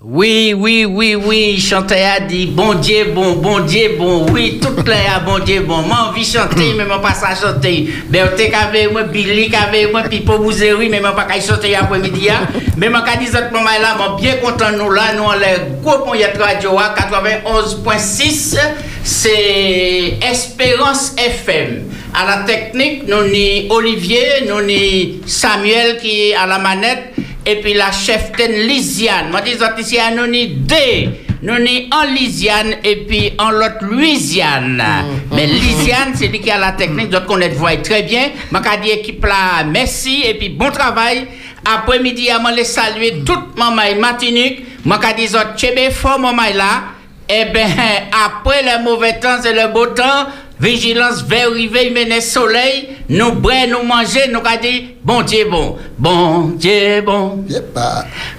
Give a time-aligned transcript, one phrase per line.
[0.00, 4.86] Oui, oui, oui, oui, chanter a dit, bon Dieu, bon, bon Dieu, bon, oui, tout
[4.86, 7.88] là, bon Dieu, bon, moi envie chanter, mais moi pas ça chanter.
[8.08, 12.46] Berthe qu'avec moi, Billy qu'avec moi, Pipo oui, mais moi pas qu'à chanter après-midi, hein.
[12.76, 15.82] mais moi qu'à dire autres moment là, moi bien content nous là, nous on les
[15.82, 18.56] gros point radio à 91.6,
[19.02, 21.90] c'est Espérance FM.
[22.14, 27.17] À la technique, nous ni Olivier, nous ni Samuel qui est à la manette
[27.48, 29.30] et puis la chef Lisiane.
[29.30, 31.08] Moi, dis ici, nous ni deux.
[31.40, 34.76] Nous ni en Lisiane et puis en l'autre Louisiane.
[34.76, 35.34] Mm.
[35.34, 38.30] Mais Lisiane, c'est lui qui a la technique, d'autres connaissent voix très bien.
[38.52, 41.26] Je dis équipe là, merci et puis bon travail.
[41.64, 44.64] Après-midi, je les saluer toute maman Martinique.
[44.84, 46.82] Je dis chebe fort maman là.
[47.30, 47.66] Eh bien,
[48.26, 50.26] après le mauvais temps et le beau temps,
[50.60, 56.52] vigilance vers rive, mener soleil, nous boire, nous manger, nous dit bon Dieu bon, bon
[56.58, 57.42] Dieu bon,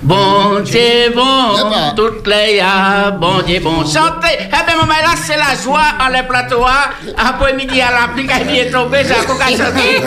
[0.03, 2.61] bon Dieu bon, toutes les
[3.19, 3.83] bon Dieu bon.
[3.83, 6.63] Chantez, eh bien maman là c'est la joie en les plateaux,
[7.17, 10.03] après midi à la pluie qui est tombée, j'ai encore chanter.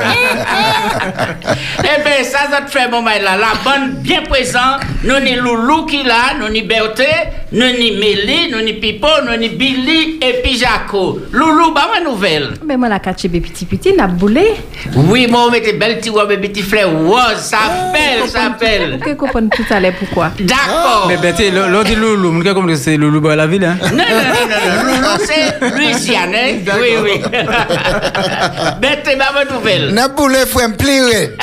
[1.80, 5.84] eh bien ça ça te fait maman là, la bonne bien présent, nous ni Loulou
[5.86, 7.02] qui là, nous ni Berthe,
[7.50, 11.18] nous ni Mélie, nous ni Pipo, nous ni Billy et puis Jaco.
[11.32, 12.54] Loulou, bah nouvelle.
[12.64, 14.54] Mais moi, la caché petit petit, n'a boulé.
[14.94, 18.98] Oui, moi, on des belles petits des petits fleurs rose, ça appelle, ça appelle.
[19.04, 20.30] Vous comprenez tout à l'heure pourquoi.
[20.38, 21.06] D'accord.
[21.08, 23.76] Mais Betty, l'on dit Loulou, vous comprenez c'est Loulou dans la ville, hein?
[23.82, 26.56] Non, non, non, non, Loulou, c'est Louisiane, hein?
[26.80, 27.22] Oui, oui.
[28.80, 29.92] Betty, ma nouvelle.
[29.92, 31.32] N'a boulé, faut me plier.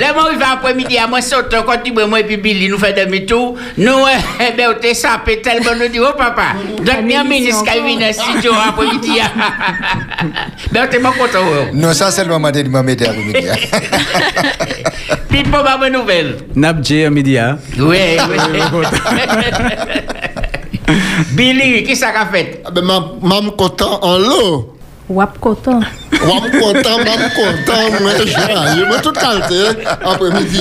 [0.00, 2.78] Là, moi, il va après-midi, à moi, saute, quand tu moi, et puis Billy, nous
[2.78, 3.56] fait demi-tour.
[3.78, 3.92] Nous,
[4.40, 8.06] eh ben, on t'a sapé tellement, nous dit, oh, papa, dernier ministre qui vient dans
[8.06, 9.16] le studio après-midi.
[10.72, 11.38] Ben, t'es mon content.
[11.72, 13.46] Non, ça, c'est le moment de m'aider après-midi.
[15.28, 16.36] Pipo, ma bonne nouvelle.
[16.54, 17.36] Nabdje à midi.
[17.78, 17.98] Oui,
[18.30, 18.38] oui.
[21.32, 22.62] Billy, qui ça qu'a fait?
[22.72, 24.75] Ben, maman content en l'eau.
[25.08, 25.82] Wap content.
[26.10, 30.60] Wap content, mam content, moi joyeux, moi tout qualité après-midi.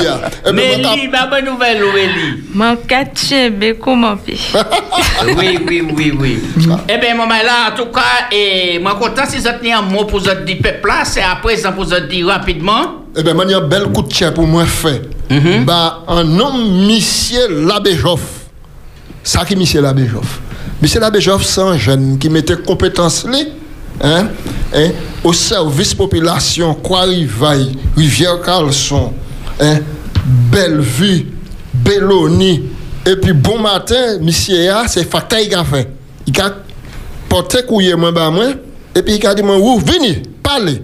[0.54, 2.44] Mais lui, ma bonne nouvelle, Eli?
[2.54, 3.52] Mon catché,
[3.82, 4.16] comment
[5.36, 6.40] Oui, oui, oui, oui.
[6.88, 10.06] Eh bien, maman, là, en tout cas, et moi content si vous avez un mot
[10.06, 13.06] pour vous dire peuple là, c'est présent pour vous dire rapidement.
[13.18, 15.02] Eh bien, il y a un bel coup de chien pour moi fait.
[15.66, 18.22] Bah, un homme, monsieur l'abbé Joff.
[19.24, 20.40] Ça qui monsieur l'abbé Joff.
[20.84, 23.40] Monsieur l'abbé Joff, c'est un jeune qui mettait compétence là
[24.02, 24.28] hein,
[24.74, 24.90] hein,
[25.24, 29.14] au service population, Croix-Rivaille, Rivière-Carlson,
[29.60, 29.80] hein,
[30.52, 31.28] Bellevue,
[31.74, 32.64] Belloni,
[33.06, 35.90] et puis bon matin, monsieur c'est Fatay qui a fait.
[36.26, 36.52] Il a
[37.30, 38.46] porté couille moi bah moi,
[38.96, 40.82] et puis il a dit moi, venez, parlez.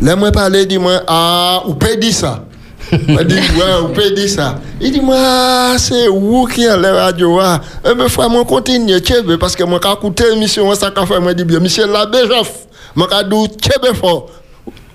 [0.00, 2.44] Là, moi parler, dit moi, ah, ou dire ça.
[2.92, 4.58] Il dit, ouais, vous pouvez dire ça.
[4.80, 7.40] Il dit, moi, c'est vous qui a la radio.
[7.84, 9.00] Et me frère, moi, continue,
[9.38, 12.66] parce que moi, quand écouté l'émission, ça qu'a fait, moi, dit bien, monsieur l'abbé Joff,
[12.94, 13.58] moi, quand dit,
[13.94, 14.28] fort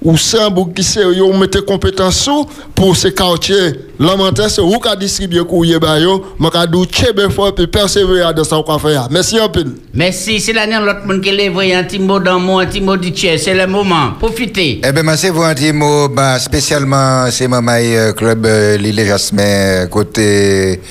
[0.05, 2.29] ou c'est un bouc qui sait, yo mettez compétence
[2.75, 3.73] pour ces quartiers.
[3.99, 8.43] L'avantage, c'est vous qui distribuez courrier, yo, moi, qui dou tchebe fort, puis persévérer dans
[8.43, 8.95] ça qu'on fait.
[9.09, 9.65] Merci un peu.
[9.95, 12.95] Merci, c'est l'année l'autre monde qui lève un petit mot dans moi, un petit mot
[12.95, 14.11] du tiers, c'est le moment.
[14.19, 14.81] Profitez.
[14.87, 19.03] Eh bien, moi, c'est vous un petit mot, bah, spécialement, c'est Mamaï Club euh, Lille
[19.07, 20.81] Jasmin, côté.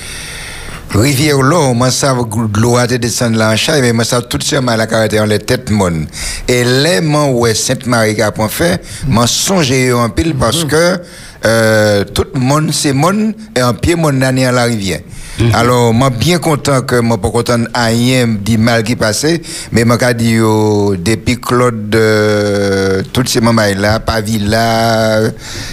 [0.95, 2.15] Rivière l'eau, moi ça
[2.55, 5.69] l'eau a descendre là en mais moi ça tout seulement la caractère en les têtes
[5.69, 6.05] mon.
[6.47, 10.63] Et les man ouais Sainte Marie qui a point fait, moi songer en pile parce
[10.63, 10.69] mhm.
[10.69, 11.01] que
[11.45, 15.01] euh, tout le monde c'est mon et en pied mon année à la rivière.
[15.37, 15.51] Mhm.
[15.53, 19.41] Alors, moi bien content que moi pas content rien dit mal qui passait,
[19.73, 25.23] mais moi qu'a dit depuis Claude euh, toutes ces mamans là, Pavilla,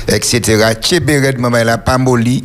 [0.09, 0.73] etc.
[0.81, 2.43] Tchéberet maman là, pas molly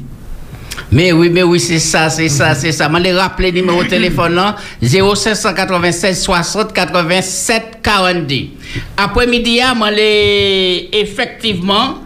[0.91, 2.89] mais oui, mais oui, c'est ça, c'est ça, c'est ça.
[2.93, 8.35] Je vais rappeler le numéro de téléphone là, 0596 60 87 42.
[8.97, 11.99] Après-midi, je effectivement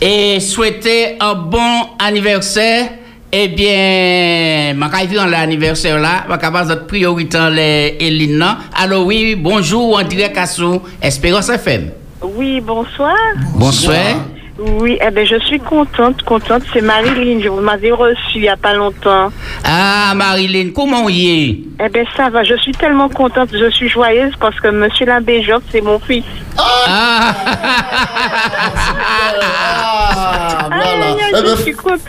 [0.00, 2.90] et souhaiter un bon anniversaire.
[3.32, 8.58] Eh bien, je vais dans l'anniversaire là, je vais votre priorité les Elina.
[8.74, 11.90] Alors oui, bonjour, en direct à sous Espérance FM.
[12.22, 13.14] Oui, bonsoir.
[13.54, 14.16] Bonsoir.
[14.62, 16.62] Oui, eh ben, je suis contente, contente.
[16.72, 19.32] C'est Marilyn, je vous m'avais reçu il n'y a pas longtemps.
[19.64, 21.58] Ah, Marilyn, comment y est?
[21.82, 22.44] Eh bien, ça va.
[22.44, 26.24] Je suis tellement contente, je suis joyeuse parce que Monsieur l'abbé Job, c'est mon fils.
[26.58, 27.34] Ah,
[29.02, 31.56] ah, voilà.
[31.56, 32.00] je suis contente.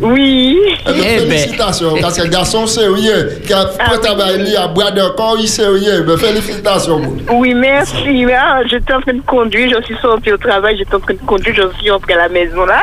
[0.00, 0.58] Oui.
[0.86, 1.28] Eh bien, Eh ben.
[1.28, 5.36] félicitations, parce que le garçon sérieux, qui a fait travail, il a bois de corps,
[5.38, 6.04] il est sérieux.
[6.06, 7.00] Ben, félicitations.
[7.32, 8.26] Oui, merci.
[8.34, 11.18] Ah, j'étais en train de conduire, je suis sortie au travail, j'étais en train de
[11.26, 12.82] conduire, je suis rentrée à la maison là.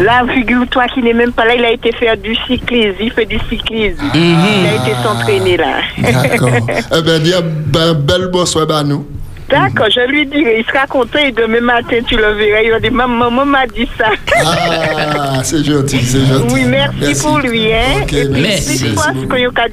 [0.00, 3.26] Là, figure-toi qu'il n'est même pas là, il a été faire du cyclisme, il fait
[3.26, 4.02] du cyclisme.
[4.14, 5.76] Il a été s'entraîner là.
[5.98, 6.50] D'accord.
[6.96, 9.06] eh bien, dis un ben, bel bonsoir à nous.
[9.52, 12.62] D'accord, je lui dirai, il sera content et demain matin tu le verras.
[12.64, 14.06] Il va dire, maman, maman m'a dit ça.
[14.44, 16.54] Ah, c'est gentil, c'est gentil.
[16.54, 17.72] Oui, merci, pour lui.
[17.72, 18.02] Hein.
[18.02, 18.78] Ok, et puis, merci.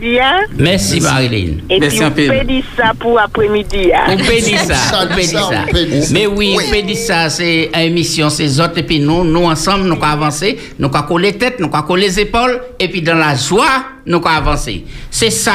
[0.01, 0.39] dit, hein.
[0.57, 1.53] Merci Marilyn.
[1.69, 2.27] Et Merci puis, on peu.
[2.39, 3.91] peut dire ça pour après-midi.
[3.93, 4.07] hein.
[4.09, 6.13] On peut dire ça, on peut dire ça.
[6.13, 6.65] Mais oui, Oui.
[6.67, 9.93] on peut dire ça, c'est une émission, c'est autres, et puis nous, nous ensemble, nous
[9.95, 13.35] allons avancer, nous allons coller tête, nous allons coller les épaules, et puis dans la
[13.35, 14.83] joie, nous allons avancer.
[15.09, 15.53] C'est ça,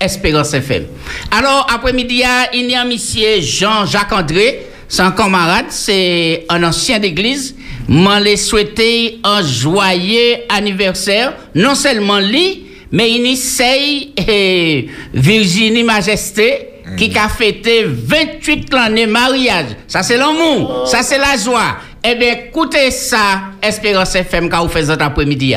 [0.00, 0.84] Espérance FM.
[1.30, 2.22] Alors, après-midi,
[2.54, 4.66] il y a monsieur Jean-Jacques André,
[4.98, 7.54] un camarade, c'est un ancien d'église.
[7.88, 16.68] M'en les souhaiter un joyeux anniversaire, non seulement lui, mais il essaye eh, Virginie Majesté
[16.96, 19.66] qui a fêté 28 l'année mariage.
[19.88, 21.76] Ça c'est l'amour, ça c'est la joie.
[22.04, 25.54] Eh bien, écoutez ça, Espérance FM quand vous faites cet après-midi.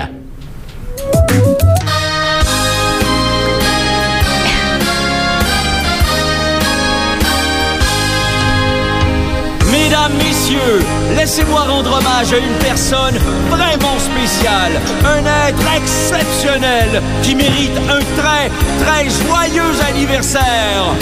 [11.15, 13.17] Laissez-moi rendre hommage à une personne
[13.49, 14.73] vraiment spéciale,
[15.05, 18.49] un être exceptionnel qui mérite un très,
[18.83, 20.95] très joyeux anniversaire.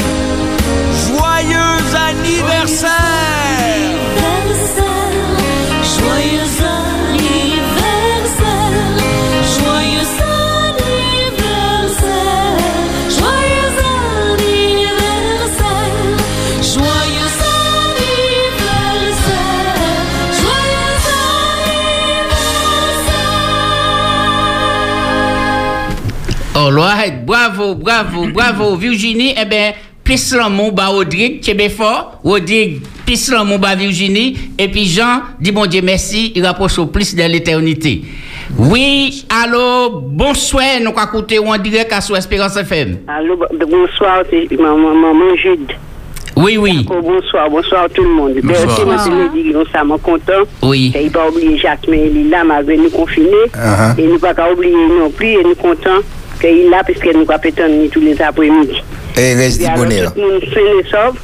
[1.07, 4.06] Joyeux anniversaire!
[26.67, 29.33] All right, bravo, bravo, bravo, Virginie.
[29.37, 29.73] Eh bien,
[30.03, 32.19] plus l'amour, bah, Rodrigue, tu es bien fort.
[32.25, 34.35] Rodrigue, plus l'amour, bah, Virginie.
[34.59, 38.01] Et puis Jean, dit bon Dieu merci, il rapproche au plus de l'éternité.
[38.57, 42.97] Oui, allô, bonsoir, nous allons écouter en direct à sous Espérance FM.
[43.07, 45.71] Allô, bonsoir, c'est maman, maman Jude.
[46.35, 48.33] Oui, oui, bonsoir, bonsoir tout le monde.
[48.43, 50.43] Merci, monsieur le dit, nous sommes contents.
[50.63, 50.91] oui.
[50.93, 53.29] Et il pas oublier Jacques, mais il est là, malgré nous confinés.
[53.53, 53.97] Uh-huh.
[53.97, 56.03] Et nous pas qu'à oublier non plus, et nous contents
[56.39, 58.83] qu'il là, puisque nous pas pétanner tous les après-midi.
[59.17, 60.13] Et reste du bonheur.
[60.13, 61.17] tout le monde fait les sauve.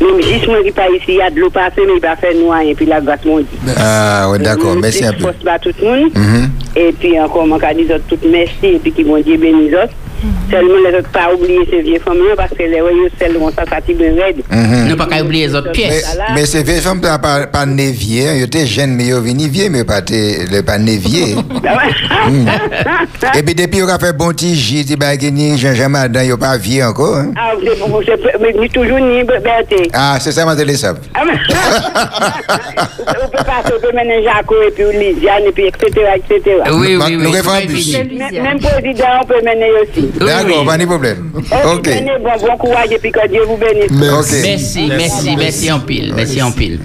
[0.00, 2.16] Même juste moi qui pas ici, il y a de l'eau passée, mais il va
[2.16, 3.46] faire noir, et puis la grâce mon dit.
[3.76, 4.74] Ah, ouais, d'accord.
[4.74, 5.30] Merci un peu.
[5.44, 6.10] Pas tout le monde.
[6.14, 6.50] Mhm.
[6.74, 9.68] Et puis encore, mon cas dit autres tout merci, et puis qui vont dire béni
[9.68, 9.92] les autres.
[10.50, 13.64] Seulement, les autres pas oublier ces vieilles femmes parce que les voyous, celles vont ça,
[13.68, 14.42] ça tire bien raide.
[14.50, 14.88] Mhm.
[14.88, 16.18] Nous pas oublier les autres Mais, pièces.
[16.34, 19.20] mais ces vieilles femmes pas, pas, pas né vieux, ils étaient jeunes, mais ils sont
[19.20, 20.00] venus vieux, mais pas,
[20.66, 21.36] pas né vieux.
[23.36, 26.56] Et puis depuis, ils ont fait bon petit gîte, ils Jean-Jean Madin, ils n'ont pas
[26.56, 27.16] vieux encore.
[27.16, 27.32] hein.
[27.36, 29.88] Ah, c'est pour c'est- mais ni toujours ni Berthe.
[29.92, 30.94] Ah, c'est ça, ma télé ça.
[31.14, 31.22] Ah,
[33.06, 35.86] On peut passer, on peut mener Jaco et puis Lysiane et puis etc.
[36.16, 36.40] etc.
[36.72, 38.40] Oui, oui, nous oui.
[38.40, 40.10] même président, on peut mener aussi.
[40.18, 40.66] D'accord, oui.
[40.66, 41.30] pas de problème.
[41.34, 41.86] Ok.
[41.86, 43.90] Menez, bon, bon courage et puis que Dieu vous bénisse.
[43.90, 44.36] Merci.
[44.42, 46.80] Merci, merci, merci en pile, merci en pile.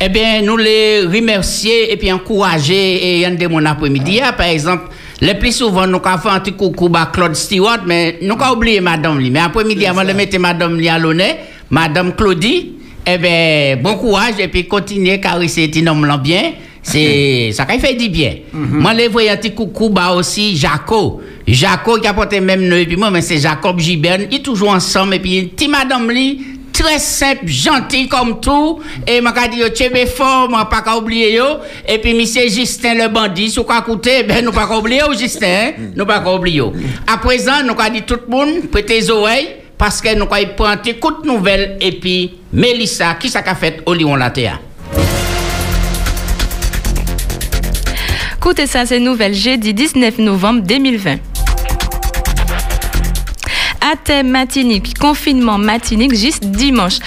[0.00, 4.20] Eh bien, nous les remercier et puis encourager et en de mon après-midi.
[4.22, 4.84] Ah, Par exemple,
[5.20, 8.56] le plus souvent, nous avons fait un petit coucou à Claude Stewart, mais nous avons
[8.56, 9.30] oublié madame lui.
[9.30, 11.34] Mais après-midi, avant de mettre madame lui à l'honneur,
[11.70, 12.72] madame Claudie,
[13.06, 16.52] eh bien, bon courage et puis continuez car c'est un homme bien.
[16.84, 18.34] C'est ça qui fait du bien.
[18.52, 21.22] Moi, les voyais un petit coucou bah aussi Jaco.
[21.48, 24.26] Jaco qui a porté même nom et puis moi, mais c'est Jacob Giberne.
[24.30, 26.40] Ils toujours ensemble et puis petit madame lui
[26.74, 28.80] très simple, gentil comme tout.
[29.06, 31.44] Et m'a dit, yo, tchebe fort, m'a pas qu'à oublier yo.
[31.88, 35.46] Et puis, monsieur Justin le bandit, sous quoi coûter, ben, nous pas qu'à oublier Justin,
[35.46, 35.72] hein?
[35.96, 36.62] Nous pas qu'à oublier.
[37.06, 39.48] À présent, nous qu'à dit tout le monde, prêtez les oreilles,
[39.78, 43.54] parce que nous qu'à y prendre une courte nouvelle, et puis, Mélissa, qui ça qu'a
[43.54, 44.58] fait au Lyon Latéa?
[48.46, 51.16] Écoutez ça, c'est nouvelle jeudi 19 novembre 2020.
[53.90, 56.98] Athème matinique, confinement matinique juste dimanche.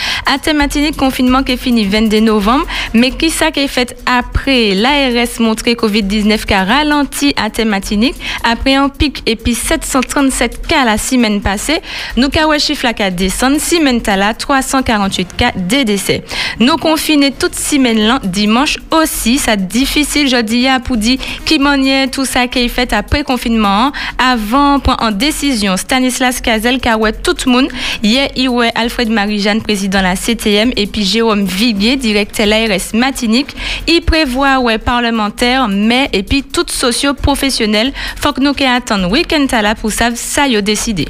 [0.55, 4.73] Matinique, confinement qui est fini 22 novembre, mais qui ça qui est fait après?
[4.75, 10.85] l'ARS montré Covid-19 qui a ralenti athème matinique après un pic et puis 737 cas
[10.85, 11.79] la semaine passée.
[12.17, 16.23] Nous avons chiffre là qui a descendu, semaine là 348 cas de décès.
[16.59, 21.59] Nous confinés toute semaine dimanche aussi, ça difficile jeudi à pour dire qui
[22.11, 25.77] tout ça qui est fait après confinement, avant prendre en décision.
[25.77, 27.67] Stanislas Cazel qui a tout le monde.
[28.03, 28.29] Hier
[28.75, 33.55] Alfred Marie-Jeanne président de la CTM, et puis Jérôme Viguier, directeur l'ARS Matinique.
[33.87, 37.93] Il prévoit, ouais, parlementaire, mais, et puis tout socio-professionnel.
[38.17, 41.07] Faut que nous qu'à attendre week-end à la pour savoir ça, y décidé.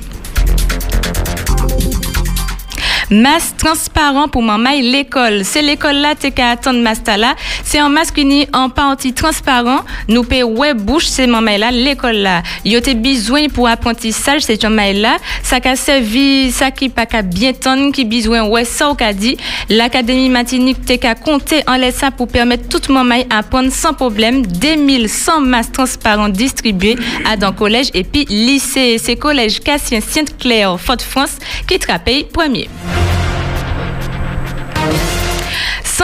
[3.10, 5.46] Masque transparent pour maman l'école.
[5.46, 7.36] C'est l'école là t'es qu'à attendre masque là.
[7.64, 9.86] C'est un masque uni en partie transparent.
[10.10, 12.44] Nous paie web bouche c'est maman là l'école là.
[12.66, 15.18] Yo t'es besoin pour apprentissage c'est maman là.
[15.42, 19.38] Ça qu'a servi ça qui pas qu'à bien tonne qui besoin ouais ça qu'a dit.
[19.70, 24.46] L'académie matinique t'es qu'à compter en laisse ça pour permettre toute maman apprendre sans problème.
[24.46, 28.98] 2100 masques transparents distribués à dans collège et puis lycée.
[29.02, 32.68] C'est collège Cassien Sainte-Claire Fort-France qui te paye premier.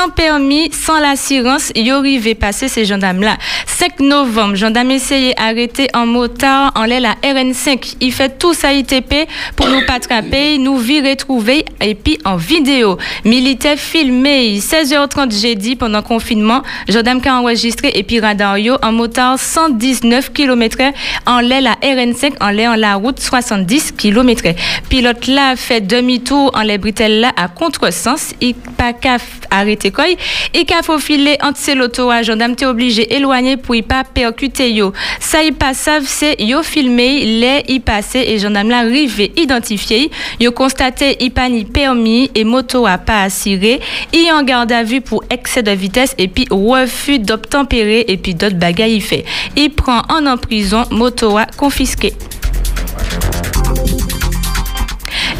[0.03, 3.37] Sans permis, sans l'assurance, y arrivé passer ces gendarmes-là.
[3.67, 7.95] 5 novembre, gendarme essayé arrêter en motard en l'air la RN5.
[8.01, 12.35] Il fait tout ça ITP pour nous pas attraper, nous virer trouver et puis en
[12.35, 12.97] vidéo.
[13.23, 18.91] Militaire filmé, 16h30 jeudi pendant confinement, gendarme qui a enregistré et puis radar yo en
[18.91, 20.79] motard 119 km
[21.25, 24.43] en l'air la RN5 en l'air en la route 70 km.
[24.89, 29.17] Pilote là fait demi-tour en les bretelles là à contresens, il pas qu'à
[29.49, 30.05] arrêter quoi.
[30.53, 34.71] Et qu'à faufiler entre ces lotos à gendarme t'es obligé éloigner pour y pas percuter
[34.71, 34.93] yo.
[35.19, 40.11] Ça y pas savent c'est yo filmé les y passé et gendarme là rivé identifié.
[40.39, 43.79] Yo constaté y pas ni permis et moto a pas assuré.
[44.11, 48.33] Y en garde à vue pour excès de vitesse et puis refus d'obtempérer et puis
[48.33, 49.25] d'autres bagailles y fait.
[49.55, 52.13] Il prend en en prison moto a confisqué.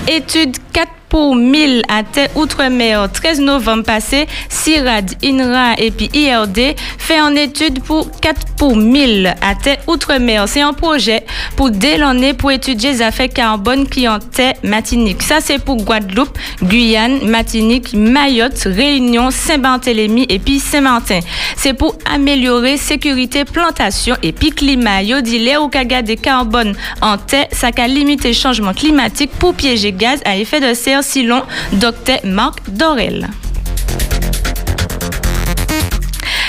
[0.08, 6.76] Étude 4 pour 1000 à Terre Outre-mer 13 novembre passé, CIRAD, INRA et puis IRD
[6.98, 10.48] fait en étude pour 4 pour 1000 à Terre Outre-mer.
[10.48, 11.24] C'est un projet
[11.56, 15.22] pour dès l'année pour étudier les effets carbone qui en terre Matinique.
[15.22, 21.20] Ça c'est pour Guadeloupe, Guyane, Matinique, Mayotte, Réunion, Saint-Barthélemy et puis Saint-Martin.
[21.58, 25.04] C'est pour améliorer sécurité plantation et puis climat.
[25.04, 30.38] Yo dit kaga des carbone en terre, ça limité changement climatique pour piéger gaz à
[30.38, 31.44] effet de serre selon
[31.74, 33.28] Dr Marc Dorel.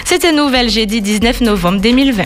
[0.04, 2.24] C'était Nouvelle jeudi 19 novembre 2020.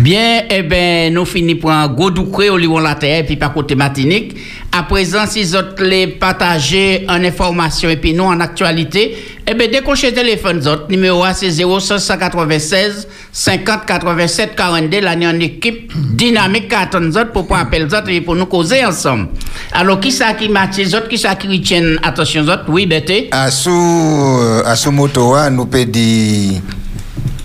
[0.00, 3.52] Bien, eh ben, nous finissons pour un gros doucré au Lyon la terre, puis par
[3.52, 4.34] côté Matinique.
[4.72, 9.14] À présent, si vous les partager en information et puis nous en actualité,
[9.46, 15.92] eh ben, décrochez téléphone, autres, numéro A, c'est 0596 50 87 42, l'année en équipe
[16.16, 19.28] dynamique 14 autres pour pouvoir appeler autres et pour nous causer ensemble.
[19.72, 22.64] Alors, qui ça qui match les autres, qui ça qui retiennent attention autres?
[22.68, 23.28] Oui, Bété?
[23.30, 26.60] À sous, euh, à sous moto, hein, nous peut dire.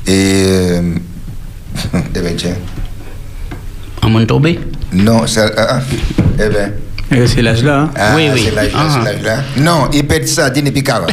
[0.08, 0.44] Et.
[0.48, 0.82] euh,
[2.16, 2.56] eh ben, tiens.
[4.02, 4.60] En tombé?
[4.94, 5.52] Non, ça.
[5.58, 5.82] ah, ah,
[6.40, 6.85] eh ben.
[7.16, 7.80] Euh, C'est l'âge là.
[7.82, 7.90] hein.
[7.96, 8.42] Ah, Oui, oui.
[8.46, 9.42] C'est l'âge là, Ah.
[9.56, 9.62] c'est.
[9.62, 11.10] Non, il pète ça, dîner puis 40.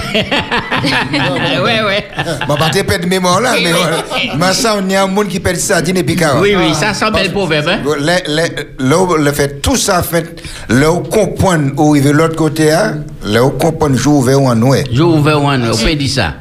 [1.65, 2.05] ouais, ouais.
[2.47, 3.97] Bon, pas de pète mémoire là, mais voilà.
[4.39, 6.43] Mais ça, on y a un monde qui pète ça, dîner puis 40.
[6.43, 7.79] Oui, oui, ça sent bel proverbe, hein?
[7.85, 8.45] Le,
[8.79, 13.45] le, le fait tout ça fait où comprendre où il veut l'autre côté hein, là
[13.45, 16.35] où comprendre jour vers où on est Je ouvert one, on peut dire ça.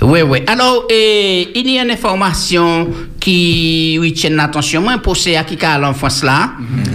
[0.00, 0.42] Oui, oui.
[0.46, 2.88] Alors, eh, il y a une information
[3.20, 4.80] qui oui, tient l'attention.
[4.80, 6.52] Moi, pour à qui a l'enfance là,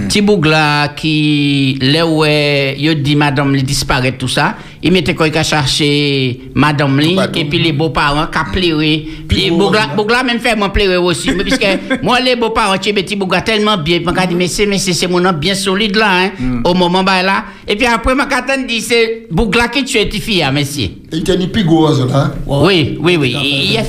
[0.07, 5.15] petit bougla qui, là où eh, il dit madame, il disparaît tout ça, il mettait
[5.15, 9.07] quoi, il a cherché madame, li, et puis les beaux-parents qui a pleuré.
[9.27, 11.31] Puis bougla, bougla même fait moi pleurer aussi.
[11.31, 11.65] Mais puisque
[12.03, 15.07] moi, les beaux-parents, tu petit bougla tellement bien, je me dis, mais c'est, mais c'est,
[15.07, 16.31] mon nom bien solide là, hein,
[16.63, 17.45] au moment bah, là.
[17.67, 20.89] Et puis après, je dit, c'est bougla qui tue tes filles, monsieur.
[21.11, 22.33] Il était ni pigouze là.
[22.45, 23.35] Oui, oui, oui.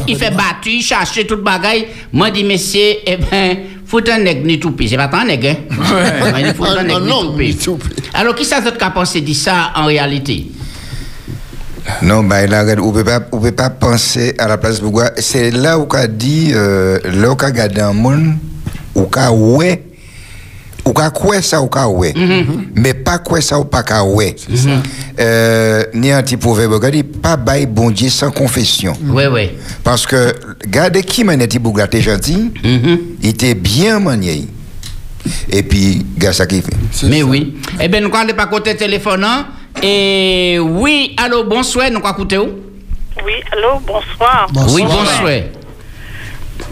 [0.06, 1.86] Il, fait battu, il cherche toute bagaille.
[2.24, 4.88] Moi, dis, monsieur, eh ben, faut un nègre ni toupie.
[4.88, 6.32] C'est pas tant nègre, hein?
[6.32, 7.54] Ouais, Il faut un nègre ni.
[8.14, 10.46] Alors, qui ça d'autre qui a pensé de ça en réalité?
[12.00, 15.10] non bah là on peut pas on peut pas penser à la place de Bougua
[15.18, 18.36] c'est là où qu'a dit euh, là où qu'a gardé un monde
[18.94, 19.82] où qu'a ouais
[20.86, 22.12] ou qu'a quoi ça ou qu'a ouais
[22.74, 24.36] mais pas quoi ça ou pas qu'a ouais
[25.18, 29.50] euh, ni un petit proverbe qu'a dit pas bail bon Dieu sans confession Oui, oui.
[29.82, 32.98] Parce que, regardez qui m'a dit Bougla, t'es gentil, Mhm.
[33.22, 34.46] il était bien manié.
[35.48, 37.06] Et puis, gars, ça qui fait.
[37.08, 37.56] Mais oui.
[37.80, 39.24] Eh bien, nous allons pas côté téléphone.
[39.24, 39.46] hein.
[39.82, 42.48] Et oui, allô, bonsoir, nous allons écouter où?
[43.24, 44.48] Oui, allô, bonsoir.
[44.74, 45.40] Oui, bonsoir.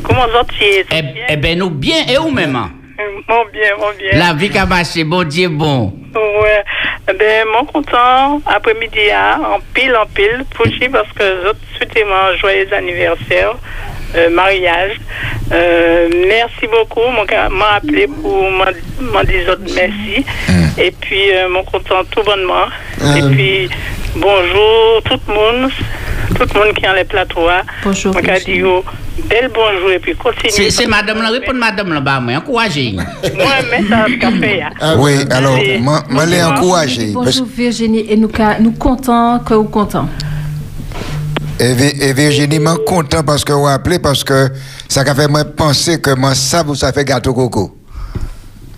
[0.02, 0.86] Comment vous êtes?
[0.92, 2.56] Eh, eh bien, nous bien et où même?
[2.56, 2.70] hein?
[3.28, 4.18] Mon bien, mon bien.
[4.18, 5.92] La vie qui a marché, bon Dieu, bon.
[6.14, 6.62] Ouais.
[7.10, 11.58] Eh Ben, mon content, après-midi, hein, en pile, en pile, pour chi, parce que vous
[11.76, 13.54] souhaitez mon joyeux anniversaire.
[14.14, 15.00] euh, mariage.
[15.52, 17.00] Euh, merci beaucoup.
[17.00, 17.24] Mon
[17.56, 20.24] m'a appelé pour m'en dire merci.
[20.78, 22.66] Et puis, euh, mon content tout bonnement.
[23.16, 23.68] Et puis,
[24.14, 25.70] bonjour tout le monde.
[26.34, 27.48] Tout le monde qui est en les plateaux.
[27.48, 27.62] hein.
[27.84, 28.14] Bonjour,
[28.44, 28.82] dit, oh,
[29.28, 30.70] bel bonjour et puis continue.
[30.70, 32.92] C'est madame là, répondre madame là, bah, moi, encouragez.
[32.92, 33.04] Moi,
[33.70, 34.62] mais ça, café.
[34.62, 34.70] hein.
[34.80, 35.78] Ah, Oui, alors, Allez.
[35.78, 37.10] moi, moi, les encourager.
[37.12, 40.08] Bonjour Virginie et nous, nous contents que vous contents.
[41.60, 44.48] Et, Vi- et Virginie, moi content parce que vous appelez, parce que
[44.88, 47.76] ça a fait moi penser que moi, ça, vous, ça fait gâteau coco.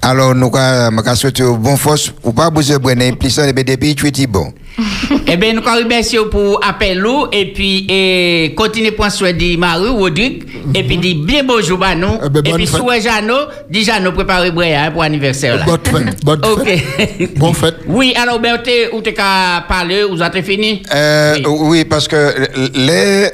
[0.03, 4.27] Alors, nous, je souhaite bon force, ou pas de prendre implication, mais depuis, tu es
[4.27, 4.53] bon.
[5.27, 9.89] Eh bien, nous remercions pour l'appel nous et puis et, continuez pour souhait de Marie
[9.89, 10.43] Rodrigue
[10.75, 12.19] et puis dit bien bonjour à nous.
[12.25, 15.65] Eh ben, et puis souhait Jeannot, déjà nous préparer Bréa pour l'anniversaire là.
[15.65, 16.25] Bonne fête.
[16.25, 16.83] Bonne fête.
[17.21, 17.29] Ok.
[17.39, 17.77] Bonne fête.
[17.87, 20.83] Oui, alors Berthe, où t'es qu'à parler, vous avez fini?
[20.93, 21.57] Euh, Oui.
[21.61, 21.85] oui.
[21.85, 22.35] parce que
[22.75, 23.29] les,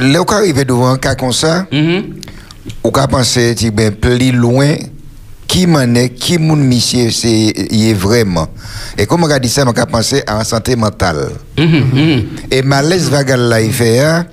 [0.00, 2.14] les, où arrivé devant un cas comme ça, Mhm.
[2.84, 4.74] ou qu'à penser, tu ben, plus loin,
[5.50, 8.46] qui m'en est, qui mon monsieur, c'est, il est vraiment.
[8.96, 11.30] Et comme on a dit ça, on a pensé à la santé mentale.
[11.58, 12.22] Mhm, mhm.
[12.52, 14.26] Et malaise vagal là, il fait, hein,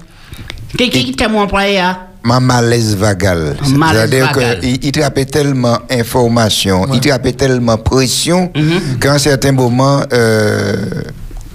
[0.78, 1.98] Qui qui t'a mon employé hein?
[2.24, 3.58] ma malaise vagal.
[3.76, 4.60] Malaise C'est-à-dire vagal.
[4.60, 9.00] qu'il il trappe tellement information, il trappe tellement pression, Mhm.
[9.00, 10.76] qu'à un certain moment, euh,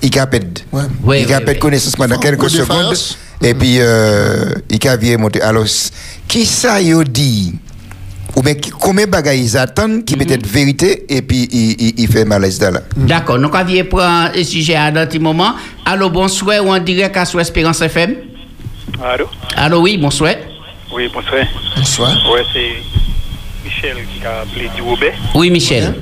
[0.03, 0.65] il capte.
[0.73, 0.83] Ouais.
[1.21, 1.59] Il oui.
[1.61, 2.97] connaissance pendant quelques secondes.
[3.45, 5.41] Et puis, euh, il capte monter.
[5.43, 5.67] Alors,
[6.27, 7.55] qui ça yo dit?
[8.37, 11.73] Ou bien qui- combien de bagages ils attendent qui peut être vérité et puis il,
[11.81, 12.81] il, il fait malaise là.
[12.97, 15.55] D'accord, nous avions pris un sujet à un petit moment.
[15.85, 18.15] Allô, bonsoir, ou en direct à Sous Espérance FM.
[19.03, 19.27] Allô?
[19.57, 20.35] Allô, oui, bonsoir.
[20.93, 21.43] Oui, bonsoir.
[21.77, 22.11] Bonsoir.
[22.33, 24.83] Ouais, c'est Michel qui a appelé du.
[25.35, 25.95] Oui, Michel.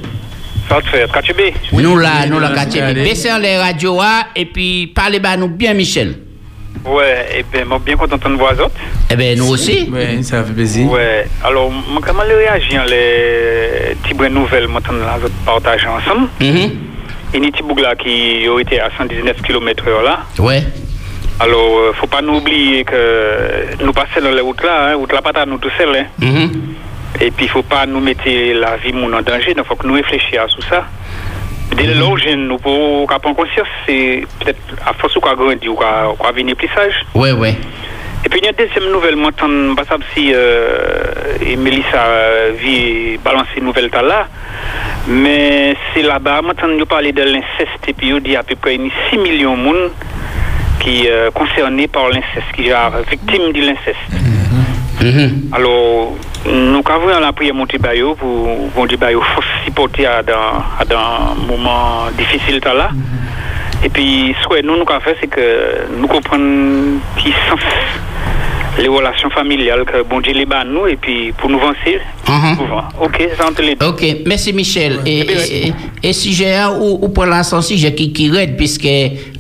[0.69, 2.95] Ça te fait, Kachebe Nous là, nous là, allez.
[3.05, 6.15] Baissez les radios ah, et puis parlez bah nous bien, Michel.
[6.85, 8.71] Ouais, et bien, moi bien content de voir autres.
[9.11, 9.91] Eh bien, nous aussi.
[9.93, 10.91] Oui, ça fait plaisir.
[10.91, 16.29] Ouais, alors, moi, comment les réagir les petites bonnes nouvelles, moi, la autres partager ensemble
[16.41, 16.71] Mhm.
[17.33, 20.21] Et les petits là qui ont été à 119 km heure là.
[20.39, 20.65] Ouais.
[21.39, 25.13] Alors, euh, faut pas nous oublier que nous passons dans les routes là, hein, route
[25.13, 25.95] là, pas nous tout seuls.
[25.97, 26.07] Hein.
[26.19, 26.51] Mhm.
[27.21, 29.55] Et puis, il faut pas nous mettre la vie en danger.
[29.55, 30.85] Donc, faut que nous réfléchissions à tout ça.
[31.77, 35.75] Dès le où jeune, nous pour prenne conscience, c'est peut-être à force qu'on grandit ou
[35.75, 36.95] qu'on venir plus sage.
[37.15, 37.55] Ouais, ouais.
[38.25, 41.57] Et puis, il y a une deuxième nouvelle, moi, je ne sais pas si euh,
[41.57, 44.29] Mélissa euh, vit balancer une nouvelle là.
[45.09, 47.88] Mais c'est là-bas, moi, je parler de l'inceste.
[47.88, 48.79] Et puis, il dit à peu près
[49.11, 49.90] 6 millions de monde
[50.81, 54.39] qui sont concernés par l'inceste, qui sont victimes de l'inceste.
[55.01, 55.51] Mhm.
[55.53, 56.15] Alors,
[56.47, 59.23] nous avons la prière monter Bayo pour monter Bayo
[59.65, 62.91] supporter à dans à dans moment difficile là.
[63.83, 67.61] Et puis, ce que nous nous avons fait, c'est que nous comprenons qui sens
[68.79, 71.99] les relations familiales que bon Dieu les bat nous et puis pour nous avancer.
[72.29, 72.57] Mhm.
[72.57, 72.85] souvent.
[73.01, 73.87] Ok, ça entre les deux.
[73.87, 75.01] Ok, merci Michel.
[75.05, 78.87] Et, et, et, et sujet, ou, ou pour l'instant, sujet qui, qui raide, puisque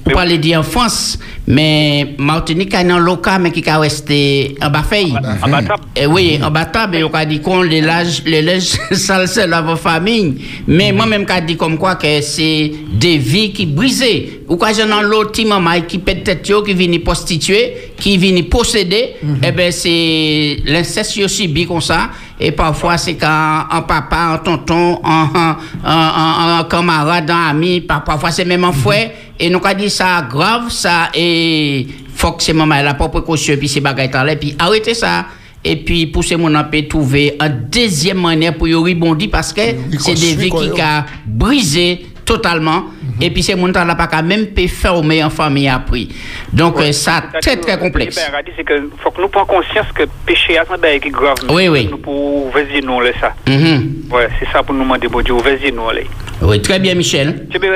[0.04, 5.14] vous parlez d'enfance, mais Martinique a un local, mais qui a resté en bas feuille.
[5.42, 5.82] En bas table.
[5.96, 9.28] Eh oui, en bas table, et on a dit qu'on les lâche, les lèche sale
[9.28, 10.36] seul à vos familles.
[10.66, 14.42] Mais moi-même, j'ai dit comme quoi que c'est des vies qui brisées.
[14.48, 18.42] Ou quoi, j'ai un l'autre petit maman qui peut-être yo, qui vient prostituer, qui vient
[18.42, 22.10] posséder, eh ben c'est l'inceste yo subi comme ça.
[22.42, 28.02] Et parfois, c'est quand un papa, un tonton, un, un, un, camarade, un ami, par-
[28.02, 29.10] parfois c'est même un frère.
[29.38, 33.08] Et nous, on dit ça grave, ça, et faut que c'est maman, elle a pas
[33.10, 35.26] précaution, puis c'est bagaille là, puis arrêtez ça.
[35.62, 39.60] Et puis, pour ce mon peut trouver une deuxième manière pour y rebondir parce que
[39.98, 42.84] c'est des vies qui ont brisé totalement.
[43.20, 46.06] Et puis, c'est mon temps là pas qu'à même peut fermer en famille après.
[46.52, 48.16] Donc, euh, ça, très, très complexe.
[48.16, 50.58] Ben, c'est que faut que nous prenions conscience que péché
[51.02, 51.36] qui est grave.
[51.50, 51.88] Oui, oui.
[51.90, 53.34] Nous pour vas-y nous là ça.
[53.48, 54.04] Mhm.
[54.12, 56.00] Ouais, c'est ça pour nous demander bon Dieu, vas-y nous là.
[56.42, 57.46] Oui, très bien, Michel.
[57.50, 57.68] Tu peux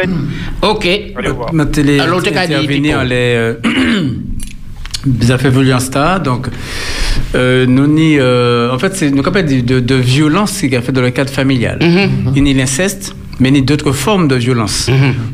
[0.62, 0.86] Ok.
[1.52, 3.08] Ma télé Alors, dire, intervenir Pipo.
[3.08, 3.54] les
[5.06, 6.46] des affaires violences là donc
[7.34, 10.92] euh, nous ni euh, en fait c'est nous de, de, de violence qui a fait
[10.92, 11.78] dans le cadre familial
[12.34, 14.90] il y a l'inceste mais a d'autres formes de violence.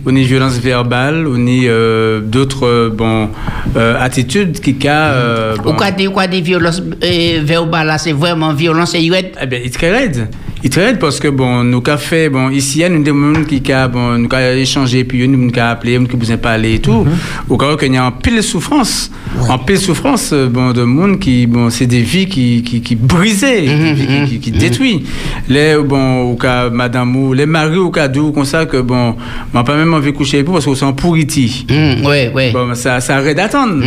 [0.07, 3.29] On y violence verbale on y euh, d'autres euh, bon
[3.77, 8.13] euh, attitudes qui a euh, Ou quoi des, quoi des violences euh, verbales là, c'est
[8.13, 10.29] vraiment violence et eh bien, il est raide.
[10.63, 13.45] Il raide parce que bon, nous qu'a fait, bon, ici, il y a des gens
[13.47, 16.75] qui a, bon, nous a échangé, puis nous a appelé, nous qui vous a parlé
[16.75, 17.07] et tout.
[17.49, 19.11] Au cas où il y a en pile souffrance,
[19.49, 22.95] en pile souffrance, euh, bon, de monde qui, bon, c'est des vies qui, qui, qui
[22.95, 23.63] brisées,
[23.95, 25.01] vies qui, qui, détruisent.
[25.49, 29.17] Les, bon, au cas, madame ou, les maris au cas d'où, comme ça, que bon,
[29.55, 31.67] m'a pas même envie de coucher vous parce qu'on s'en pourriti.
[31.71, 32.53] ouais, ouais.
[32.53, 33.83] Bon, ça, ça arrête d'attendre.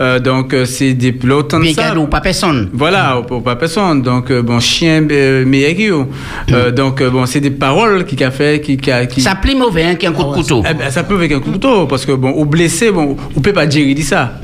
[0.00, 1.88] Euh, donc, euh, c'est des, l'autant de ça.
[1.88, 2.68] cadeau, pas personne.
[2.72, 4.02] Voilà, pour pas personne.
[4.02, 6.06] Donc, bon, chien, euh, meilleur.
[6.52, 9.20] Euh, Donc, euh, bon, c'est des paroles qui a fait, qui, qui, a- qui...
[9.20, 10.62] Ça plie mauvais, hein, qui a un coup de couteau.
[10.68, 13.16] Eh ben, ça peut avec un coup de couteau, parce que, bon, au blessé, bon,
[13.36, 14.40] on peut pas dire dit ça.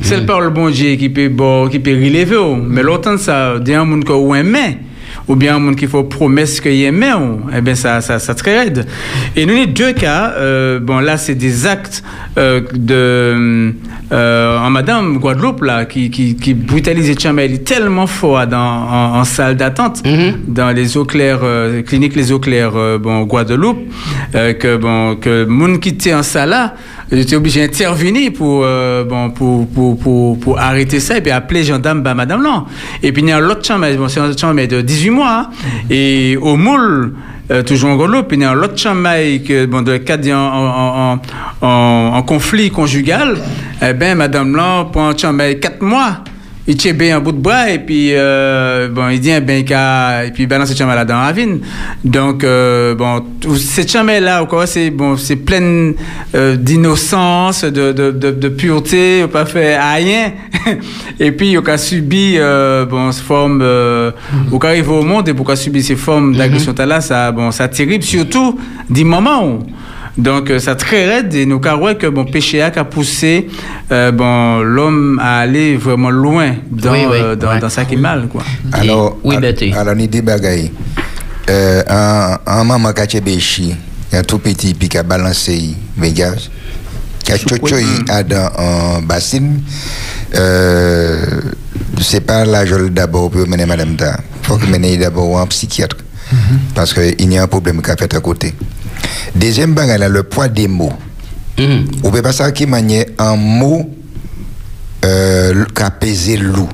[0.00, 2.56] C'est le parole bon Dieu qui peut, bon, qui peut relever, oh.
[2.56, 4.78] mais l'autant ça, d'un monde que ou aimé,
[5.28, 8.34] ou bien un monde qui faut promesse qu'il aimait, oh, eh bien, ça, ça, ça
[8.34, 8.86] très raide.
[9.36, 12.02] Et nous, les deux cas, euh, bon, là, c'est des actes
[12.38, 13.72] euh, de,
[14.12, 19.24] euh, en Madame Guadeloupe, là, qui, qui, qui brutalisait Chamel tellement fort dans, en, en
[19.24, 20.02] salle d'attente,
[20.46, 23.78] dans les eaux claires, euh, clinique les eaux claires, euh, bon, Guadeloupe,
[24.34, 26.74] euh, que, bon, que monde qui était en salle là,
[27.10, 31.64] j'étais obligé d'intervenir pour, euh, bon, pour, pour, pour, pour arrêter ça et puis appeler
[31.64, 32.64] gendarme, bah, madame là.
[33.02, 35.50] Et puis il y a l'autre chambre, bon, c'est une chambre de 18 mois, hein,
[35.88, 37.14] et au moule,
[37.50, 39.08] euh, toujours en Guadeloupe, il y a l'autre chambre
[39.46, 41.20] que, bon, de cadre en,
[41.60, 43.36] en, en, conflit conjugal,
[43.82, 44.56] eh ben, madame
[44.92, 46.18] pour un chambre 4 mois,
[46.66, 49.64] il tient bien un bout de bois et puis euh, bon il dit eh ben
[50.26, 51.60] et puis balance cette chambre là dans la ravine
[52.04, 53.24] donc euh, bon
[53.56, 55.94] cette chambre là quoi c'est bon c'est pleine
[56.36, 60.32] euh, d'innocence de, de, de, de pureté pas fait rien.
[61.20, 64.12] Et puis il a subi euh, bon cette forme euh,
[64.50, 67.68] au arrive au monde et pour qu'a subi ces formes d'agression là ça bon ça
[67.68, 69.58] terrible surtout des moments où
[70.16, 73.48] donc, euh, ça très raide et nous croyons que bon péché a poussé
[73.90, 77.58] euh, bon l'homme à aller vraiment loin dans Oui, oui, euh, dans, ouais.
[77.60, 78.42] dans ça qui est mal quoi.
[78.72, 79.72] Alors, oui, Betty.
[79.72, 80.70] alors, ni des bagailles.
[81.50, 83.74] Euh, un, un maman qui a béchi,
[84.12, 86.34] un tout petit, puis qui a balancé, gars,
[87.24, 89.54] qui a dans un bassin,
[90.34, 91.40] euh,
[92.00, 94.18] c'est pas là, je d'abord pour mener madame da.
[94.42, 95.96] faut que mener d'abord un psychiatre.
[96.74, 98.54] Parce qu'il y a un problème qui a fait à côté.
[99.34, 100.92] Deuxième bagaille, là, le poids des mots.
[102.02, 103.88] On peut pas savoir qui maniait un mot
[105.04, 106.68] euh, qui a pesé loup.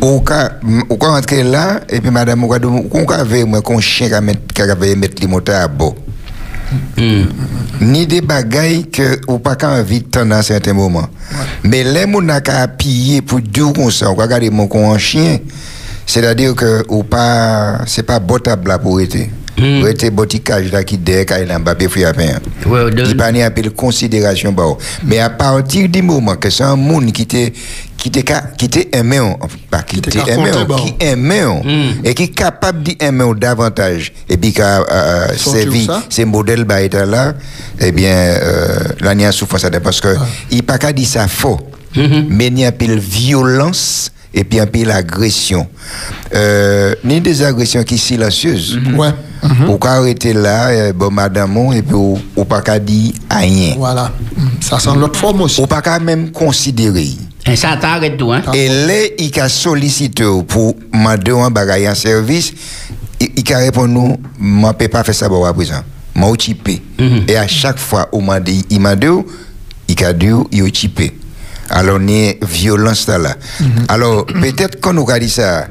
[0.00, 0.48] Ou quand
[0.90, 0.96] ou
[1.44, 2.60] là, et puis madame, ou quand
[2.92, 5.94] on avait moi qu'on chien qui a mettre les moteurs à bord.
[7.80, 11.08] Ni des bagailles que ou pas qu'en temps dans certains moments.
[11.62, 14.98] Mais les gens n'a qu'à appuyer pour dire comme ça, on regarder mon con en
[14.98, 15.38] chien.
[16.06, 19.16] C'est-à-dire que ou pas c'est pas botable là pour être.
[19.56, 21.26] Pour être boticage là qui derrière
[22.12, 22.40] il.
[22.66, 24.64] Il pas un peu de considération bah.
[24.66, 24.78] oh.
[25.04, 27.52] Mais à partir du moment que c'est un monde qui était
[27.96, 29.18] qui était ca- qui était aimé
[29.70, 30.76] pas qui était aimé bah.
[31.00, 31.42] aimé
[32.04, 36.02] et qui est capable d'aimer on davantage et puis qui a servi ça?
[36.10, 37.34] ces modèles bah là
[37.80, 38.36] eh bien
[39.00, 40.08] là il y a souffrance à dire parce que
[40.50, 41.60] il pas qu'à dire ça faux
[42.28, 45.66] mais il y a violence et puis un peu l'agression
[46.34, 49.10] euh, ni des agressions qui silencieuses Ouais.
[49.68, 53.12] ou qu'à arrêter là euh, bon madame on, et puis ou, ou pas qu'à dire
[53.30, 54.10] rien Voilà.
[54.36, 54.42] Mm.
[54.60, 55.60] Ça sent l'autre forme aussi.
[55.60, 57.08] ou pas qu'à même considérer
[57.46, 58.42] Et ça t'arrête tout, hein?
[58.54, 62.52] et là, il a sollicité pour demander un bagage en service.
[63.20, 65.82] Il a répondu, nous, je ne peux pas faire ça pour présent.
[66.16, 66.82] Je suis chipé.
[67.28, 69.06] Et à chaque fois, où m'a dit, il m'a dit,
[69.88, 71.12] il a dit, il est chipé.
[71.70, 73.36] Alors, il y a violence là.
[73.88, 75.66] Alors, peut-être qu'on nous a dit ça.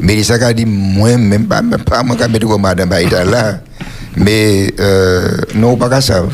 [0.00, 3.60] Mais il a dit, moi, même pas, même pas, moi, mettre madame Baïda là.
[4.16, 6.24] Mais, euh, non, pas ça.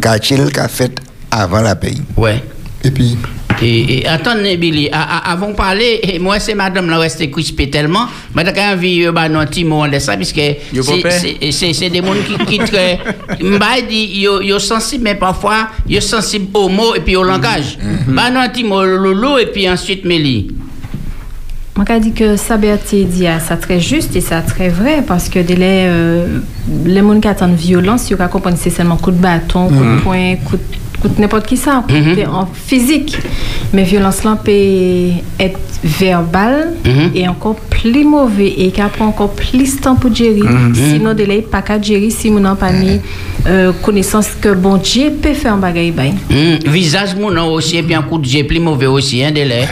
[0.00, 0.92] Qu'a-t-il qu'a fait
[1.30, 2.02] avant la paye?
[2.16, 2.42] Ouais.
[2.84, 3.18] Et puis.
[3.62, 8.06] Et, et attendez, Billy, avant de parler, moi, c'est madame là, reste crispée tellement.
[8.34, 12.44] Mais t'as envie de bah, non, petit mot de ça, puisque c'est- des gens qui,
[12.46, 12.98] qui très.
[13.42, 17.78] M'ba dit, yo, yo sensible, mais parfois, yo sensible au mot et puis au langage.
[18.08, 20.48] Bah, non, petit mot, loulou, et puis ensuite, Mélie.
[21.76, 25.02] Moi, je dis que ça, Berthier dit, ah, ça très juste et ça très vrai
[25.06, 25.54] parce que les,
[25.86, 26.26] euh,
[26.84, 29.78] les gens qui attendent violence, ils comprennent que c'est seulement coup de bâton, coup de
[29.80, 30.00] Mhm.
[30.02, 30.62] poing, coup de,
[31.18, 32.14] n'importe qui ça, Mhm.
[32.14, 33.16] pied en physique.
[33.72, 34.50] Mais violence là peut
[35.38, 37.10] être verbale Mhm.
[37.14, 40.40] et encore plus mauvais et qui prend encore plus de temps pour gérer.
[40.40, 40.74] Mhm.
[40.74, 43.00] Sinon, délai pas qu'à gérer si mon n'a pas mis
[43.46, 45.92] euh, connaissance que bon Dieu peut faire un bagage.
[46.30, 49.66] Hum, visage mon nom aussi, et puis un coup de plus mauvais aussi, hein, délai.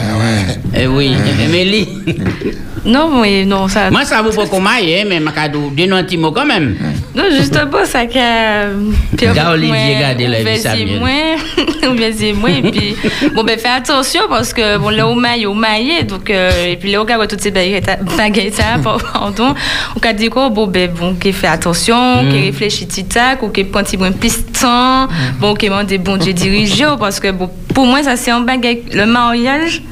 [0.75, 1.11] Eh oui,
[1.45, 1.89] Eh, Mélie.
[2.85, 3.91] Non, oui, non, ça.
[3.91, 6.77] Moi, ça vous pas comme aille, mais ma cadeau, de un petit mot quand même.
[7.15, 8.69] Non, justement, ça qui a.
[9.15, 12.95] Gars, Olivier, regardez la vie, ça ou bien c'est moins, et puis.
[13.35, 16.77] Bon, ben, fais attention, parce que, bon, là, au maille, au maillé, donc, euh, et
[16.77, 19.55] puis là, on regarde toutes ces baguettes, baguettes, pardon,
[19.97, 22.31] on a dit quoi, bon, ben, bon, qui fait attention, Mm.
[22.31, 26.33] qui réfléchit tic-tac, ou qui prend petit bon piston, bon, qui demande des bons dieux
[26.33, 29.83] dirigeants, parce que, bon, pour moi, ça, c'est un bagage, le mariage,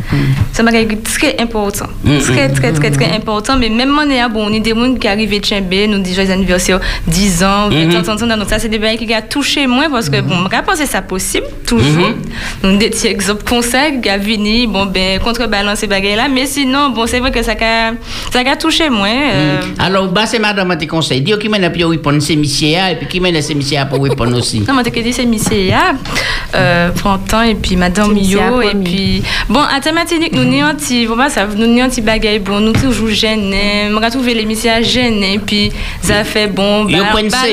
[0.56, 1.84] c'est un bagage très important.
[2.02, 2.52] Mm, Très, mm.
[2.54, 5.06] très, très, très important, mais même on est à bon, on est des gens qui
[5.06, 8.02] arrivent à Tchembe, nous disons les anniversaires 10 ans, 20 ans, Mhm.
[8.02, 10.60] 30 ans, donc ça, c'est des bagages qui ont touché moi, parce que, bon, je
[10.64, 12.08] pense que c'est possible, toujours.
[12.62, 13.14] Donc, des petits
[13.70, 17.42] ça, qui a venu, bon, ben, contrebalancer ces bagages-là, mais sinon, bon, c'est vrai que
[17.42, 17.92] ça a,
[18.32, 19.08] ça a touché moi.
[19.08, 21.20] euh, Alors, bah, c'est madame qui conseille.
[21.20, 24.38] Dis qui mène pour répondre, c'est monsieur, et puis qui mène c'est monsieur pour répondre
[24.38, 24.60] aussi.
[24.66, 25.92] Non, mais t'as dit c'est Misséa,
[26.54, 29.22] euh, Printemps, et puis Madame Yo, et puis.
[29.50, 31.66] Bon, à thématique, nous n'y anti, bon, bah, ça, nous
[32.38, 34.34] bon, toujours gênés, on a trouvé
[34.82, 35.70] gênés, puis
[36.02, 37.04] ça fait bon, bah, yo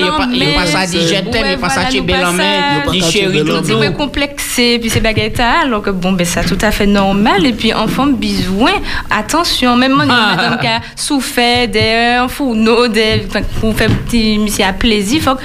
[0.06, 3.02] yo mais- pas ça dit je t'aime, yo pas ça tu belle en main, dit
[3.02, 3.80] C'est doudou.
[3.80, 7.46] ouais, complexé, puis c'est baguette alors que bon, ben ça tout à fait normal.
[7.46, 8.72] Et puis enfant besoin,
[9.10, 10.36] attention, même moi, Ah.
[10.36, 15.22] madame qui a souffert des un fourneau, des, enfin, pour faire petit monsieur à plaisir,
[15.22, 15.38] faut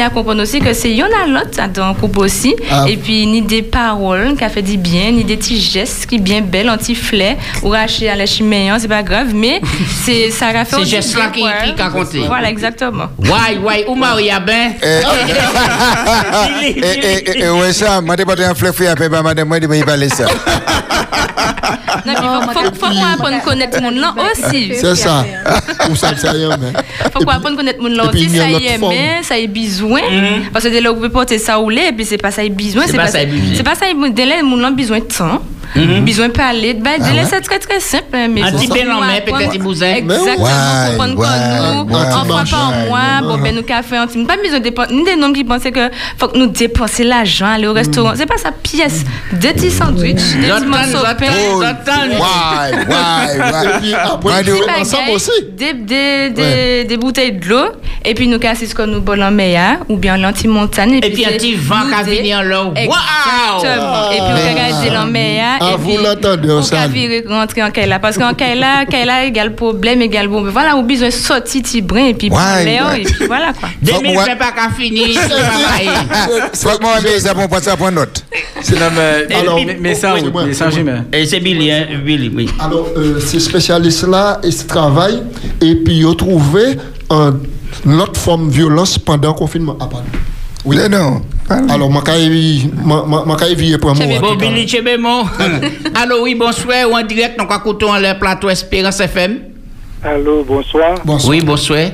[0.00, 2.54] à comprendre aussi que c'est a l'autre dans le couple aussi.
[2.70, 2.84] Ah.
[2.88, 6.18] Et puis ni des paroles qui a fait du bien, ni des petits gestes qui
[6.18, 9.60] bien belles, anti-flait, ou racher à la chiméen, c'est pas grave, mais
[10.04, 11.42] c'est ça a fait C'est gestes là qui-
[11.76, 12.20] qu'a compté.
[12.26, 13.06] Voilà, exactement.
[13.18, 14.72] Ouais, ouais, ou Marie a ben?
[14.82, 19.58] Et, et, et, et ouais, ça, moi, t'es pas un fleuve, après, bah, madame, moi,
[19.58, 20.26] il va laisser ça.
[22.06, 24.72] Non, mais faut, faut, faut qu'on apprenne à connaître mon là aussi.
[24.74, 25.24] C'est ça.
[25.90, 26.72] Ou ça, ça y est, mais.
[27.12, 29.44] Faut qu'on apprenne à connaître mon puis, aussi, a ça y est, mais ça y
[29.44, 30.00] est besoin.
[30.52, 32.50] Parce que dès là, vous pouvez porter ça ou puis c'est pas ça y est
[32.50, 32.84] besoin.
[32.86, 33.54] C'est pas ça y est besoin.
[33.56, 35.40] C'est pas ça y est Dès là, mon là, besoin de temps.
[36.00, 36.74] Besoin de parler.
[36.74, 38.04] Ben, là, c'est très très simple.
[38.14, 39.94] hein, Mais Un faut petit apprenne- peut-être bousin.
[39.94, 40.46] Exactement.
[40.98, 44.64] Comprendre que nous, en frappant en moi, bon, ben, nous, café, on pas besoin de
[44.64, 44.94] dépenser.
[44.94, 48.12] Ni des noms qui pensaient que faut que nous dépenser l'argent, aller au restaurant.
[48.16, 49.04] C'est pas ça, pièce.
[49.32, 51.26] Deux petits sandwichs, des petits morceaux de pain.
[54.42, 55.30] de- ensemble aussi.
[55.52, 57.66] Des, des, des, des bouteilles de l'eau,
[58.04, 61.00] et puis nous casser ce que nous boit en meilleur, ou bien l'anti-montagne.
[61.02, 62.72] Et puis un petit vent qui a venu en l'eau.
[62.76, 64.10] Exactement.
[64.10, 64.50] Et puis on Ah.
[64.52, 65.53] regarde l'en meilleur.
[65.60, 67.98] Ah, et vous l'entendez, on virer rentrer en Kaila.
[67.98, 70.42] Parce qu'en Kaila, Kaila égale problème, égale bon.
[70.50, 73.02] Voilà, a besoin de sortir petit brin, et puis Ouais, prendre l'air, ouais.
[73.02, 73.68] et puis voilà quoi.
[73.82, 75.28] 2000 moi- fait pas qu'à finir, c'est
[76.80, 78.24] moi, mais ça, pour passer à point note.
[78.62, 78.78] C'est
[80.46, 80.74] mais ça, moi.
[80.74, 81.02] j'y mets.
[81.12, 82.48] Et c'est Billy, hein, Billy, oui.
[82.60, 85.22] Alors, euh, ces spécialistes-là, ils travaillent
[85.60, 86.76] et puis ils ont trouvé
[87.10, 87.34] un-
[87.86, 89.76] une autre forme de violence pendant le confinement.
[89.80, 90.06] Ah, pardon.
[90.64, 91.22] Oui, non.
[91.50, 94.06] Alors, je vais éviter pour moi.
[94.20, 95.24] Bon, Billy Chebemo.
[95.94, 96.88] Allô, oui, bonsoir.
[96.90, 99.40] Ou en direct, nous écoutons le plateau Espérance FM.
[100.02, 100.94] Allô, bonsoir.
[101.04, 101.30] Bonsoir.
[101.30, 101.88] Oui, bonsoir.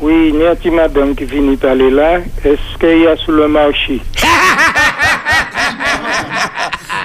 [0.00, 2.18] Oui, il y a une petite madame qui vient parler là.
[2.44, 4.00] Est-ce qu'il y a sur le marché?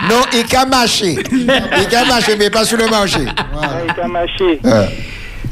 [0.10, 1.18] Non, il a marché.
[1.32, 1.50] Il
[1.96, 3.26] a marché, mais pas sur le marché.
[3.62, 4.60] Ah, il a marché.
[4.64, 4.86] Ah.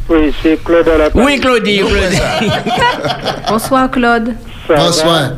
[0.07, 2.51] Oui, c'est Claude à la Oui, Claudie, Claudie.
[3.49, 4.35] Bonsoir Claude.
[4.67, 4.75] Ça?
[4.75, 5.31] Bonsoir.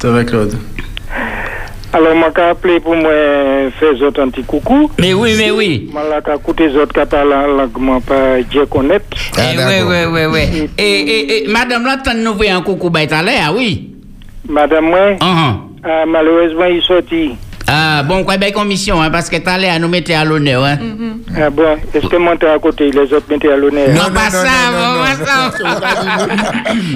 [0.00, 0.54] Ça va, Claude?
[1.92, 3.10] Alors, j'ai appelé pour moi
[3.78, 4.90] faire autres un petit coucou.
[4.98, 5.90] Mais oui, mais oui.
[5.94, 9.06] Là, j'ai écouté les autres qui parlent en langue, moi, pas Dieu connaître.
[9.36, 9.72] Ah, Eh, d'accord.
[9.88, 10.70] oui, oui, oui, oui.
[10.76, 13.90] Et, et, et, madame, là, t'as nous un coucou bête à l'air, oui.
[14.48, 15.54] Madame, moi, Uh-huh.
[15.84, 17.36] ah, malheureusement, il sorti.
[17.66, 20.64] Ah, bon, quoi, belle commission, hein, parce que t'as l'air à nous mettre à l'honneur,
[20.64, 20.78] hein.
[21.36, 23.88] Ah bon, est-ce que moi, t'es à côté, les autres mettaient à l'honneur?
[23.88, 25.52] Non, pas ça, bon, pas ça.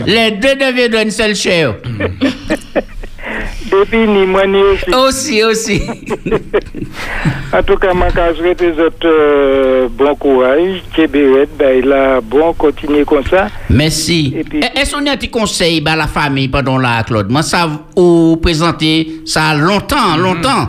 [0.07, 1.75] Les deux devaient donner une seule chair.
[3.71, 4.95] Depuis, ni moi, ni aussi.
[4.95, 5.83] Aussi, aussi.
[7.51, 10.83] En tout cas, ma case les autres euh, bon courage.
[10.95, 13.49] Kébéret, ben, il a bon continuer comme ça.
[13.71, 14.37] Merci.
[14.77, 17.31] Est-ce qu'on a un petit conseil à la famille pendant là, Claude?
[17.31, 20.69] Moi, ça vous présenter ça longtemps, longtemps.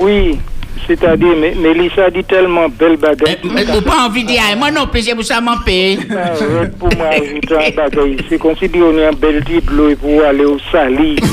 [0.00, 0.38] Oui,
[0.86, 3.40] c'est-à-dire, Mélissa dit tellement belle baguette.
[3.44, 5.98] mais Ou pas envie de dire, Ah, moi non plus, c'est pour ça m'en paye.
[6.10, 8.16] Arrête pour moi ajouter un bagage.
[8.28, 11.16] C'est comme si on est un bel type l'eau pour aller au Sali.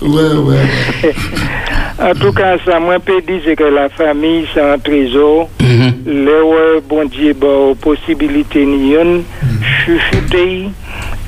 [0.00, 1.14] Ouais, ouais.
[2.00, 5.48] en tout cas, ça, moi, peut dire que la famille, c'est un trésor.
[5.60, 5.92] Mhm.
[6.06, 9.02] Les ouais, bon Dieu, bon, possibilité n'y a
[9.84, 10.68] chuchoter,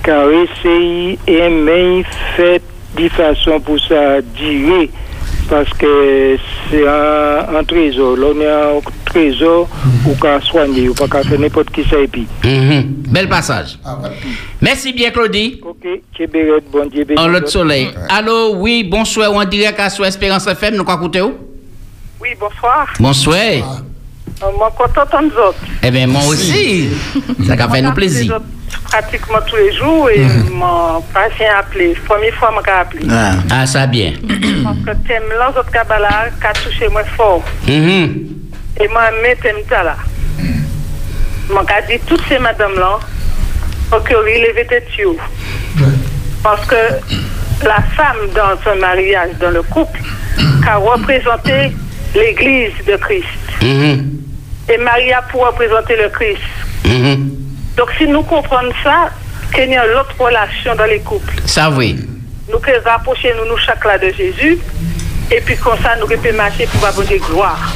[0.02, 2.04] caresser, aimer,
[2.36, 2.60] faire
[2.96, 4.90] de façon pour ça durer.
[5.50, 6.36] Parce que
[6.70, 8.16] c'est un, un trésor.
[8.16, 9.68] Là, on est un trésor
[10.06, 12.26] ou qu'à soigner, ou pas qu'à faire n'importe qui ça et puis.
[12.44, 12.82] Mhm.
[13.08, 13.76] Bel passage.
[14.60, 15.60] Merci bien, Claudie.
[15.62, 15.86] Ok,
[16.72, 17.04] bon Dieu.
[17.16, 17.88] En l'autre soleil.
[18.08, 21.34] Allô, oui, bonsoir, on direct à sur Espérance FM, nous quoi écouter où?
[22.20, 22.86] Oui, bonsoir.
[23.00, 23.36] Bonsoir.
[23.38, 23.89] Euh,
[24.40, 25.58] Moi, content de autres.
[25.82, 26.88] Eh bien, moi aussi.
[27.46, 28.40] Ça va faire nous plaisir.
[28.84, 31.94] Pratiquement tous les jours et mon patient appelé.
[32.06, 33.06] Première fois, je appelé.
[33.10, 34.12] Ah, ah, ça bien.
[34.66, 37.42] A touché moi fort.
[37.66, 38.26] Mhm.
[38.80, 39.96] Et moi, je thème ça là.
[40.38, 42.98] Je dit toutes ces madames-là,
[43.90, 45.14] faut que les lever tête sur.
[46.42, 46.76] Parce que
[47.64, 50.00] la femme dans un mariage, dans le couple,
[50.66, 51.72] a représenté
[52.14, 53.26] l'église de Christ.
[53.62, 54.20] Mhm.
[54.70, 56.42] Et Maria pour représenter le Christ.
[56.84, 57.30] Mhm.
[57.76, 59.10] Donc si nous comprenons ça,
[59.52, 61.34] qu'il y a l'autre relation dans les couples.
[61.44, 61.98] Ça, oui.
[62.50, 64.58] Nous pouvons rapprocher nous, nous chaque là de Jésus.
[65.30, 67.72] Et puis comme ça, nous pouvons marcher pour avoir de gloire.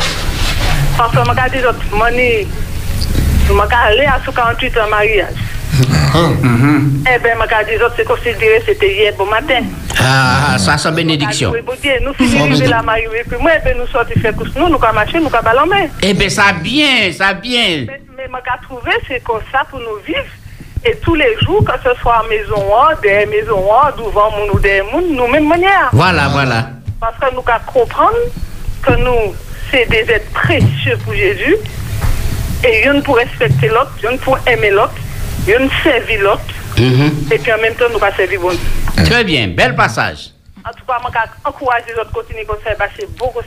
[0.97, 5.35] Parce que je me dis, autres, moi, je me aller à ce 48 ans mariage.
[5.77, 9.63] Eh bien, je me dis, autres, c'est considéré, c'était hier bon matin.
[10.01, 11.51] Ah, ça, c'est bénédiction.
[11.53, 13.09] Oui, bon Dieu, nous finissons la mariée.
[13.21, 15.43] Et puis moi, eh bien, nous sortons faire course, nous, nous allons marcher, nous allons
[15.43, 15.91] ballonner.
[16.03, 17.87] Eh bien, ça bien, ça bien.
[17.89, 20.21] Mais je trouvé, c'est comme ça pour nous vivre.
[20.85, 23.65] Et tous les jours, que ce soit en maison, en, des maisons,
[23.97, 25.89] devant nous ou des monde, nous même manière.
[25.93, 26.69] Voilà, voilà.
[27.01, 28.17] Parce que nous devons comprendre
[28.83, 29.35] que nous,
[29.71, 31.57] c'est des êtres précieux pour Jésus.
[32.67, 34.95] Et une pour respecter l'autre, une pour aimer l'autre,
[35.47, 36.41] une servir l'autre.
[36.79, 37.33] Mhm.
[37.33, 39.05] Et puis en même temps, nous allons servir bon Dieu.
[39.05, 40.31] Très bien, bel passage.
[40.67, 43.41] En tout cas, je encourager les autres à continuer comme ça, parce que c'est beaucoup.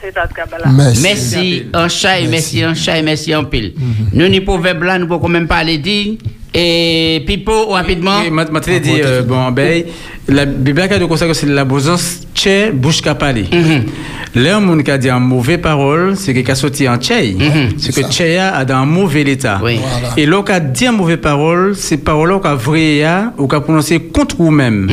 [1.02, 3.74] Merci, un chat, merci, un chat, merci, un pile.
[4.12, 6.18] Nous, ni proverbe là, nous pouvons quand même parler dit.
[6.54, 8.20] Et Pipo, rapidement.
[8.20, 9.84] Oui, dit, euh, bon, ben,
[10.28, 13.44] la Bible a dit que c'est la bosance tché, bouche qu'a parlé.
[14.34, 17.34] Là, on a dit en mauvaise parole, c'est que qu'a sorti en tché.
[17.78, 19.58] C'est que tché a dans un mauvais état.
[20.18, 23.02] Et là, qu'a dit en mauvaise parole, c'est parole qu'a vrai
[23.38, 24.86] ou qu'a prononcé contre vous-même.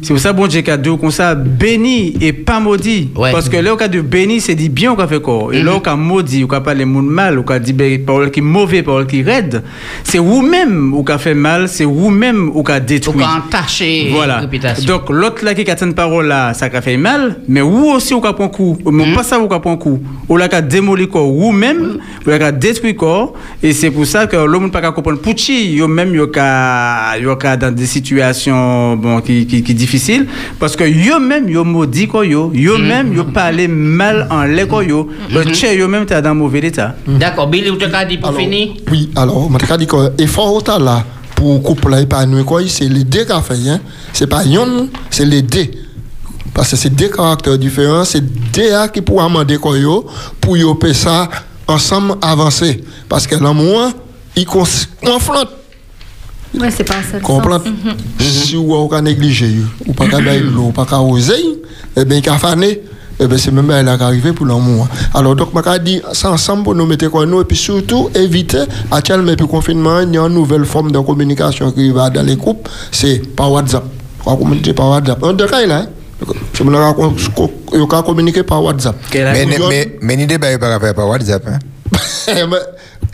[0.00, 3.10] C'est pour ça, bon Dieu, qu'a dit comme ça, béni et pas maudit.
[3.14, 5.50] Parce que là, qu'a dit béni, c'est dit bien ou qu'a fait quoi.
[5.52, 8.40] Et là, qu'a maudit, ou qu'a parlé monde mal, ou qu'a dit ben, parole qui
[8.40, 9.62] mauvais, parole qui raide,
[10.02, 13.16] c'est vous-même ou qu'a fait mal, c'est vous-même ou qu'a détruit.
[13.16, 14.40] Ou qu'a entaché Voilà.
[14.86, 18.14] Donc, l'autre là qui a une parole là, ça a fait mal, mais vous aussi,
[18.14, 18.78] ou qu'a pris un coup.
[18.90, 20.00] Mais pas ça, ou qu'a pris un coup.
[20.28, 23.34] Ou là, qu'a démoli corps, vous-même, ou là, qu'a détruit corps.
[23.62, 25.18] Et c'est pour ça que l'homme n'a pas qu'à comprendre.
[25.20, 30.26] Pouchi, yo même, yo qu'a, yo qu'a dans des situations, bon, qui, qui, qui difficiles.
[30.58, 32.50] Parce que yo même, yo maudit quoi yo.
[32.54, 34.46] Yo même, yo parlé mal en
[34.82, 35.08] yo.
[35.32, 36.94] Le tché, yo même, t'es dans mauvais état.
[37.06, 38.68] D'accord, Billy, vous te dit pour finir?
[38.90, 41.04] Oui, alors, je te dis que l'effort là
[41.38, 43.80] pour couple là épanouir quoi, c'est les deux qui a fait, hein.
[44.12, 45.66] C'est pas yon, c'est les deux.
[46.52, 48.20] Parce que c'est deux caractères différents, c'est
[48.52, 50.04] deux là qui pourra demander quoi yo
[50.40, 51.28] pour yo faire ça
[51.68, 52.82] ensemble avancer.
[53.08, 53.92] Parce que l'amour,
[54.34, 55.48] il confronte.
[56.58, 57.64] Ouais, c'est pas Comprendre.
[57.64, 58.28] sens.
[58.28, 59.54] Si vous avez négligé,
[59.86, 61.34] ou pas qu'à bailler l'eau, ou pas qu'à oser,
[61.94, 62.82] eh bien, qu'à faner,
[63.20, 64.88] eh bien, c'est même elle qui arrivé pour l'amour.
[65.14, 68.62] Alors, donc, je dit, c'est ensemble pour nous mettre quoi nous, et puis surtout, éviter,
[68.90, 72.36] actuellement, puis confinement, il y a une nouvelle forme de communication qui va dans les
[72.36, 73.84] groupes, c'est par WhatsApp.
[74.26, 75.22] On va communiquer par WhatsApp.
[75.22, 75.86] En deux cas, là, hein.
[76.52, 78.96] C'est mon on va communiquer par WhatsApp.
[79.14, 81.46] Mais, mais, mais ni débat pas faire par WhatsApp.
[81.46, 81.58] Hein.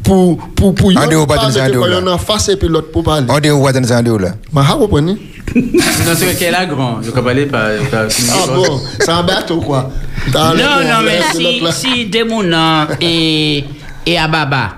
[0.04, 2.00] Pour pour pour On dit au bâton de parler, Sando, quand là.
[2.02, 3.26] on en face et puis l'autre pour parler.
[3.28, 4.34] On dit où va dans là.
[4.52, 5.16] Mais vous comprenez?
[5.54, 7.00] Non, c'est qu'elle a grand.
[7.02, 7.62] Je peux parler par.
[7.90, 9.90] par- Ah bon, c'est un bateau quoi.
[10.32, 13.64] Dans Non, non, mais si, si des mounans et,
[14.06, 14.74] et à Baba,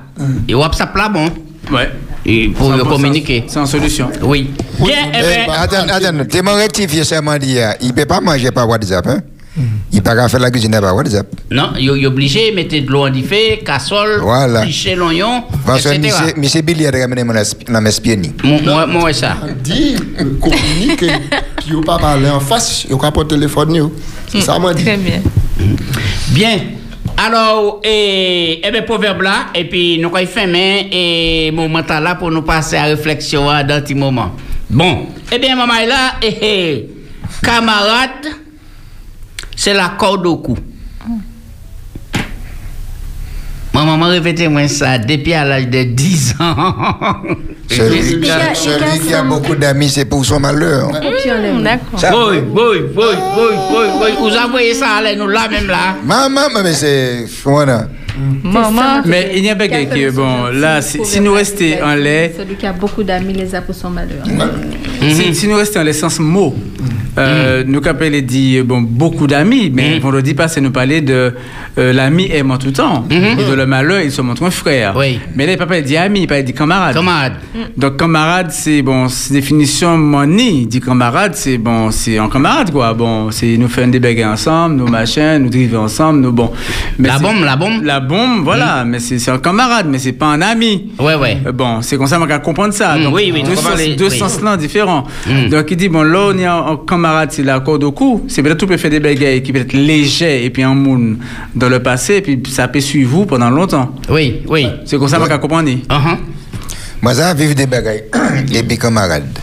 [0.48, 1.29] et WhatsApp là, bon.
[1.72, 1.90] Ouais.
[2.24, 3.44] Et pour 100%, communiquer.
[3.46, 4.11] C'est une solution.
[4.22, 4.50] Oui.
[4.81, 7.74] Bien, eh Eh, ben, Attends, attends, tu m'as rectifié seulement hier.
[7.81, 9.07] Il ne peut pas manger par WhatsApp.
[9.07, 9.20] Hein?
[9.92, 11.27] Il ne peut pas faire la cuisine par WhatsApp.
[11.51, 14.62] non, il est obligé de mettre de l'eau en diffé, casserole, Voilà.
[14.62, 15.88] picher l'oignon, Parce que.
[15.95, 16.62] M.
[16.64, 17.35] Billy a ramené mon
[17.90, 18.33] spioni.
[18.45, 19.37] Moi, moi, moi, ça.
[19.62, 21.12] dit euh, communiquer
[21.57, 23.90] puis vous pas parler en face vous pas porter téléphone
[24.29, 25.21] c'est ça dit Très bien.
[26.29, 26.59] Bien.
[27.16, 32.14] Alors, et, eh bien, proverbe là, et puis nous allons faire main et moment là
[32.16, 34.33] pour nous passer à réflexion hein, dans un petit moment.
[34.69, 36.27] Bon, eh bien, maman est là, et,
[36.75, 36.90] et
[37.42, 38.27] camarade,
[39.57, 40.57] c'est la corde au cou.
[43.75, 46.57] Ma maman répétait moi ça depuis à l'âge de 10 ans.
[47.69, 50.88] Celui, qui a- puis, celui qui a beaucoup d'amis, c'est pour son malheur.
[50.92, 51.99] D'accord.
[52.01, 53.05] Ça- Oui, oui, oui, oui,
[53.71, 54.11] oui, oui.
[54.19, 55.97] Vous envoyez ça à nous là même là.
[56.05, 57.27] Maman, mais c'est.
[57.45, 57.88] Voilà.
[58.42, 59.03] Maman.
[59.05, 62.35] Mais il n'y a pas que, que- bon, là, si, si nous restons en lait,
[62.38, 64.25] Celui qui a beaucoup d'amis les a pour son malheur.
[65.03, 66.55] si, si nous restons en l'essence mot,
[67.18, 71.33] Euh, Nous appelons dit bon beaucoup d'amis, mais vendredi passé nous parlait de
[71.79, 74.94] euh, l'ami aimant tout le temps et de le malheur il se montre un frère.
[75.35, 76.94] Mais là il papa il dit ami, il pas dit camarade.
[76.94, 77.35] Camarade.
[77.76, 82.92] Donc camarade c'est bon c'est définition moni dit camarade c'est bon c'est un camarade quoi.
[82.94, 86.50] Bon c'est nous faire des bagarres ensemble, nous machin, nous driver ensemble, nous bon.
[86.98, 87.83] Mais La bombe, la bombe.
[87.85, 90.90] La bombe voilà, mais c'est c'est un camarade, mais c'est pas un ami.
[90.98, 91.38] Ouais ouais.
[91.46, 92.96] Euh, Bon, c'est comme ça qu'on va comprendre ça.
[92.96, 94.18] Mm, Donc, oui, oui, deux, nous sens, les- deux oui.
[94.18, 95.05] sens là différents.
[95.50, 96.76] Donc, il dit, bon, là, on est en, en
[97.07, 98.25] camarade, c'est l'accord de coup.
[98.29, 101.16] C'est peut-être tout peut faire des bagailles qui peut être léger et puis un monde
[101.55, 103.95] dans le passé, et puis ça peut suivre vous pendant longtemps.
[104.11, 104.66] Oui, oui.
[104.85, 105.71] C'est comme ça qu'on va comprendre.
[105.71, 106.19] Uh-huh.
[107.03, 108.05] Moi, ça vivre des bagailles.
[108.47, 109.38] Puis, camarades.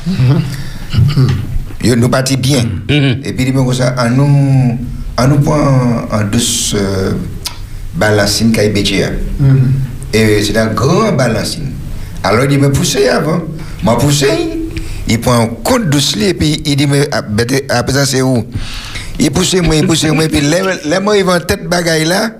[1.84, 2.65] Yo, Nous partis bien.
[2.89, 4.78] Et puis, il dit, comme ça, en nous,
[5.17, 7.12] en nous prend en douce euh,
[7.94, 9.13] balancine qui est
[10.13, 11.71] Et c'est un grand balancine.
[12.23, 13.42] Alors, il mais poussez avant.
[13.83, 14.27] Moi, poussé.
[15.13, 18.23] Il prend un compte douce et puis il dit, mais ah, bête, à présent, c'est
[18.23, 18.43] où?
[19.19, 20.23] Il pousse moi, il pousse moi.
[20.23, 22.31] Et puis, les les moi, ils vont tête bagaille là.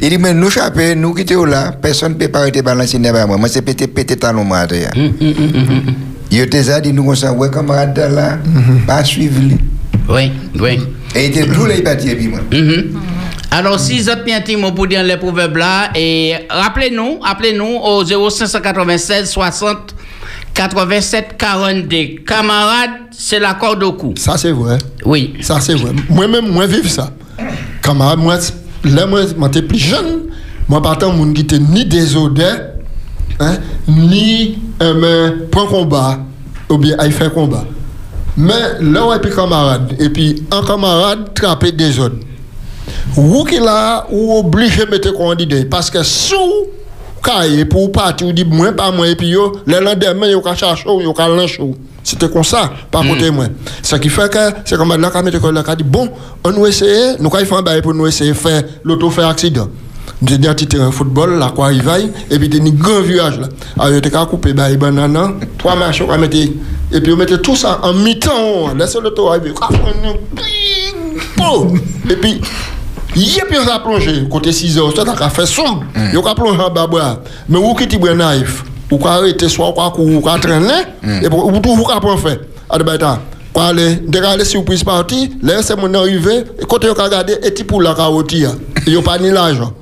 [0.00, 3.02] Il dit, mais nous chapés, nous qui sommes là, personne ne peut pas arrêter balancine
[3.02, 3.38] derrière moi.
[3.38, 4.64] Moi, c'est pété, pété talon, moi.
[4.68, 4.92] derrière.
[6.30, 8.38] Il était ça, dit nous comme ça, ouais, camarade là,
[8.86, 9.58] pas suivre lui.
[10.08, 10.78] Oui, oui.
[11.16, 12.38] Et il était tout là, il partit, et puis moi.
[13.50, 18.04] Alors, si vous bien petit mot pour dire les proverbes là, et rappelez-nous, appelez-nous au
[18.04, 19.96] 0596 60
[20.54, 21.96] 87 42.
[22.26, 24.14] Camarade, c'est l'accord de coup.
[24.16, 24.78] Ça, c'est vrai.
[25.04, 25.34] Oui.
[25.40, 25.92] Ça, c'est vrai.
[26.08, 27.10] Moi-même, moi, vive ça.
[27.82, 28.38] Camarade, moi,
[28.84, 30.22] là, moi, j'étais plus jeune.
[30.68, 32.44] Moi, par tant, mon qui était ni désodé,
[33.40, 33.56] hein,
[33.88, 36.18] ni euh, point combat,
[36.68, 37.64] ou bien à faire combat.
[38.36, 39.94] Mais là, on est camarade.
[39.98, 42.16] Et puis, un camarade trapé des autres.
[43.16, 45.56] Ou qui là, ou obligé de mettre candidat.
[45.70, 46.66] Parce que sous
[47.22, 50.54] cahier pour partir, ou dit moi, pas moi, et puis yo, le lendemain, yo ka
[50.54, 51.60] chercher, yo ka lancer.
[52.04, 53.46] C'était comme ça, par côté moi.
[53.82, 56.08] Ce qui fait que c'est comme là, quand mettre là, dit bon,
[56.44, 59.68] on nous essayer, nous faut un bail pour nous essayer de faire l'auto faire accident.
[60.26, 63.00] J'ai dit un petit terrain de football, là, quoi, il va, et puis des grand
[63.00, 63.48] village là.
[63.78, 66.22] Alors, il a coupé, bah, banana, trois machins, on
[66.94, 69.54] et puis on mettait tout ça en mi-temps, laissez l'auto arriver!
[72.10, 72.40] Et puis,
[73.14, 75.84] Yep, yo a plongé côté 6 heures, ça a fait sombre.
[76.12, 77.20] Yo a plongé en bas.
[77.48, 80.38] Mais où qui ti bois naïf, ou ka arrêter soit ou ka courir, ou ka
[80.38, 80.86] traîner
[81.22, 82.40] et pour ou tout ou ka prendre fait.
[82.70, 83.20] Adebata.
[83.52, 85.92] Kwa aller, dès aller surprise parti, là c'est mon
[86.66, 88.44] côté yo ka regarder et pour la ka roti.
[88.86, 89.72] Yo pas ni l'argent.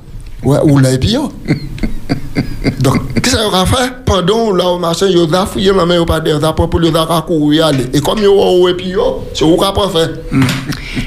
[0.42, 1.32] Ouais, ou yo.
[2.80, 3.92] Donc, qu'est-ce qu'on a fait?
[4.06, 6.80] Pendant là au marché, yo a fouillé la main yo pas après pour
[7.26, 7.86] courir aller.
[7.92, 10.10] Et comme yo et puis yo, c'est où pas fait.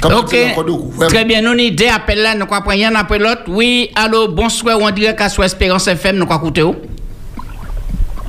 [0.01, 0.35] Comme Ok.
[1.09, 3.43] Très bien, nous avons deux appels là, nous croyons rien après l'autre.
[3.47, 6.75] Oui, allô, bonsoir, on dirait qu'à soit Espérance FM, nous écouter où?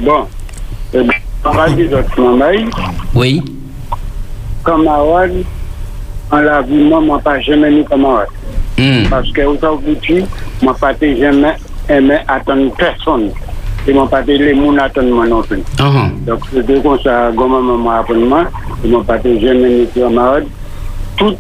[0.01, 0.27] Bon,
[0.93, 0.99] eh
[1.43, 1.67] va
[3.15, 3.43] Oui.
[4.65, 5.45] camarade,
[6.31, 8.29] en la vie, moi, moi, pas jamais ni camarade.
[8.79, 9.09] Hmm.
[9.09, 9.43] Parce que,
[10.07, 10.25] dit,
[10.63, 11.55] moi, pas jamais
[11.89, 13.31] aimé attendre personne.
[13.87, 15.59] Et moi, pas les gens attendre moi non plus.
[15.79, 16.25] Uh-huh.
[16.27, 18.45] Donc, c'est comme ça, comment maman appelle moi,
[18.83, 20.47] et moi, pas jamais ni camarade.
[21.17, 21.35] Tout,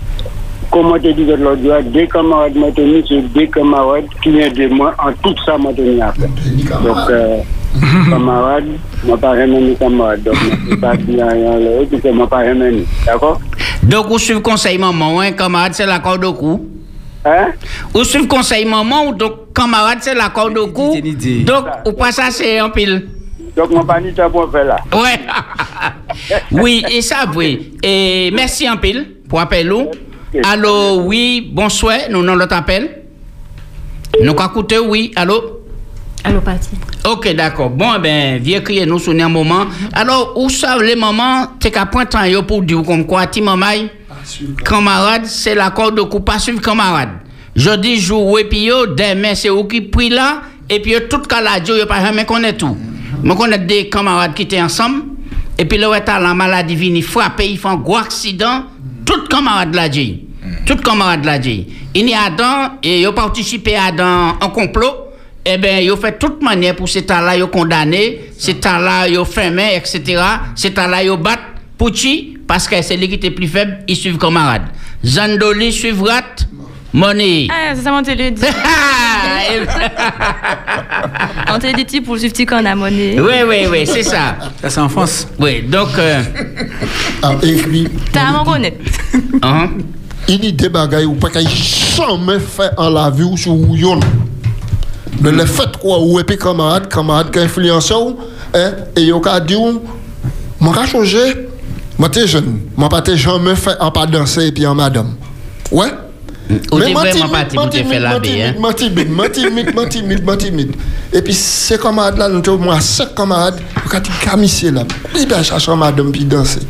[0.70, 4.94] comment te dis l'autre jour, des camarades m'ont tenu, c'est des camarades qui aident moi
[4.98, 6.28] en tout ça, m'ont tenu à faire.
[6.82, 7.38] Donc, euh,
[8.10, 8.64] camarade,
[9.04, 10.22] moi pas jamais ni camarade.
[10.22, 11.52] Donc, moi, c'est pas bien rien
[11.88, 12.86] puis que moi pas jamais ni.
[13.06, 13.40] D'accord?
[13.84, 16.73] Donc, vous suivez conseil maman, hein, camarade, c'est l'accord de coup.
[17.24, 17.52] Hein?
[17.92, 20.94] Vous suivez conseil maman, ou donc camarade, c'est l'accord de coup.
[21.44, 23.08] Donc, ou pas ça, c'est un pile.
[23.56, 24.76] Donc, moi pas ni temps pour faire là.
[24.92, 25.20] Ouais.
[26.50, 27.74] oui, et ça, oui.
[27.82, 29.90] Et merci un pile pour appel ou.
[30.42, 33.02] Allô, oui, bonsoir, nous avons l'autre appel.
[34.20, 35.60] Nous avons écouté, oui, allô?
[36.24, 36.70] Allô, Pati.
[37.08, 37.70] Ok, d'accord.
[37.70, 39.66] Bon, eh ben, viens crier nous sur un moment.
[39.92, 42.06] Alors, où savent les mamans, t'es qu'à point
[42.48, 43.90] pour dire comme quoi, ti mamay,
[44.64, 47.10] camarade, c'est l'accord de coup, pas suivre camarade.
[47.54, 51.40] Je dis jour, et puis demain, c'est où qui prie là, et puis tout cas
[51.40, 52.76] là, yo, pas jamais connaît tout.
[53.22, 55.02] Moi, connais des camarades qui étaient ensemble,
[55.56, 58.64] et puis là, la maladie vini frapper, ils font un gros accident,
[59.04, 60.24] tout camarade là, dit.
[60.66, 61.66] Tout camarade là, dit.
[61.94, 65.04] Il y a dans, et yo participé à dans un complot,
[65.46, 69.24] eh bien, ils ont fait toute manière pour ces temps-là, ils condamné, ces temps-là, ils
[69.24, 70.22] fermé, etc.
[70.56, 71.40] Ces temps-là, ils battent
[71.76, 74.62] pour qui Parce que c'est lui qui était plus faible, ils suivent camarade.
[75.04, 76.20] Zandoli suivra
[76.92, 77.48] Money.
[77.50, 78.42] Ah, c'est ça, on te le dit.
[81.52, 83.18] on te le dit pour le suivre qu'on a monnaie.
[83.18, 84.36] Oui, oui, oui, c'est ça.
[84.62, 85.26] Ça, c'est en France.
[85.38, 85.88] Oui, donc.
[85.98, 86.22] euh,
[87.22, 88.78] Ah, et puis, T'as à m'en connaître.
[89.42, 89.70] hein?
[90.28, 93.54] il y a des bagailles ou pas qu'il jamais fait en la vie ou sur
[93.54, 94.00] yon.
[95.20, 98.16] Mais le fait quoi, ou et puis camarade, camarade qui influence ou,
[98.54, 99.80] hein, et yo ka dit ou,
[100.60, 101.48] m'a ka changer,
[101.98, 102.60] Moi, t'es jeune.
[102.76, 105.14] Moi, pas t'es jamais fait en pas danser et puis en madame.
[105.70, 105.86] Ouais?
[106.50, 108.54] Ou t'es vraiment timide, te timide, faire la moi, baie, timide, hein?
[108.58, 110.72] Moi, timide, moi, timide, moi, timide, moi, timide.
[111.12, 114.82] Et puis, ces camarades-là, nous sommes moi, cinq camarades, quand ils camissaient là,
[115.16, 116.60] ils vont chercher en madame puis danser.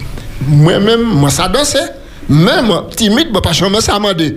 [0.46, 1.92] Moi-même, moi, ça dansait.
[2.28, 4.34] Moi, timide, moi, pas jamais ça m'a dit.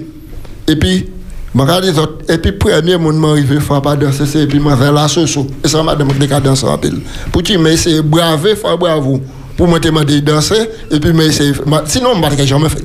[0.67, 1.07] Et puis,
[1.53, 2.23] je regarde les autres.
[2.29, 5.07] Et puis, premier monde m'arrive, il faut pas danser, c'est- et puis, moi, vers la
[5.07, 5.47] soso.
[5.63, 6.99] Et ça, madame, qui a dansé en pile.
[7.31, 9.21] Pour tu mais c'est bravo, faut bravo.
[9.57, 12.83] Pour moi, te demander de danser, et puis, moi, Sinon, je ne jamais fait.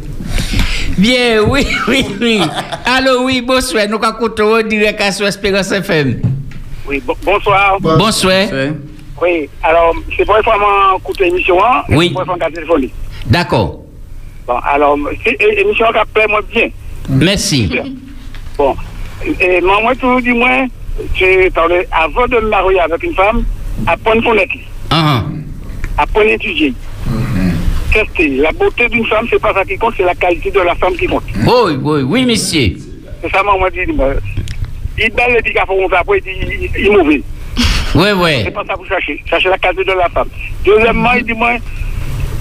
[0.99, 2.41] Bien, oui, oui, oui.
[2.87, 3.85] Allô, oui, bonsoir.
[3.89, 6.21] Nous avons écouté direct à sur Espérance FM.
[6.89, 7.79] Oui, bon- bonsoir.
[7.81, 8.47] Bonsoir.
[9.21, 11.63] Oui, alors, c'est pour que écouté l'émission.
[11.65, 12.09] hein, Oui.
[12.15, 12.91] Pour.
[13.27, 13.81] D'accord.
[14.47, 16.69] Bon, alors, c'est l'émission qui a plaît moi bien.
[17.09, 17.71] Merci.
[18.59, 18.75] Bon,
[19.41, 20.67] et moi, moi, tout du moins,
[21.15, 23.45] j'ai parlé avant de me marier avec une femme,
[23.87, 24.55] à prendre fenêtre,
[24.91, 25.25] Ah,
[25.99, 26.73] à prendre étudier.
[27.93, 28.29] Tester.
[28.37, 30.95] La beauté d'une femme, c'est pas ça qui compte, c'est la qualité de la femme
[30.95, 31.25] qui compte.
[31.35, 32.73] Oui, oui, oui, monsieur.
[33.23, 33.93] C'est ça, moi, moi, je dis,
[34.99, 37.23] il balle les dégâts, on après, il est mauvais.
[37.95, 38.31] Oui, oui.
[38.45, 39.23] C'est pas ça pour chercher.
[39.29, 40.29] Chercher la qualité de la femme.
[40.65, 41.59] Deuxièmement, il dit, moi, là,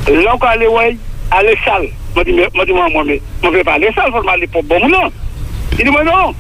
[0.07, 0.97] elle est, ouais,
[1.43, 1.89] est sale.
[2.15, 4.63] Moi, dis, moi, moi, moi, mais, moi, je vais pas aller sale, faut aller pour
[4.63, 5.11] bon moment.
[5.77, 6.33] Il dit, moi, non.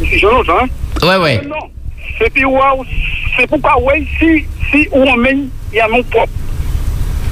[0.00, 0.66] Je suis jeune, hein.
[1.02, 1.42] Ouais, ouais.
[1.46, 1.70] Non.
[2.16, 2.80] Se pi waw,
[3.36, 6.30] se pou ka wey si, si ou men yon moun pop.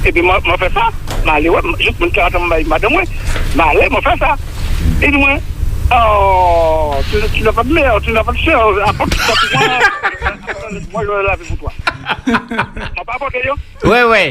[0.05, 0.91] E bi mwen fè sa,
[1.23, 3.03] mwen ale wè, jout mwen kè atan mwen madèm wè,
[3.55, 4.35] mwen ale mwen fè sa.
[5.01, 5.41] E di mwen,
[5.97, 9.59] oh, tu n'a pas de mère, tu n'a pas de chère, apporte tout ça pour
[9.59, 11.73] moi, moi je vais laver pour toi.
[12.27, 13.57] Mwen pa apote yo?
[13.89, 14.23] Wè wè.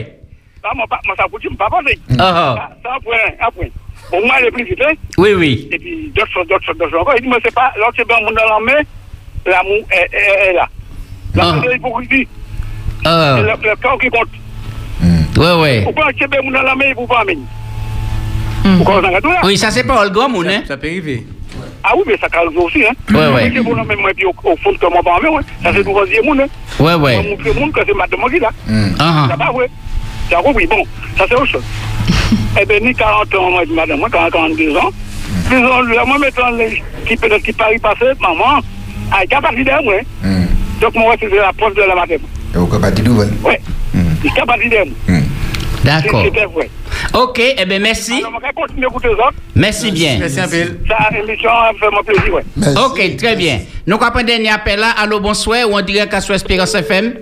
[0.62, 1.98] Mwen sa kouti, mwen pa apote.
[2.14, 3.74] Sa apwen, apwen.
[4.12, 4.94] Mwen ale pli vite.
[5.18, 5.54] Oui, oui.
[5.74, 7.16] E pi, dòk chòs, dòk chòs, dòk chòs.
[7.18, 8.78] E di mwen se pa, lòk se ben moun nan lan mè,
[9.46, 10.68] l'amour est, est, est là.
[11.34, 12.28] La c'est l'hypocrisie.
[13.04, 13.36] Ah.
[13.38, 14.28] C'est le, le corps qui compte.
[15.36, 15.84] Oui, oui.
[15.84, 17.38] Faut pas que mon dans la main, pas amener.
[18.64, 19.40] Vous comprenez tout là?
[19.44, 20.62] Oui, ça, c'est pas le grand monde, hein?
[20.66, 21.26] Ça peut arriver.
[21.82, 22.92] Ah oui, mais ça calme aussi, hein.
[23.10, 23.50] Ouais, ouais.
[23.60, 25.42] Bon, même moi, puis au, au fond, comment pas amener, ouais.
[25.62, 26.46] Ça, c'est pour dire monde, hein.
[26.78, 27.16] Ouais, ouais.
[27.16, 28.50] Pour montrer monde que c'est madame qui là.
[29.00, 29.68] Ah, Ça va, ouais.
[30.32, 30.66] As compris?
[30.66, 30.82] Bon,
[31.18, 31.64] ça, c'est autre chose.
[32.60, 34.90] Eh bien, ni 40 ans, moi, madame, moi, 40, 42 ans.
[35.50, 36.16] Disons, moi,
[36.56, 38.60] les, qui peut-être qui Paris passé, maman,
[39.12, 39.94] a capacité de moi.
[40.24, 40.44] hein.
[40.80, 42.16] Donc, moi, c'est la preuve de la matin.
[42.54, 43.32] Et au capable de nouvelle.
[43.42, 43.60] Ouais.
[44.24, 45.20] Il capacité de moi.
[45.84, 46.24] D'accord.
[47.12, 48.14] Ok, eh bien, merci.
[48.14, 49.30] Alors, à.
[49.54, 50.16] Merci bien.
[50.18, 50.78] Merci un peu.
[50.88, 52.42] Ça, émission, fait mon plaisir, ouais.
[52.84, 53.60] Ok, très bien.
[53.86, 54.90] Nous avons un dernier appel là.
[54.98, 55.68] Allô, bonsoir.
[55.68, 57.12] Ou on dirait qu'à sur Espérance FM.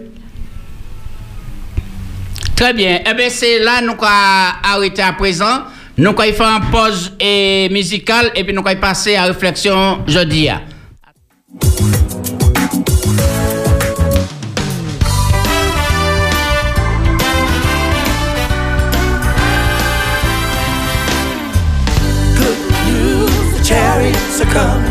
[2.56, 3.00] Très bien.
[3.10, 5.64] Eh bien, c'est là nous avons arrêté à présent.
[5.98, 10.48] Nous avons fait une pause eh, musicale et puis nous avons passé à réflexion jeudi.
[24.50, 24.82] Are.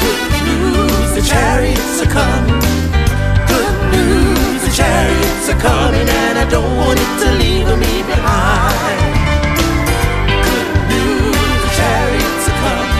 [0.00, 2.60] Good news, the chariots are coming.
[3.52, 9.00] Good news, the chariots are coming, and I don't want it to leave me behind.
[10.48, 12.94] Good news, the chariots are coming.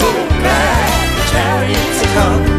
[0.00, 0.08] So
[0.40, 2.58] glad the chariots are coming.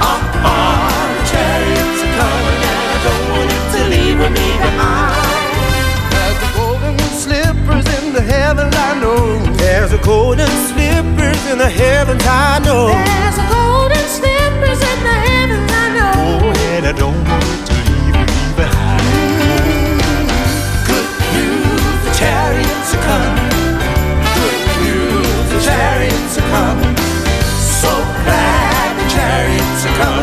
[0.00, 5.58] Ah, ah, chariots are coming, and I don't want it to leave me behind.
[6.14, 9.18] There's a golden slippers in the heavens, I know.
[9.56, 10.48] There's a golden
[11.38, 12.88] slippers in the heavens, I know.
[12.88, 16.12] There's a golden slippers in the heavens, I know.
[16.16, 18.24] Oh, and I don't want to leave me
[18.56, 20.00] behind.
[20.86, 23.52] Good news, the chariots are coming.
[24.38, 26.96] Good news, the chariots are coming.
[27.82, 27.92] So
[28.24, 30.17] glad the chariots are coming,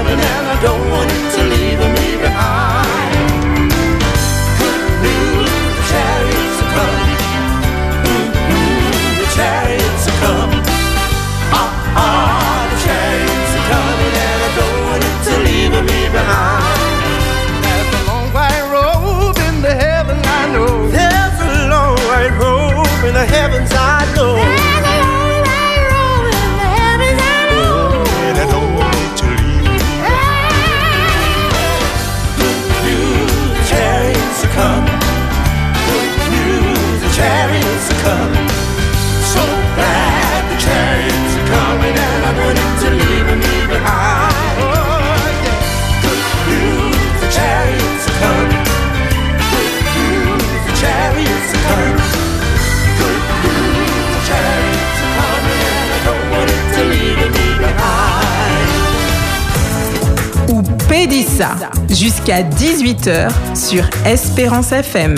[61.89, 65.15] Jusqu'à 18h sur Espérance FM.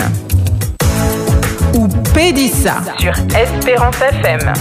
[1.76, 4.51] ou Pédissa sur Espérance FM.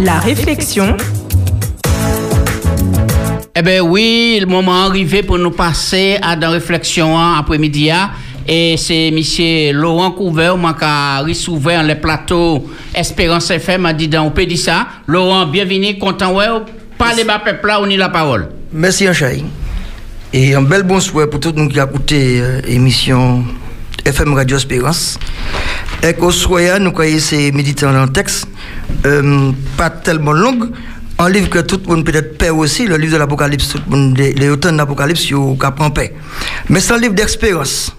[0.00, 0.96] La réflexion.
[3.54, 7.92] Eh bien oui, le moment arrivé pour nous passer à dans réflexion après-midi.
[7.92, 8.10] hein.
[8.48, 9.76] Et c'est M.
[9.76, 14.88] Laurent Couvert qui a recevoir le plateau Espérance FM a dit dans Pédissa.
[15.06, 16.46] Laurent, bienvenue, content ouais,
[16.98, 18.48] parlez bas peuple là, on y la parole.
[18.72, 19.44] Merci Anchaï.
[20.36, 23.44] Et un bel bonsoir pour tout le monde qui a écouté l'émission
[24.04, 25.16] FM Radio Espérance.
[26.02, 28.48] Et qu'au soir, nous croyons c'est méditant dans le texte,
[29.06, 30.72] euh, pas tellement long,
[31.20, 33.80] un livre que tout le monde peut-être perd aussi, le livre de l'Apocalypse, tout
[34.16, 35.34] les, auteurs de l'Apocalypse, qui
[35.70, 36.12] prend paix.
[36.68, 37.94] Mais c'est un livre d'expérience.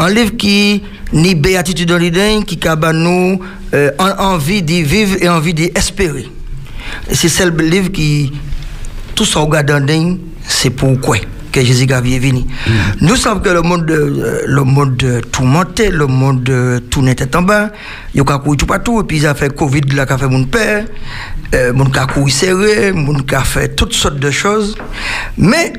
[0.00, 0.82] Un livre qui
[1.12, 3.40] ni béatitude dans l'idée, qui a nous
[3.74, 6.28] euh, en- envie d'y vivre et envie d'y espérer.
[7.12, 8.32] C'est le livre qui,
[9.14, 9.88] tout ça regarde
[10.48, 11.18] c'est pourquoi
[11.56, 12.44] que Jésus est venu.
[13.00, 17.34] Nous savons que le monde, euh, le monde euh, tourmenté, le monde euh, tout n'était
[17.34, 17.70] en bas,
[18.14, 20.44] il y a tout partout, et puis il a fait Covid là, a fait mon
[20.44, 20.84] père,
[21.54, 24.76] euh, mon a serré, mon a fait toutes sortes de choses.
[25.38, 25.72] Mais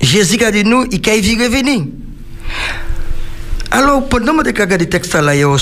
[0.00, 1.84] Jésus a dit nous, il a venir.
[3.72, 5.58] Alors, pendant que je regarde le texte là hier au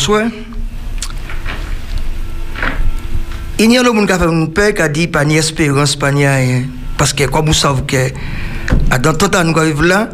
[3.59, 5.39] il y a le monde qui a fait mon père qui a dit pas ni
[5.39, 6.65] espérance, pas ni rien.
[6.99, 8.13] Parce que comme vous savez que
[8.97, 10.09] à dans tout temps nous vivons là,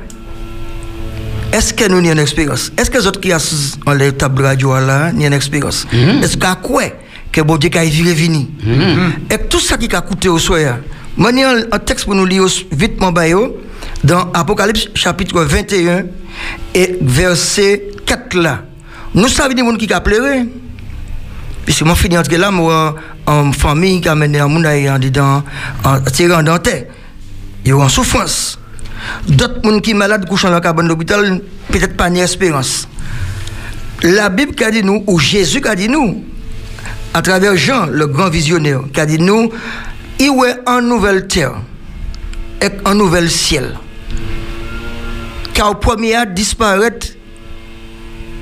[1.53, 2.73] est-ce que nous avons une expérience?
[2.77, 5.87] Est-ce que les autres qui sont dans les tables radio là, ont une expérience?
[5.93, 6.85] Est-ce qu'à quoi
[7.31, 8.51] que bon Dieu a viré vini?
[9.31, 10.79] Et tout ça qui a coûté au soir,
[11.17, 13.13] moi un texte pour nous lire vite mon
[14.03, 16.05] dans Apocalypse chapitre 21
[16.75, 18.65] et verset 4 là.
[19.15, 20.45] Nous savons des gens qui ont pleuré.
[21.65, 25.45] Puisque moi, fini entre là, moi, en famille qui a mené un monde en dedans,
[25.85, 26.87] en tirant dentaire.
[27.65, 28.59] Ils sont en souffrance.
[29.29, 31.41] D'autres gens qui sont malades, couchent dans la cabane d'hôpital,
[31.71, 32.89] peut-être pas ni espérance.
[34.03, 36.25] La Bible qui a dit nous, ou Jésus qui a dit nous,
[37.15, 39.51] à travers Jean, le grand visionnaire, qui a dit nous,
[40.19, 40.31] il
[40.67, 41.55] a une nouvelle terre
[42.61, 43.77] et un nouvel ciel.
[45.55, 46.99] Car au premier a disparaît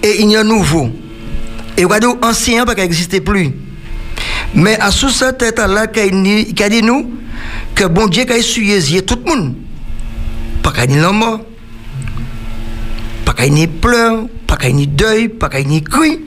[0.03, 0.91] et il y a nouveau.
[1.77, 3.51] Et regardez, ancien pas n'existait plus.
[4.55, 7.11] Mais à sous cette tête là, qui a dit nous
[7.75, 9.55] que bon Dieu a essuyé tout le monde.
[10.63, 11.41] Pas qu'il y ait mort,
[13.25, 16.21] pas qu'il y ait pleurs, pas qu'il y ait deuil, pas qu'il y ait cri.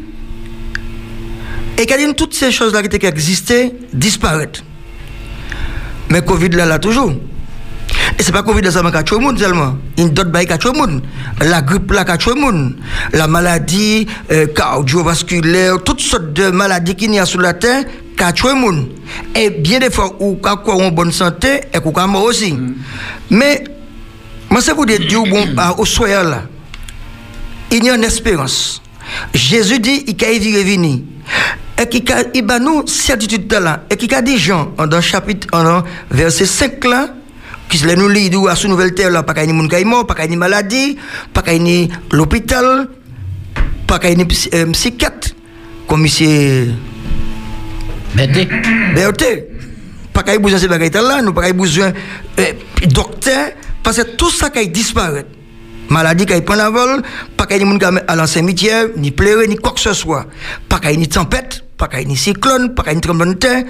[1.78, 4.64] Et qu'il toutes ces choses-là qui existaient disparaissent.
[6.10, 7.14] Mais Covid là, là toujours.
[8.20, 9.76] Et c'est pas Covid là, ça m'a tué monde seulement.
[9.98, 11.02] Il y a d'autres bails qui monde.
[11.42, 12.76] La grippe là qui monde.
[13.12, 17.84] La maladie euh, cardiovasculaire, toutes sortes de maladies qui y a sur la terre
[18.16, 18.88] qui monde.
[19.36, 22.56] Et bien des fois, ou qui quoi en bonne santé et qui mort aussi.
[23.30, 23.64] Mais,
[24.54, 26.44] moi, c'est pour dire, bon, à- au soir là,
[27.72, 28.84] il y a une espérance.
[29.34, 31.00] Jésus dit, il a vu revenir.
[31.82, 33.84] Et qui a, il a nous certitude de là.
[33.90, 37.16] Et qui a dit Jean, dans chapitre, dans verset 5 là,
[37.68, 40.06] qui se nous lit à ce nouvelle terre là, pas qu'il y ait est mort,
[40.06, 40.98] pas qu'il y ait maladie,
[41.34, 42.90] pas qu'il y ait l'hôpital,
[43.88, 45.30] pas qu'il y ait euh, psychiatre,
[45.88, 46.74] comme monsieur.
[48.14, 48.48] Berté.
[48.94, 49.48] Berté.
[50.14, 51.92] Pas qu'il y ait besoin de ces bagages là, nous pas qu'il y ait besoin
[52.40, 52.54] euh,
[52.86, 53.50] docteur,
[53.84, 55.26] parce que tout ça qui disparaît.
[55.90, 57.02] Maladie qui prend la vol,
[57.38, 59.94] pas qu'il y ait des gens à l'ancien cimetière, ni pleurer, ni quoi que ce
[59.94, 60.26] soit.
[60.70, 62.94] Pas qu'il y ait ni tempête, pas qu'il y ait ni cyclone, pas qu'il y
[62.94, 63.64] ait ni tremblement de terre.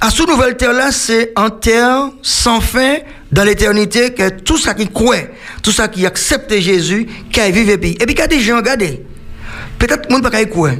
[0.00, 2.98] À ce nouvelle terre là, c'est en terre sans fin
[3.32, 5.16] dans l'éternité que tout ça qui croit,
[5.62, 7.90] tout ça qui accepte Jésus, qui vécu et puis.
[7.92, 10.74] Et puis, il y a des gens, peut-être que monde pas croire.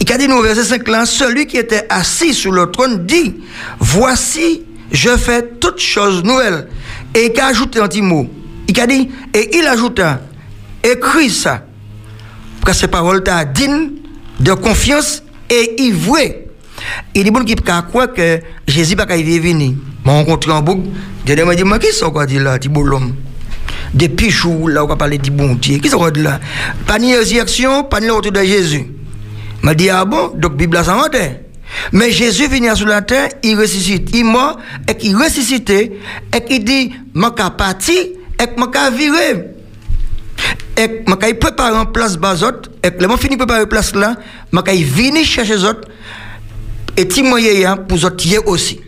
[0.00, 3.36] Il a dit nous verset 5 là, celui qui était assis sur le trône dit,
[3.78, 6.68] voici, je fais toutes choses nouvelles.
[7.14, 8.28] Et il a ajouté un petit mot.
[8.68, 10.20] Il a dit, et il ajouta,
[10.84, 11.64] écris ça.
[12.60, 13.92] Parce que ces paroles t'a dignes
[14.40, 16.46] de confiance et ivré.
[17.14, 19.72] Il dit, bon, qui croire que Jésus va venir?
[20.04, 20.88] M'a rencontré en boucle.
[21.26, 23.14] Je m'a dit, mais qui sont quoi dit là, petit beau l'homme?
[23.94, 25.78] Des pichous, là, on parler du bon Dieu.
[25.78, 26.40] Qui sont quoi dit là?
[26.86, 28.86] Pas ni résurrection, pas ni retour de Jésus.
[29.62, 31.18] m'a dit, ah bon, donc Bible a s'inventé.
[31.92, 34.58] Mais Jésus vient sur la terre, il ressuscite, il mort,
[34.88, 36.00] et qu'il ressuscite, et
[36.46, 37.94] qu'il dit, m'a qu'à partir,
[38.40, 39.50] et m'a qu'à virer.
[40.76, 44.16] Et m'a qu'à préparer en place bazot, et le fini préparer place là,
[44.52, 45.88] m'a qu'à venir chercher les autres,
[46.96, 48.80] et témoigner hein, pour les autres aussi.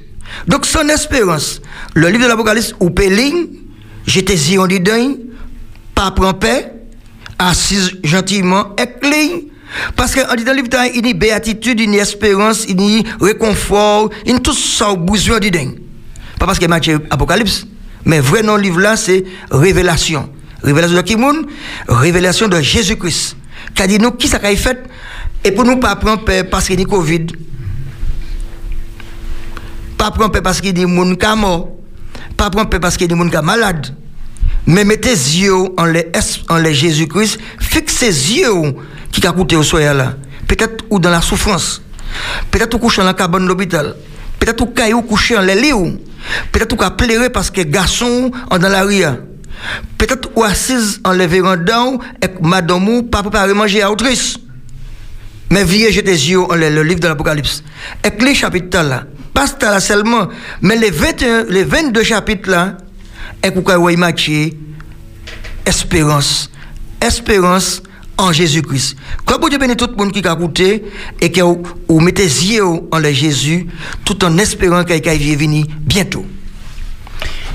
[0.47, 1.61] Donc, son espérance,
[1.95, 3.49] le livre de l'Apocalypse, ou Péling,
[4.07, 5.17] j'étais zion d'idée,
[5.95, 6.73] pas prend paix,
[7.39, 9.41] assise gentiment, éclair,
[9.97, 13.01] parce qu'en disant le livre, il y a béatitude, il y a espérance, il y
[13.01, 15.69] a réconfort, il y a tout ça au besoin d'idée.
[16.39, 17.67] Pas parce que Matthieu Apocalypse,
[18.05, 20.31] mais vrai nom livre là, c'est révélation.
[20.63, 21.17] Révélation de qui
[21.89, 23.37] Révélation de Jésus-Christ.
[23.75, 24.83] Qui a dit nous, qui ça a fait?
[25.45, 27.27] Et pour nous pas prendre parce qu'il y a Covid.
[29.97, 31.69] Pas prendre parce qu'il y a des gens morts.
[32.37, 33.95] Pas prendre parce qu'il y a des gens malades.
[34.67, 36.11] Mais mettez yeux en les,
[36.49, 37.39] en les Jésus-Christ.
[37.59, 38.75] Fixez yeux
[39.11, 40.15] qui a coûté au soya là.
[40.47, 41.83] Peut-être ou dans la souffrance.
[42.51, 43.95] Peut-être ou couché dans la cabane de l'hôpital.
[44.39, 45.99] Peut-être ou caillou couché en les lits.
[46.53, 49.05] Peut-être ou pleurer parce que garçon en dans la rue.
[49.99, 54.39] Peut-être ou assise en les vérandas et madame ou pas préparer manger à autrice.
[55.51, 57.63] Mais vieux jeter les yeux en le, le livre de l'Apocalypse.
[58.05, 59.05] Et les chapitres là,
[59.35, 60.29] pas là seulement,
[60.63, 62.77] mais les, 21, les 22 chapitres là,
[63.43, 64.57] et matché
[65.67, 66.51] espérance.
[67.01, 67.83] Espérance
[68.21, 68.97] en Jésus-Christ.
[69.25, 70.85] Quand vous bénit tout le monde qui a écouté
[71.21, 73.67] et que vous, mettez les yeux en le Jésus,
[74.05, 76.25] tout en espérant qu'il va venir bientôt.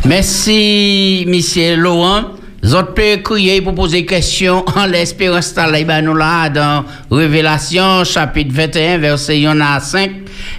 [0.05, 2.23] Merci, monsieur Laurent.
[2.63, 8.97] Vous pouvez crier pour poser question en l'espérance de nous là dans Révélation chapitre 21
[8.97, 10.11] verset 1 à 5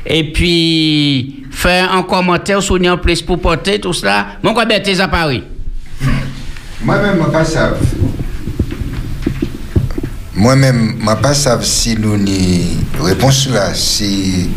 [0.07, 4.27] et puis faire un commentaire sur en plus pour porter tout cela.
[4.41, 5.43] Mon quoi bête à Paris?
[6.85, 7.59] Moi-même, je ne sais
[10.37, 14.51] Mwen men, mwen pa sav si louni repons la, si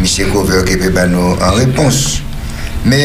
[0.00, 2.00] misye kover kepe bano an repons.
[2.90, 2.98] Me,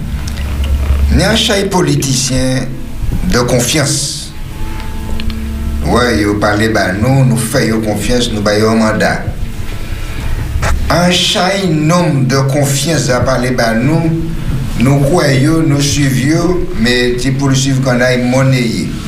[1.16, 2.68] ne an chay politisyen
[3.32, 3.94] de konfians.
[5.86, 9.14] Wè, ouais, yo pale bano, nou fè yo konfians, nou bayo manda.
[10.92, 14.02] An chay nom de konfians a pale bano,
[14.84, 16.46] nou kwayo, nou suiv yo,
[16.76, 19.05] me ti pou l'suiv kon ay moneye.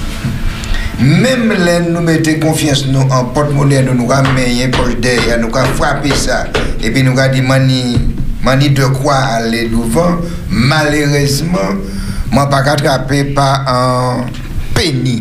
[0.99, 5.53] Mem lè nou mette konfians nou an potmonè nou nou ka menye poch derya, nou
[5.55, 6.40] ka frape sa,
[6.82, 7.94] epi nou ka di mani,
[8.42, 10.18] mani de kwa ale douvan,
[10.51, 11.78] malèrezman,
[12.34, 14.26] man pa katrape pa an
[14.74, 15.20] peni.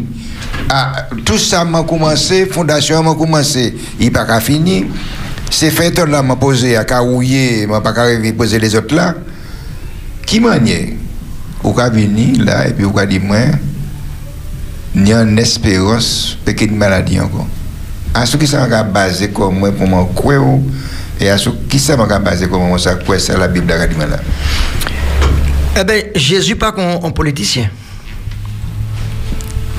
[0.74, 3.70] Ah, tout sa man koumanse, fondasyon man koumanse,
[4.02, 4.82] i pa ka fini.
[5.54, 8.98] Se fèton la man pose a ka ouye, man pa ka revi pose les ot
[8.98, 9.12] la,
[10.26, 10.82] ki manye?
[11.62, 13.54] Ou ka vini la, epi ou ka di mwen,
[14.98, 17.48] ni en espérance une maladie encore.
[18.14, 20.60] À ce qui ça m'a basé comme moi pour croire
[21.20, 24.20] et à ce qui ça m'a basé comme moi ça quoi c'est la Bible là.
[25.80, 27.70] Eh bien, Jésus pas un politicien.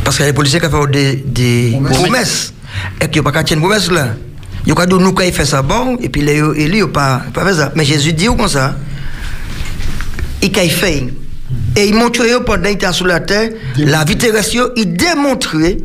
[0.05, 2.55] Parce que les policiers qui font des, des promesses.
[3.01, 4.15] Et qui n'ont pas qu'à tenir promesse là.
[4.65, 7.45] Ils ont dit nous il fait ça bon, et puis les élus n'ont pas, pas
[7.45, 7.73] fait ça.
[7.75, 8.77] Mais Jésus dit comme ça.
[10.41, 11.09] Il fait.
[11.77, 15.79] Et il montre pendant qu'il était sur la terre, la vie terrestre, il démontrait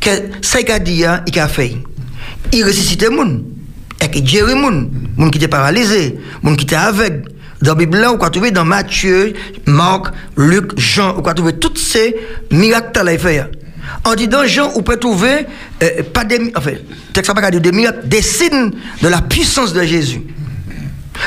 [0.00, 0.10] que
[0.40, 1.76] ça qu'il a dit, il a fait.
[2.52, 3.40] Il ressuscitait les gens.
[4.00, 4.70] Et il gérait les gens.
[4.70, 7.24] Les gens qui étaient paralysés, les gens qui étaient aveugles.
[7.62, 9.32] Dans la Bible, on peut trouver dans Matthieu,
[9.66, 10.06] Marc,
[10.36, 12.14] Luc, Jean, on peut trouver tous ces
[12.50, 13.50] miracles qu'il a fait.
[14.04, 15.46] En disant Jean, on peut trouver
[15.82, 16.72] euh, pas des, enfin,
[17.12, 20.22] texte pas des miracles, des signes de la puissance de Jésus.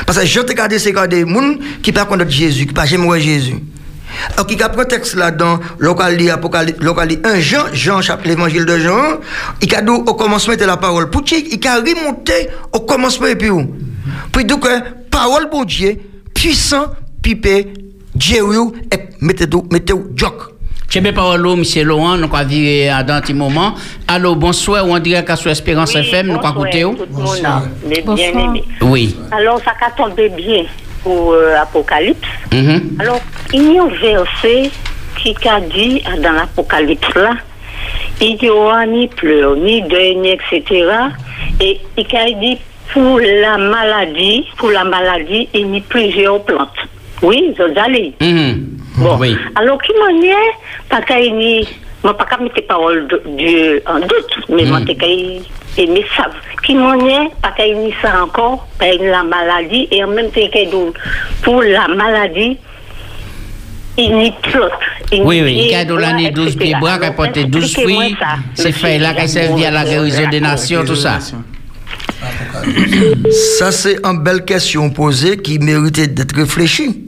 [0.06, 3.20] Parce que Jean te regardé c'est des gens qui parlent contre Jésus, qui parlent jamais
[3.20, 3.56] Jésus.
[4.32, 8.78] Alors, qui a pris texte là dans l'Apocalypse, Apocalypse 1 Jean, Jean, chapitre l'évangile de
[8.78, 9.18] Jean,
[9.62, 11.10] il a dit au commencement de la parole.
[11.10, 13.74] Pour il a remonté au commencement et puis où?
[14.32, 14.66] Puis donc,
[15.10, 15.98] parole pour Dieu,
[16.34, 16.86] puissant,
[17.22, 17.72] pipé,
[18.14, 18.42] Dieu,
[18.92, 20.54] et mettez-vous, mettez-vous, joke.
[20.88, 21.62] Je bien parole, M.
[21.86, 23.74] Laurent, nous avons vu dans un petit moment.
[24.06, 26.84] Allô, bonsoir, on dirait qu'à sur Espérance Oui, FM, nous avons écouté.
[27.10, 27.64] Bonsoir.
[27.86, 28.64] Les bien-aimés.
[28.80, 29.14] Oui.
[29.30, 30.64] Alors, ça a tombé bien
[31.02, 32.28] pour euh, Apocalypse.
[32.52, 32.96] Mhm.
[33.00, 33.20] Alors,
[33.52, 34.70] il y a un verset
[35.16, 37.32] qui a dit euh, dans l'Apocalypse là,
[38.20, 40.64] il n'y aura ni pleurs, ni deuil, ni etc.
[41.60, 42.58] Et il a dit
[42.92, 46.68] pour la maladie, pour la maladie, il y a plusieurs plantes.
[47.22, 48.14] Oui, vous allez.
[48.96, 49.16] Bon.
[49.18, 49.36] Oui.
[49.56, 50.34] Alors, qui m'en est,
[50.88, 51.00] pas
[52.02, 54.94] qu'à y moi pas qu'à mettre les paroles de Dieu en doute, mais moi t'es
[54.94, 55.42] qu'à y
[55.76, 56.26] aimer ça.
[56.62, 60.30] Qui m'en est, pas qu'à y ça encore, pas y la maladie, et en même
[60.30, 60.70] temps qu'à y
[61.42, 62.58] pour la maladie,
[63.96, 64.70] il n'y plante.
[65.12, 66.64] il Oui, oui, pied, cadeau bras, l'année 12 etc.
[66.64, 68.16] pieds bois, qui a Alors, porté 12 expliquez-moi fruits.
[68.20, 71.18] ça, C'est monsieur fait là qui servi à la guérison des nations, tout ça.
[73.58, 77.04] Ça, c'est une belle question posée qui méritait d'être réfléchie.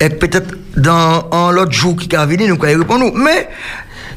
[0.00, 3.12] Et peut-être dans un autre jour qui va venir, nous allons répondre.
[3.14, 3.48] Mais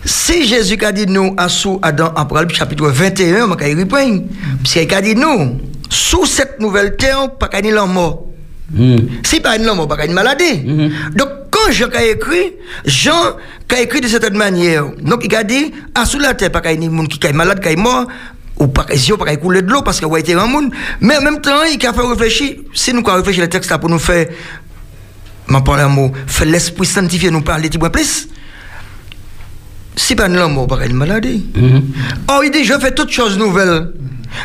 [0.06, 4.24] si Jésus a dit nous à sous dans Apocalypse chapitre 21, on va y répondre.
[4.62, 8.26] Parce qu'il a dit nous, sous cette nouvelle terre, pas y ait mort.
[9.24, 10.64] Si pas une mort, pas ait une maladie.
[11.16, 12.54] Donc, quand Jean a écrit,
[12.86, 13.38] Jean
[13.70, 14.86] a écrit de cette manière.
[15.02, 17.62] Donc, il a dit, à sous la terre, pas y ait monde qui est malade,
[17.62, 18.08] qui est mort,
[18.60, 20.72] ou pas qu'il pas couler de l'eau parce qu'il a été un monde.
[21.02, 23.78] Mais en même temps, il a fait réfléchir, si nous avons réfléchi le texte là
[23.78, 24.28] pour nous faire,
[25.48, 28.28] ma parole un mot, faire l'esprit sanctifié nous parler petit peu plus.
[29.96, 31.46] Si pas qu'il y ait une maladie.
[32.28, 33.92] Or, il dit, je fais toutes choses nouvelles.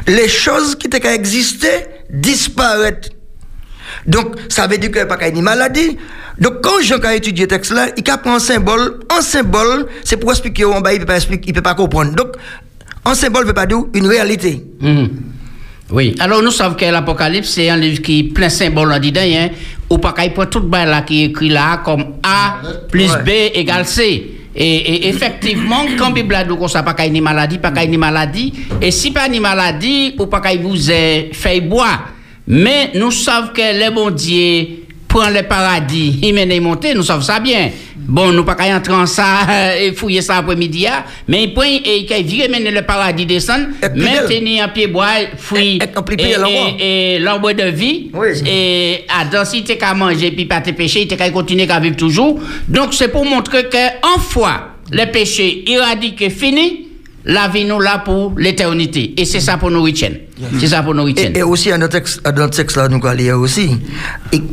[0.07, 3.11] Les choses qui étaient exister disparaissent.
[4.07, 5.97] Donc, ça veut dire qu'il n'y a pas une maladie.
[6.39, 9.01] Donc, quand Jean a étudié le texte là, il a pris un symbole.
[9.17, 12.15] Un symbole, c'est pour expliquer, on va, il ne peut pas peut comprendre.
[12.15, 12.29] Donc,
[13.05, 14.63] un symbole ne veut pas dire une réalité.
[14.81, 15.09] Mhm.
[15.91, 18.99] Oui, alors nous savons que l'Apocalypse, c'est un livre qui est plein de symboles en
[18.99, 19.49] dedans, hein,
[19.89, 22.59] ou pas qu'il prend tout le là qui est écrit là comme A
[22.91, 24.38] plus B égale C.
[24.61, 28.53] Et, effectivement, quand dit qu'on ça pas ni maladie, pas ni maladie,
[28.83, 32.09] et si pas ni maladie, ou pas qu'il vous ait fait boire.
[32.49, 37.03] Mais nous savons que le bon Dieu prend le paradis, il mène et monter, nous
[37.03, 37.71] savons ça bien.
[37.97, 39.47] Bon, nous pas qu'à entrer en ça
[39.79, 41.05] et fouiller ça après-midi, hein.
[41.27, 45.79] mais il prend et il vient mener le paradis descendre, maintenir un pied bois, fouiller
[46.19, 46.35] et,
[46.79, 48.11] et, et l'arbre de vie,
[48.47, 51.97] et Adam, si tu qu'à manger puis pas te pécher, tu qu'à continuer à vivre
[51.97, 52.41] toujours.
[52.67, 56.88] Donc, c'est pour montrer que, en fois, le péché éradiqué, fini,
[57.29, 59.15] la vie nous là pour l'éternité.
[59.21, 60.21] Et c'est ça pour nous retenir.
[60.59, 61.09] C'est ça pour nous.
[61.09, 62.89] Et, aussi, à notre texte, à notre texte là,
[63.39, 63.77] aussi.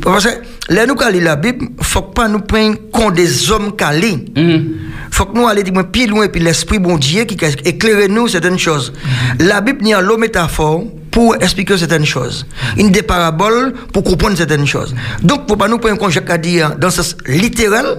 [0.03, 0.29] Parce que,
[0.69, 4.25] là, nous allons lire la Bible, faut pas nous prendre compte des hommes calés.
[5.11, 8.59] Faut que nous allions dire, plus loin, puis l'Esprit bon Dieu qui éclaire nous certaines
[8.59, 8.93] choses.
[9.39, 12.45] La Bible n'y a l'eau métaphore pour expliquer certaines choses.
[12.77, 14.93] Une des paraboles pour comprendre certaines choses.
[15.23, 17.97] Donc, faut pas nous prendre compte, Jacques a dit, dans ce sens littéral,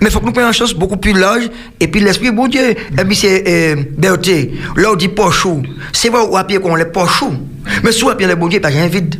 [0.00, 2.70] mais faut que nous prenions une chose beaucoup plus large, et puis l'Esprit bon Dieu,
[2.70, 5.62] et puis c'est, euh, Berthe, là on dit pochou.
[5.92, 7.34] C'est vrai, ou à pied qu'on les pochou.
[7.82, 9.16] Mais soit à pied le bon Dieu, il n'y a pas vide.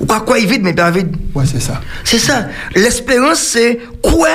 [0.00, 1.14] Ou quoi, quoi, il vide, mais pas vide.
[1.34, 1.80] Ouais, c'est ça.
[2.04, 2.46] C'est ça.
[2.74, 4.28] L'espérance, c'est quoi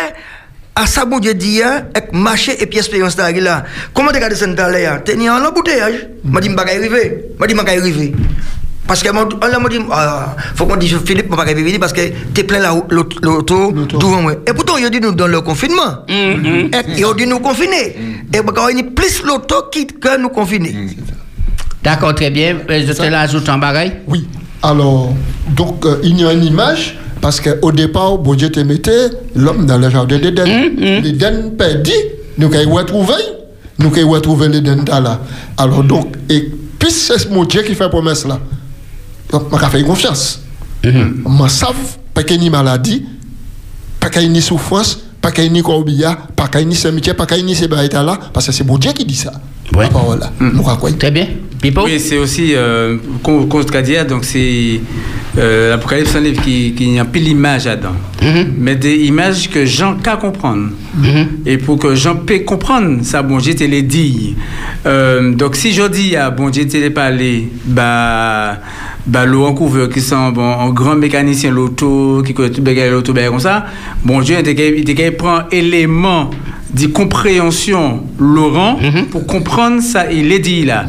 [0.76, 3.66] à ça, bon Dieu dit, hein, avec marcher et puis espérance là, là?
[3.94, 5.04] Comment tu regardes ça dans l'air?
[5.04, 6.08] T'es en embouteillage.
[6.24, 7.26] M'a dit, m'a pas arriver.
[7.38, 8.14] M'a dit, m'a pas arriver.
[8.88, 12.02] Parce que, on m'a dit, ah, faut qu'on dise, Philippe, m'a pas arriver parce que
[12.34, 14.34] t'es plein la- l'auto devant moi.
[14.48, 16.06] Et pourtant, il a dit nous dans le confinement.
[16.08, 17.98] Et Il a dit nous confiner.
[18.34, 20.76] Et quand il y a plus l'auto qui que nous confiner.
[21.84, 22.58] D'accord, très bien.
[22.70, 23.98] Euh, Je te l'ajoute en bagaille?
[24.08, 24.28] Oui.
[24.62, 25.14] Alors,
[25.56, 29.66] donc, euh, il y a une image, parce qu'au départ, bon Dieu te mettait l'homme
[29.66, 30.46] dans le jardin d'Éden.
[31.02, 31.92] L'Éden perdu,
[32.38, 33.14] nous avons retrouvé,
[33.78, 35.22] nous avons retrouvé l'Éden là.
[35.58, 38.40] Alors, donc, et puis c'est mon Dieu qui fait promesse là.
[39.32, 40.42] Donc, je fait confiance.
[40.84, 40.90] Je
[41.48, 41.66] sais
[42.14, 43.06] pas qu'il y a ni maladie,
[44.00, 46.64] pas qu'il y a ni souffrance, pas qu'il y a ni corbillard, pas qu'il y
[46.64, 49.06] a ni cimetière, pas qu'il y a barrières là, parce que c'est mon Dieu qui
[49.06, 49.32] dit ça.
[49.74, 50.32] La parole là.
[50.78, 50.98] Croyons.
[50.98, 51.28] Très bien.
[51.86, 54.80] Oui, c'est aussi, euh, comme je dit, donc c'est
[55.38, 57.96] euh, l'Apocalypse, un livre qui, qui a plus l'image là-dedans.
[58.58, 60.70] Mais des images que Jean qu'à comprendre.
[61.46, 64.36] Et pour que Jean puisse comprendre, ça, bon Dieu te les dit.
[64.86, 68.60] Euh, donc si je dis à bon Dieu te les parler, bah,
[69.06, 73.14] bah, l'eau en couvert qui sont bon, un grand mécanicien l'auto, qui connaît tout l'auto,
[73.14, 73.66] comme ça,
[74.04, 76.30] bon Dieu, il prendre élément
[76.74, 78.78] de compréhension Laurent
[79.12, 80.86] pour comprendre ça il est dit là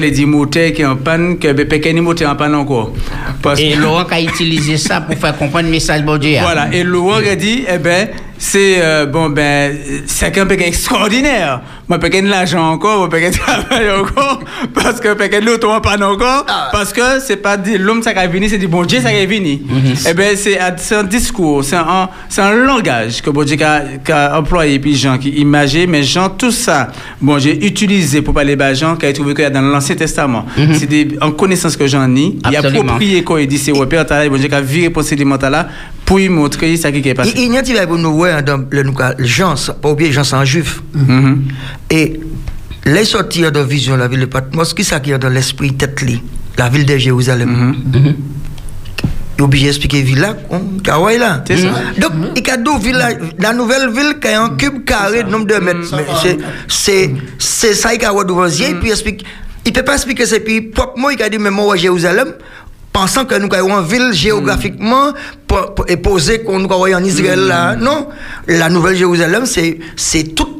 [0.00, 2.92] de dire moteur qui est en panne que pequeño moteur en panne encore
[3.42, 6.36] Parce Et Laurent a utilisé ça pour faire comprendre le message bon Dieu.
[6.38, 6.42] hein.
[6.42, 9.76] voilà, et Laurent a dit, eh ben, c'est euh, bon, ben,
[10.06, 11.60] c'est un peu extraordinaire.
[11.88, 14.40] Moi, peut de l'argent encore, moi, peut travail encore,
[14.74, 18.12] parce que peut de l'auto en panne encore, parce que c'est pas dit l'homme ça
[18.12, 19.60] qui est venu, c'est du bon Dieu ça qui est venu.
[20.10, 23.82] Eh ben, c'est un- c'est discours, c'est un, c'est un langage que bon Dieu a,
[24.12, 26.88] a employé, puis Jean qui imagé, mais Jean, tout ça,
[27.20, 29.94] bon, j'ai utilisé pour parler de Jean, qui a trouvé qu'il y a dans l'Ancien
[29.94, 30.44] Testament.
[30.74, 34.04] C'est des, en connaissance que j'en ai, il a approprié quand il dit c'est repère,
[34.06, 35.68] t'as bon Dieu qui a viré procédement là,
[36.04, 37.32] pour montrer ça qui est passé.
[37.36, 38.82] Il y a un petit peu nous voir dans le
[39.20, 40.80] Jean, pas oublier c'est un juif.
[41.90, 42.20] Et
[42.84, 45.74] les sortir de vision de la ville de Patmos, qui ça qui est dans l'esprit
[45.74, 46.00] tête
[46.58, 47.74] la ville de Jérusalem.
[49.38, 50.34] Il est obligé d'expliquer ville là,
[50.82, 51.44] Kawaii là.
[51.46, 51.68] C'est ça.
[52.00, 53.04] Donc, il y a deux villes,
[53.38, 55.94] la nouvelle ville qui a un cube carré de nombre de mètres.
[55.94, 59.24] Mais c'est- C'est c'est ça qu'il y a devant yeux, et puis il explique.
[59.66, 62.28] Il ne peut pas expliquer ça, puis proprement, il a dit, mais moi, Jérusalem,
[62.96, 65.12] pensant que nous avons une ville géographiquement
[65.86, 67.76] et posée qu'on nous en Israël là.
[67.76, 68.08] Non,
[68.48, 70.56] la nouvelle Jérusalem, c'est c'est tout,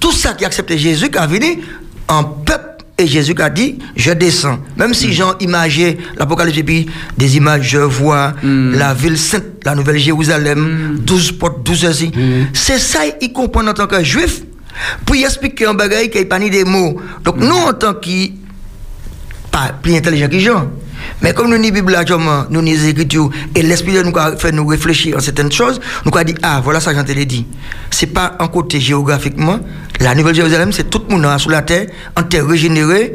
[0.00, 1.60] tout ça qui a accepté Jésus qui a venu
[2.08, 2.62] en peuple.
[2.98, 4.58] Et Jésus a dit, je descends.
[4.78, 6.86] Même si Jean imageait l'Apocalypse, puis
[7.18, 12.10] des images, je vois la ville sainte, la nouvelle Jérusalem, 12 portes, 12 ainsi.
[12.54, 14.44] C'est ça, il comprend en tant que juif.
[15.04, 16.98] Puis il explique un bagage qui n'est pas ni des mots.
[17.22, 18.30] Donc nous, en tant que
[19.52, 20.70] pas plus intelligent que Jean.
[21.22, 22.18] Mais comme nous, nous, Bible, nous,
[22.50, 26.16] nous, les Écritures, et l'Esprit de nous a fait nous réfléchir à certaines choses, nous
[26.16, 27.46] a dit, ah, voilà ça, j'en te l'ai dit.
[27.90, 29.58] C'est pas un côté géographiquement.
[30.00, 31.86] La Nouvelle Jérusalem, c'est tout le monde sur la terre,
[32.16, 33.12] en terre régénérée.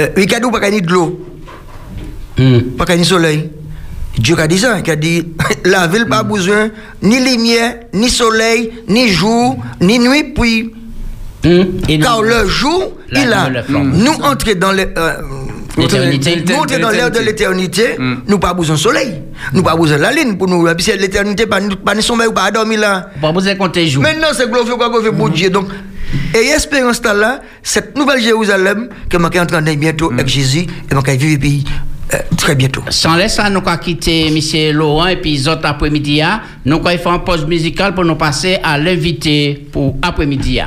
[0.00, 1.20] Euh, a pas ni de l'eau,
[2.36, 2.42] pas
[2.88, 3.50] y ait ni soleil.
[4.18, 5.24] Dieu a dit ça, il a dit,
[5.64, 6.70] la ville pas besoin
[7.02, 10.72] ni lumière, ni soleil, ni jour, ni nuit, puis
[12.00, 15.12] car le jour, il a nous entrer dans le, euh.
[15.76, 17.96] Nous, est dans l'air de l'éternité,
[18.26, 19.22] nous pas besoin de soleil.
[19.52, 20.66] Nous pas besoin de la ligne pour nous.
[20.74, 23.10] Puis l'éternité, pas nous sommeil pas dormir là.
[23.20, 24.02] Pas besoin de compter jours.
[24.02, 25.50] Maintenant, c'est glorifié quoi fait pour Dieu.
[25.50, 25.66] Donc,
[26.34, 30.60] et espérance là, cette nouvelle Jérusalem, que je suis en train de bientôt avec Jésus,
[30.60, 31.64] et je vais vivre pays
[32.12, 32.82] euh, très bientôt.
[32.90, 34.76] Sans laisser nous allons quitter M.
[34.76, 36.20] Laurent et puis autres après-midi.
[36.22, 36.42] ah.
[36.64, 40.60] Nous allons faire une pause musicale pour nous passer à l'invité pour après-midi.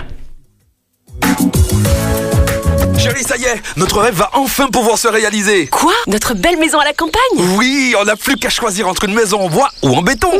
[3.08, 5.68] Chérie, ça y est, notre rêve va enfin pouvoir se réaliser.
[5.68, 5.94] Quoi?
[6.08, 7.22] Notre belle maison à la campagne?
[7.56, 10.28] Oui, on n'a plus qu'à choisir entre une maison en bois ou en béton.
[10.34, 10.40] Ouh,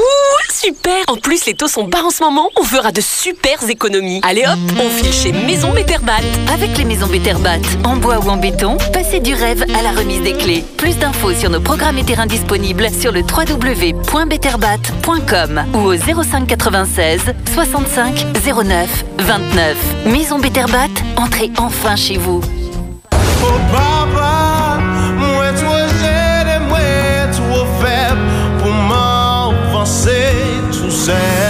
[0.52, 4.20] super En plus, les taux sont bas en ce moment, on fera de super économies.
[4.24, 6.20] Allez hop, on file chez Maison Betterbat.
[6.54, 10.20] Avec les maisons Betterbat, en bois ou en béton, passez du rêve à la remise
[10.22, 10.66] des clés.
[10.76, 17.22] Plus d'infos sur nos programmes et terrains disponibles sur le www.betterbat.com ou au 05 96
[17.54, 19.78] 65 09 29.
[20.08, 22.42] Maison Betterbat, entrez enfin chez vous.
[30.72, 31.47] Tout sèl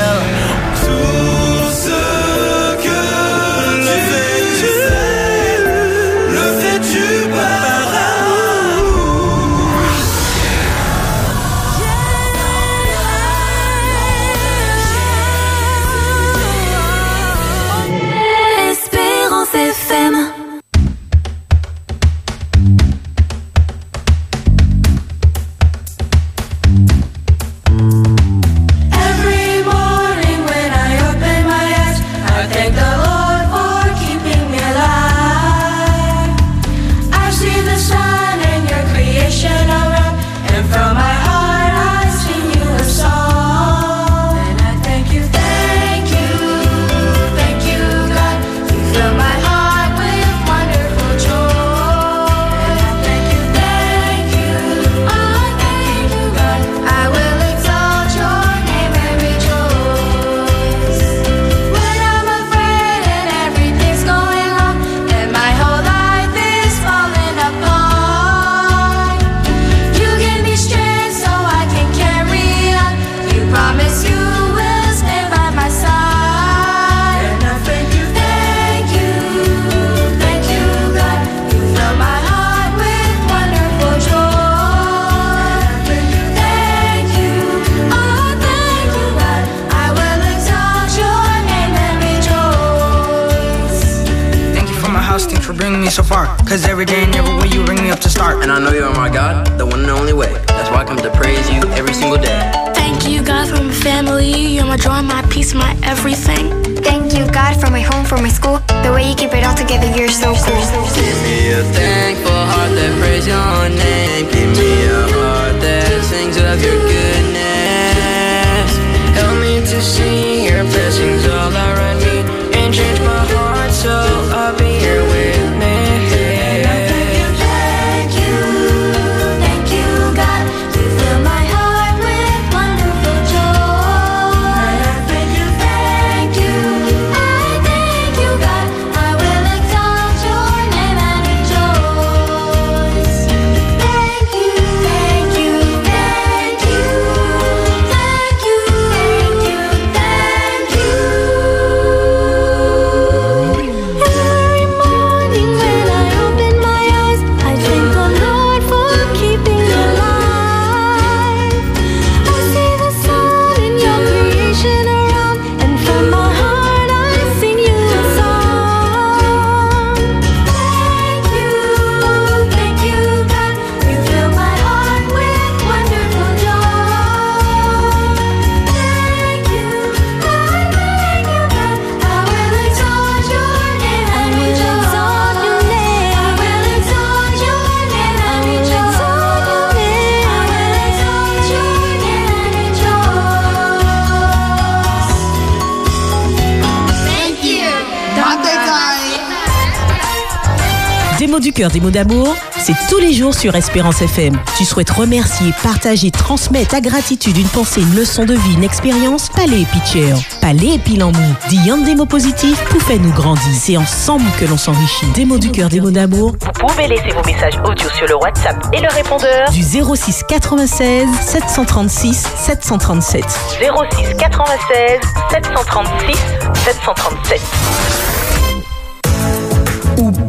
[201.97, 204.39] d'amour, c'est tous les jours sur Espérance FM.
[204.55, 209.29] Tu souhaites remercier, partager, transmettre ta gratitude, une pensée, une leçon de vie, une expérience
[209.29, 210.13] Palais Pitcher.
[210.39, 211.17] Palais et Pilamou.
[211.49, 213.41] Dis un des mots positifs pour faire nous grandir.
[213.51, 215.07] C'est ensemble que l'on s'enrichit.
[215.15, 216.35] Des mots du cœur, des mots d'amour.
[216.39, 221.07] Vous pouvez laisser vos messages audio sur le WhatsApp et le répondeur Du 06 96
[221.19, 223.23] 736 737.
[223.59, 224.99] 06 96
[225.31, 226.15] 736
[226.63, 228.16] 737.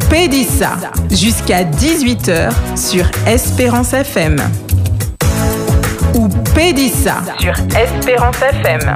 [0.09, 0.71] Pédissa,
[1.11, 4.37] jusqu'à 18h sur Espérance FM.
[6.15, 8.93] Ou Pédissa sur Espérance FM.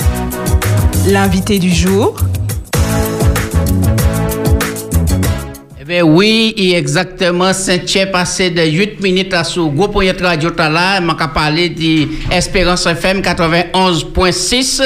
[1.07, 2.15] L'invité du jour,
[5.95, 10.67] Eh oui, et exactement, Saint-Tchè passé de 8 minutes à point de radio tout à
[10.67, 10.99] l'heure.
[10.99, 14.81] Je vais parler d'Espérance FM 91.6.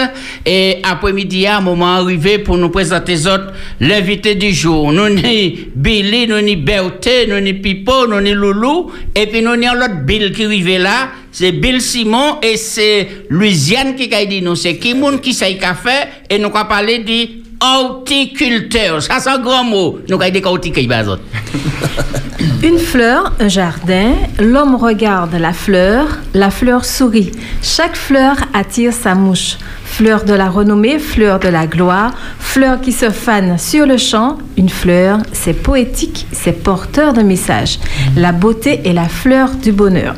[0.45, 4.91] Et après-midi, à moment arrivé pour nous présenter autres, l'invité du jour.
[4.91, 8.91] Nous ni Billy, nous ni Berthe, nous ni Pipo, nous ni Loulou.
[9.15, 11.11] Et puis nous ni l'autre Bill qui arrive là.
[11.31, 14.55] C'est Bill Simon et c'est Louisiane qui a dit nous.
[14.55, 15.89] C'est qui qui sait café
[16.29, 19.01] et nous allons parler de horticulteur.
[19.01, 19.99] Ça, c'est un grand mot.
[20.09, 21.19] Nous allons dire horticulteur.
[22.63, 27.31] Une fleur, un jardin, l'homme regarde la fleur, la fleur sourit.
[27.61, 29.57] Chaque fleur attire sa mouche.
[29.89, 34.37] Fleur de la renommée, fleur de la gloire, fleur qui se fane sur le champ.
[34.57, 37.79] Une fleur, c'est poétique, c'est porteur de message.
[38.15, 40.15] La beauté est la fleur du bonheur.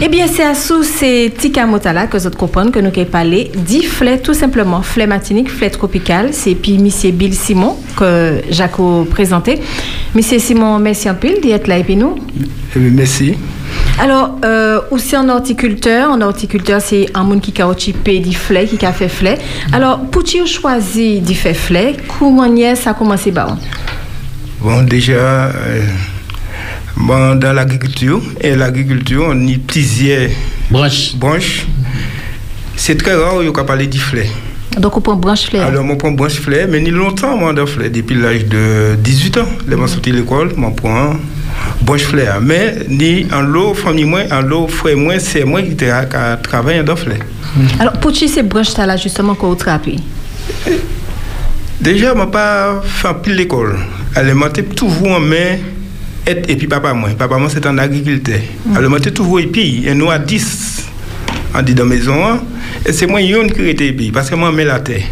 [0.00, 3.52] Eh bien, c'est à sous ces tika motala que vous comprenez que nous avons parlé.
[3.54, 6.30] Dix flets, tout simplement, flets matiniques, flets tropicales.
[6.32, 9.60] C'est puis Monsieur Bill Simon que Jacques a présenté.
[10.14, 12.16] Monsieur Simon, merci un peu d'être là et puis nous.
[12.74, 13.34] Bien, merci.
[13.98, 18.66] Alors, euh, aussi en horticulteur, en horticulteur, c'est un monde qui a occupé des flets,
[18.66, 19.38] qui a fait flets.
[19.72, 23.56] Alors, pour tu choisi d'y faire flets, comment ça a commencé bah,
[24.60, 25.82] Bon, déjà, euh,
[26.96, 30.30] bon, dans l'agriculture, et l'agriculture, on y plusieurs
[30.70, 31.14] branches.
[31.16, 31.66] branches.
[32.76, 34.30] C'est très rare qu'on peut parler de flets.
[34.78, 35.60] Donc, on prend branche flets.
[35.60, 39.48] Alors, on prend branche flets, mais ni longtemps, moi, flets, depuis l'âge de 18 ans.
[39.68, 40.60] Je sorti de l'école, je
[41.52, 42.40] prends branche fleurs.
[42.40, 46.42] Mais ni en l'eau, famille moi, en l'eau, frère moi, c'est moi qui tra- qui
[46.42, 47.18] travaille dans fleurs.
[47.78, 49.88] Alors, pour tu ces branches là, justement, qu'on trappe
[51.80, 53.76] Déjà, je pas fait pile l'école.
[54.14, 55.56] Elle m'a toujours en main
[56.26, 57.10] et, et puis papa moi.
[57.18, 58.38] Papa moi, c'est un agriculteur.
[58.76, 60.84] Elle m'a toujours et puis, et nous à 10,
[61.54, 62.40] on dit dans la maison, hein.
[62.86, 65.02] et c'est moi yon qui était et puis, parce que moi, je mets la terre.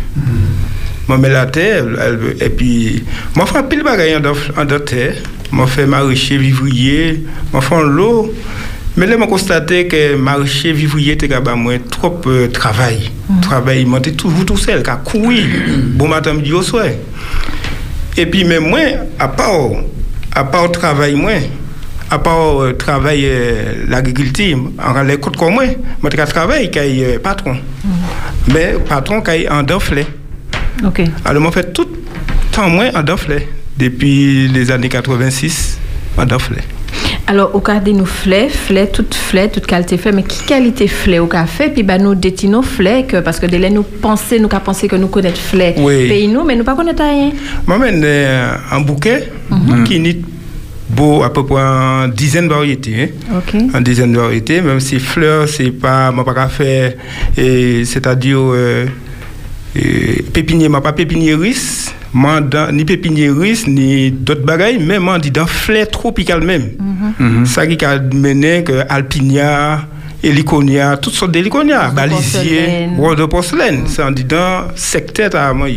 [1.08, 3.02] Moi, je mets la terre, elle- et puis,
[3.34, 4.20] moi, je fais pile bagaille
[5.52, 8.32] je fais maraîcher, vivrier, je fais l'eau.
[8.96, 13.10] Mais là, je constaté que maraîcher, vivrier, c'était moi trop euh, travail.
[13.40, 15.44] Travail, moi, j'étais toujours tout seul, qu'à courir.
[15.94, 16.86] Bon matin, midi au soir.
[18.16, 18.80] Et puis, même moi,
[19.18, 19.70] à part,
[20.34, 21.32] à part travail, moi,
[22.10, 25.64] à part euh, travail euh, l'agriculture, en les côtes comme moi,
[26.02, 27.56] je travaille est patron.
[28.52, 29.62] Mais patron qui est en.
[30.84, 31.02] Ok.
[31.24, 33.48] Alors, moi, fait tout le temps, moi, en doflet.
[33.80, 35.78] Depuis les années 86,
[36.18, 36.62] en doflet.
[37.26, 41.18] Alors, au cas de nous flets, flets, toutes flets, toute qualité mais qui qualité flets
[41.18, 44.86] au café, puis bah, nous détinons flets, que, parce que dès nous pensons, nous penser
[44.88, 46.08] que nous connaissons flets Oui.
[46.08, 47.30] pays nous, mais nous pas connaissons rien.
[47.66, 49.28] Moi, euh, un bouquet
[49.86, 50.18] qui n'est
[50.90, 53.14] beau à peu près une dizaine de variétés.
[53.32, 53.68] hein.
[53.78, 56.12] Une dizaine de variétés, même si fleurs, c'est pas,
[56.48, 56.92] faire,
[57.38, 58.86] et c'est-à-dire, euh,
[59.76, 61.94] et pépinier, moi, pas pépiniériste,
[62.72, 64.98] ni pépiniériste, ni d'autres bagailles, mais
[65.30, 66.70] dans fleurs tropicales même.
[67.44, 69.86] Ça qui a mené que Alpinia,
[70.22, 75.68] Heliconia, toutes sortes d'Heliconia, balisier, rose de porcelaine, c'est en dit dans secteur à moi.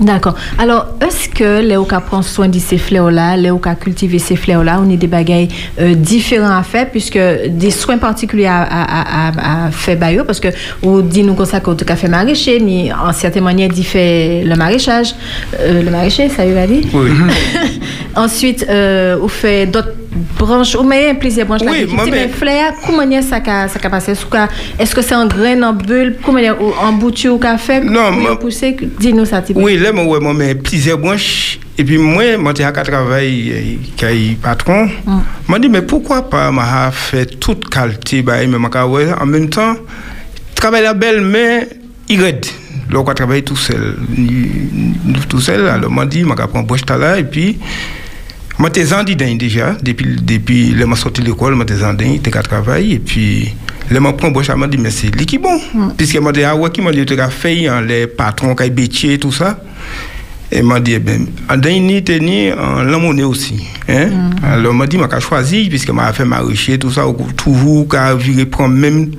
[0.00, 0.34] D'accord.
[0.58, 4.80] Alors, est-ce que les cas prend soin de ces fleurs-là, les cas cultiver ces fleurs-là,
[4.84, 5.48] on a des bagailles
[5.80, 7.18] euh, différents à faire, puisque
[7.48, 10.48] des soins particuliers à, à, à, à faire parce que
[10.82, 14.56] on dit nous comme ça qu'on fait maraîcher, ni en certaine manière d'y faire le
[14.56, 15.14] maraîchage,
[15.60, 16.84] euh, le maraîcher, ça veut dire?
[16.92, 17.10] Oui.
[18.16, 19.92] Ensuite, euh, on fait d'autres
[20.38, 24.12] branches, on met plusieurs branches Oui, moi, mais mais- fleurs, comment ça qu'a ça passé?
[24.12, 24.36] Est-ce que-
[25.02, 26.38] c'est en graine, en bulle, comment
[26.82, 27.80] en bouture ou café?
[27.80, 29.42] Non, moi- pousser Dis-nous ça.
[29.54, 31.58] Oui, là, moi, moi, mais plusieurs branches.
[31.76, 34.88] Et puis, moi, moi, un travail qui est patron.
[35.48, 39.48] Moi, dit, mais pourquoi pas, m'a fait toute qualité, bah, même, m'a ouais, en même
[39.48, 39.74] temps,
[40.54, 41.68] travail la belle, mais
[42.08, 42.20] il.
[42.90, 43.96] Là, on travaille tout seul.
[45.28, 47.58] Tout seul, alors, m'a dit, m'a prendre branche là, et puis,
[48.58, 52.18] moi, t'es en dedans déjà, depuis, depuis, là, m'a sorti de l'école, t'es en dedans,
[52.22, 53.54] t'es qu'à travailler, et puis,
[53.90, 55.60] là, m'a prend elle m'a dit, mais c'est lui qui bon.
[55.96, 58.70] Puisque m'a dit, ah ouais, qui m'a dit, tu as fait, hein, les patrons, qui
[58.70, 59.58] bétier, tout ça.
[60.52, 63.66] Et m'a dit, eh ben, en ni en l'amoné aussi.
[63.88, 64.30] Hein?
[64.44, 67.04] Alors, m'a dit, m'a choisi, puisque m'a fait maraîcher, tout ça,
[67.36, 69.10] toujours, qu'à virer prendre même.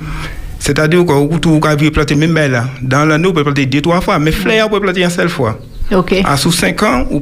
[0.60, 2.70] C'est-à-dire coup, toujours, qu'à virer planter même là.
[2.82, 5.30] Dans l'année, on peut planter deux, trois fois, mais fleurs, on peut planter une seule
[5.30, 5.60] fois.
[5.92, 6.16] Ok.
[6.24, 7.22] À sous 5 ans, ou,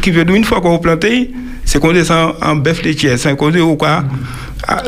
[0.00, 1.04] qui veut dire une fois qu'on plante,
[1.70, 3.16] c'est qu'on descend en bœuf laitier.
[3.16, 4.02] C'est qu'on ou quoi,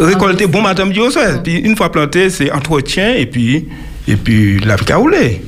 [0.01, 1.41] récolter bon matin, au soir.
[1.45, 3.69] Puis une fois planté, c'est entretien et puis,
[4.09, 5.43] et puis la vie a roulé.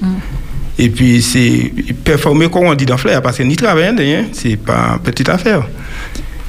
[0.79, 1.73] Et puis, c'est
[2.05, 5.29] performer, comme on dit dans Flair, parce que ni travailler, hein, c'est pas une petite
[5.29, 5.67] affaire.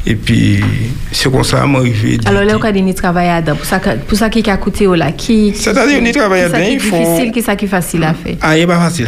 [0.06, 0.64] Et puis,
[1.12, 3.55] c'est comme ça, moi, je Alors là, on a dit travail à dedans.
[3.55, 6.64] Pour ça, que- pour ça qui a coûté là, qui C'est-à-dire, on travaille dedans, qui
[6.64, 8.36] est il faut- difficile, qui ça qui est facile à faire?
[8.42, 9.08] Ah, il pas facile.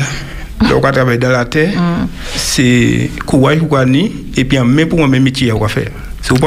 [0.62, 2.08] Donc, on travaille dans la terre, Mm.
[2.36, 5.90] c'est courage pour ni, et puis, même pour un même métier, va faire.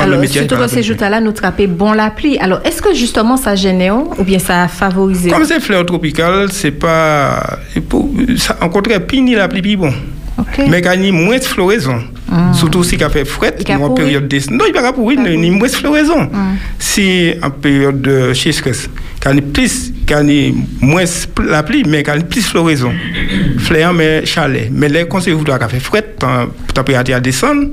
[0.03, 2.37] Alors, surtout dans ces jours-là, nous traper bon la pluie.
[2.39, 5.31] Alors, est-ce que justement ça gêne ou bien ça a favorisé?
[5.31, 7.59] Comme c'est fleur tropicale, c'est pas.
[8.37, 9.93] ça- En contraire, pini la pluie, bon.
[10.69, 12.01] Mais quand il y a moins de floraison,
[12.53, 13.95] surtout si il fait fret, a en pourri.
[14.03, 14.39] période de.
[14.53, 16.28] Non, il va pas pourrir, il y a moins de floraison.
[16.78, 18.89] Si en période de sécheresse,
[19.23, 19.93] quand il y a plus,
[20.81, 21.05] moins
[21.47, 22.93] la pluie, mais plus floraison,
[23.59, 24.69] fleur, mais chalet.
[24.70, 26.16] Mais quand c'est vous doit faire fret,
[26.74, 27.70] température descend.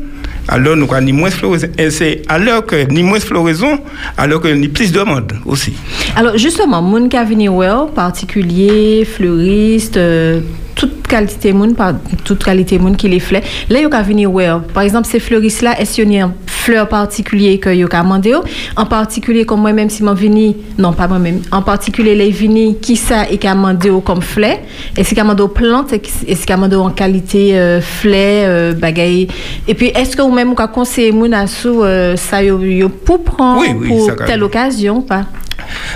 [0.49, 1.67] Alors, nous avons moins floraison.
[1.77, 3.79] Et c'est alors que ni moins floraison,
[4.17, 5.73] alors que ni plus de demande aussi.
[6.15, 7.49] Alors, justement, moun qui a venu
[7.93, 10.39] particulier, fleuriste, euh,
[10.77, 11.93] toute qualité moun, par,
[12.23, 13.41] toute qualité moun qui les fleurs.
[13.69, 14.61] Là, yo ka venu voir.
[14.61, 18.03] Par exemple, ces fleuristes là, est-ce qu'il y a une fleur particulier que yo ka
[18.03, 18.33] mandé?
[18.75, 22.95] En particulier, comme moi-même, si m'en vini, non, pas moi-même, en particulier, les vini, qui
[22.95, 24.57] ça et ka mandé comme fleur?
[24.95, 25.93] Est-ce qu'il y a mandé aux plantes?
[25.93, 29.27] Est-ce qu'il y a mandé en qualité euh, fleur, euh, bagaille?
[29.67, 33.23] Et puis, est-ce que vous ka conseillé moun à sous, euh, ça yo, yo pour
[33.23, 35.25] prendre Oui, oui, pour telle occasion, pas?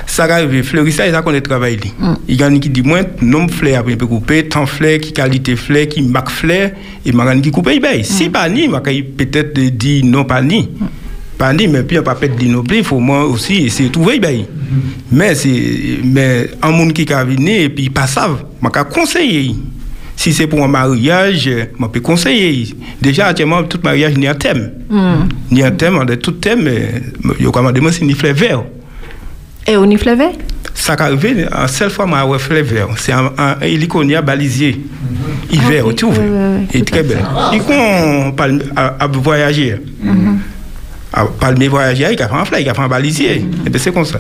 [0.06, 1.80] Ça arrive, fleurissage, ça qu'on est travail.
[2.28, 5.14] Il y a qui dit moins, nombre de fleurs après peut couper, tant fleurs, qui
[5.14, 6.72] qualité fleurs, qui marque fleurs,
[7.06, 8.04] et ma qui coupe, il baille.
[8.04, 10.70] Si pas ni, peut-être dire non pas ni.
[11.38, 13.90] Pas ni, mais puis on pas peut dire non plus, il faut moi aussi essayer
[13.90, 14.46] de trouver, baille.
[15.12, 19.56] Mais c'est, mais un monde qui a venu et puis pas savent, ma conseiller.
[20.16, 22.68] Si c'est pour un mariage, je peux conseiller.
[23.02, 24.72] Déjà, actuellement, tout mariage, a un thème.
[24.92, 26.70] A un thème, on a tout thème,
[27.40, 28.64] il y a quand même si ni fleurs vert.
[29.68, 30.24] Et on y fleuve?
[30.74, 32.88] Ça qui arrive, en seule fois, je fleur vert.
[32.98, 34.82] C'est un, un héliconia balisier.
[35.52, 36.16] Hiver, tu vois.
[36.74, 37.24] Il est très belle.
[41.14, 41.14] Voyager.
[41.14, 43.46] À palmer voyager, il a fait un fleur, il a fait un balisier.
[43.74, 44.20] Et c'est comme ça.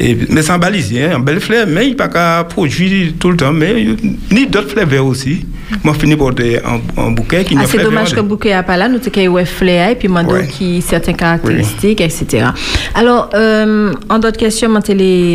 [0.00, 3.12] Et, mais c'est un balisier, hein, un bel fleur, mais il n'a pas qu'à produire
[3.20, 3.52] tout le temps.
[3.52, 3.96] Mais il-
[4.32, 5.46] ni d'autres fleurs verts aussi.
[5.84, 8.62] Moi, je finis par un, un bouquet qui Ah, n'a c'est dommage que bouquet a
[8.64, 10.46] pas là, nous avons ouais fleur et puis Ouais.
[10.48, 12.46] qui certaines caractéristiques, etc.
[12.94, 14.80] Alors, euh, en d'autres questions, je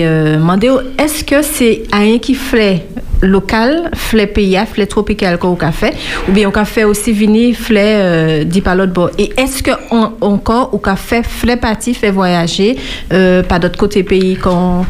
[0.03, 0.37] euh,
[0.99, 2.79] est-ce que c'est un qui fleur
[3.21, 5.93] local, fleur pays, fleur tropical qu'on a fait,
[6.27, 9.09] ou bien on a fait aussi venir fleur euh, dit par l'autre bord.
[9.17, 11.23] Et est-ce que on, encore on a fait
[11.57, 12.77] parti, fait voyager
[13.13, 14.85] euh, par d'autres côtés pays comme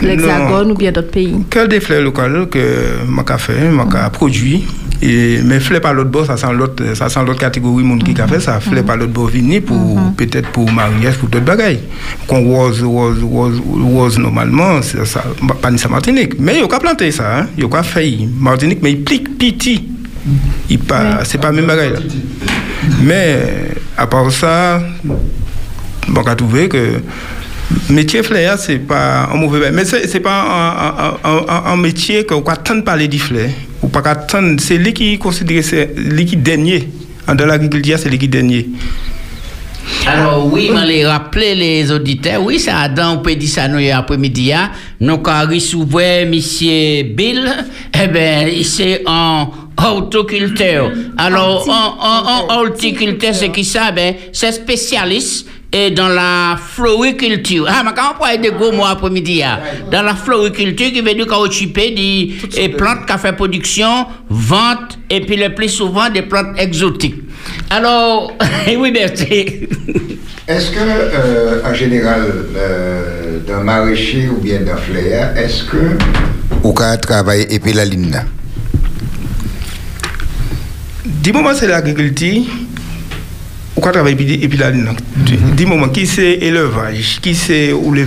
[0.00, 1.36] l'Hexagone ou bien d'autres pays?
[1.50, 2.58] Que des fleurs locales que
[3.38, 4.64] fait, je produit?
[5.06, 8.18] Et, mais fleurs par l'autre bord, ça sent l'autre, ça sent l'autre catégorie monde qui
[8.18, 8.58] a fait ça.
[8.58, 11.80] Fleurs par l'autre bord vini pour peut-être pour mariage, pour d'autres bagailles.
[12.26, 15.22] Qu'on rose, rose, rose, rose normalement, c'est ça,
[15.60, 16.38] pas ni ça Martinique.
[16.38, 17.46] Mais il a planter ça, hein.
[17.58, 19.88] Il a fait Martinique, mais il plique petit.
[20.70, 21.92] Il pas, c'est pas même bagaille.
[23.02, 24.82] Mais à part ça,
[26.08, 27.02] on a trouvé que
[27.88, 32.24] métier flair, c'est pas un mauvais mais c'est c'est pas un, un, un, un métier
[32.24, 33.50] qu'on peut attendre parler du flair.
[33.82, 36.88] Ou pas attendre, c'est lui qui considère c'est lui qui dernier.
[37.26, 38.68] Dans l'agriculture, c'est lui qui dernier.
[40.06, 43.68] Alors oui, je les rappeler les auditeurs, oui, ça a dans, on peut dire ça
[43.68, 44.70] nous après-midi, hein.
[45.00, 47.50] nous quand recevoir monsieur Bill,
[48.02, 50.90] eh ben, c'est en horticulteur.
[51.18, 53.90] Alors, en, en, en horticulteur, c'est qui ça?
[53.90, 57.66] Ben, c'est spécialiste et dans la floriculture.
[57.68, 59.58] Ah, mais quand on parle de gros mots après-midi, hein.
[59.90, 65.20] dans la floriculture, qui veut dire qu'on des et plantes qui fait production, vente, et
[65.20, 67.16] puis le plus souvent des plantes exotiques.
[67.70, 68.32] Alors,
[68.78, 69.66] oui, merci.
[70.46, 72.22] Est-ce que, euh, en général,
[72.56, 75.98] euh, dans maraîcher ou bien dans flair, est-ce que
[76.62, 78.20] ou quand travaille et puis la ligne?
[81.04, 82.42] Du moment c'est l'agriculture,
[83.76, 84.88] ou quand travaille et puis la ligne.
[85.56, 88.06] Du moment qui c'est élevage, qui c'est ou les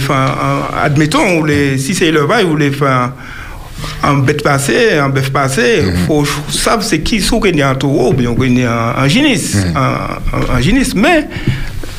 [0.84, 3.12] admettons, ou les, si c'est élevage, ou les faire
[4.04, 7.76] en bête passée, en bœuf passé, il faut savoir c'est qui sont qui est en
[7.76, 10.96] taureau, ou bien qui est en, en génisse, en génisse.
[10.96, 11.28] Mais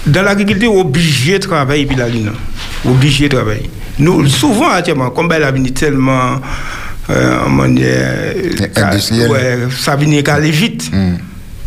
[0.06, 2.30] dans l'agriculture, obligé de travailler et puis la ligne.
[2.84, 3.70] Obligé de travailler.
[3.98, 6.40] Nous, souvent, actuellement, comme elle a venu tellement
[7.10, 8.32] euh, manière,
[8.76, 9.30] Industrielle.
[9.30, 10.90] ouais, ça vient aller vite.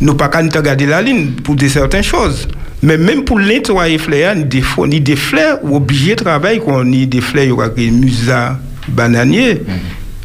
[0.02, 2.48] Nous pas qu'à nous regarder la ligne pour des certaines choses.
[2.84, 6.23] Mais même pour nettoyer les fleurs, ni des, fois- ni des fleurs, ou obligé de
[6.23, 8.57] travailler, qu'on ni des fleurs, il y aura des musa
[8.88, 9.61] bananier.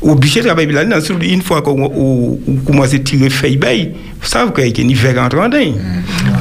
[0.01, 3.57] Obligé de travailler la ligne, surtout une fois qu'on on- on commence à tirer feuilles,
[3.59, 5.75] bail, vous savez qu'il y a une hiver entrant dedans.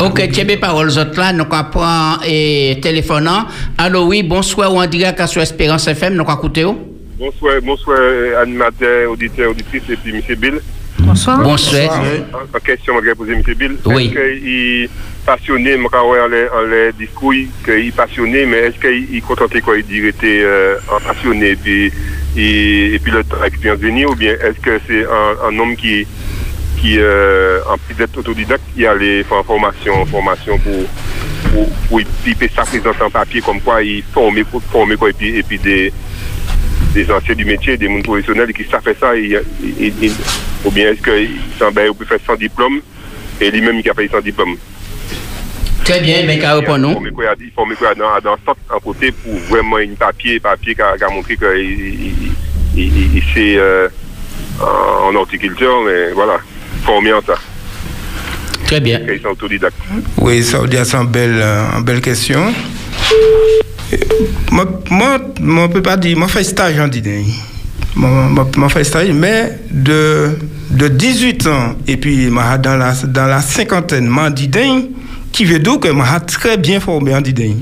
[0.06, 3.46] Ok, tu as des paroles autres là, nous prend et téléphonant.
[3.78, 6.66] Allô, oui, bonsoir, ou en direct sur Espérance FM, nous écouter.
[7.18, 7.98] Bonsoir, bonsoir
[8.42, 10.36] animateur, auditeur, auditrice et puis M.
[10.38, 10.60] Bill.
[11.00, 11.40] Bonsoir.
[11.40, 12.02] Bonsoir.
[12.54, 13.42] En question, je vais poser M.
[13.56, 13.76] Bill.
[13.86, 14.06] Oui.
[14.06, 14.90] Est-ce qu'il est
[15.26, 19.74] passionné, je vais en les, discours, qu'il est passionné, mais est-ce qu'il est contenté quand
[19.74, 21.92] il était euh, passionné et puis,
[22.38, 25.76] et, et puis le temps expérience venir, ou bien est-ce que c'est un, un homme
[25.76, 26.06] qui,
[26.80, 30.86] qui euh, en plus d'être autodidacte, il allait faire une formation, formation pour,
[31.52, 35.10] pour, pour il peut ça présenter en papier comme quoi il forme, pour former quoi,
[35.10, 35.92] et puis, et puis des
[36.94, 39.42] des anciens du métier, des mondes professionnels qui savent faire ça, il-
[39.80, 40.14] il-
[40.66, 42.82] ou bien est-ce qu'il s'en ben, peut faire sans diplôme
[43.40, 44.58] et lui-même il a fait sans diplôme?
[45.84, 47.06] Très bien, mais qu'à répondre nous?
[47.40, 50.98] Il faut quoi dans, dans sorte en côté pour vraiment une papier, papier qui a,
[50.98, 52.24] qui a montré qu'il il,
[52.76, 53.88] il, il, il sait euh,
[54.60, 56.40] en, en horticulture, mais voilà,
[56.84, 57.36] formé en ça.
[58.66, 59.00] Très bien.
[59.04, 59.78] Il est autodidacte.
[60.18, 62.52] Oui, ça veut dire c'est une belle, euh, une belle question.
[63.94, 63.98] Euh,
[64.50, 67.26] Moi, moi, moi, peut pas dire, moi, fais stage en dîner.
[67.96, 70.38] Moi, moi, moi, fais stage, mais de,
[70.72, 74.90] de 18 ans, et puis, moi, dans la, dans la cinquantaine, moi, dîner,
[75.32, 77.56] qui veut dire que moi, très bien formé en dîner.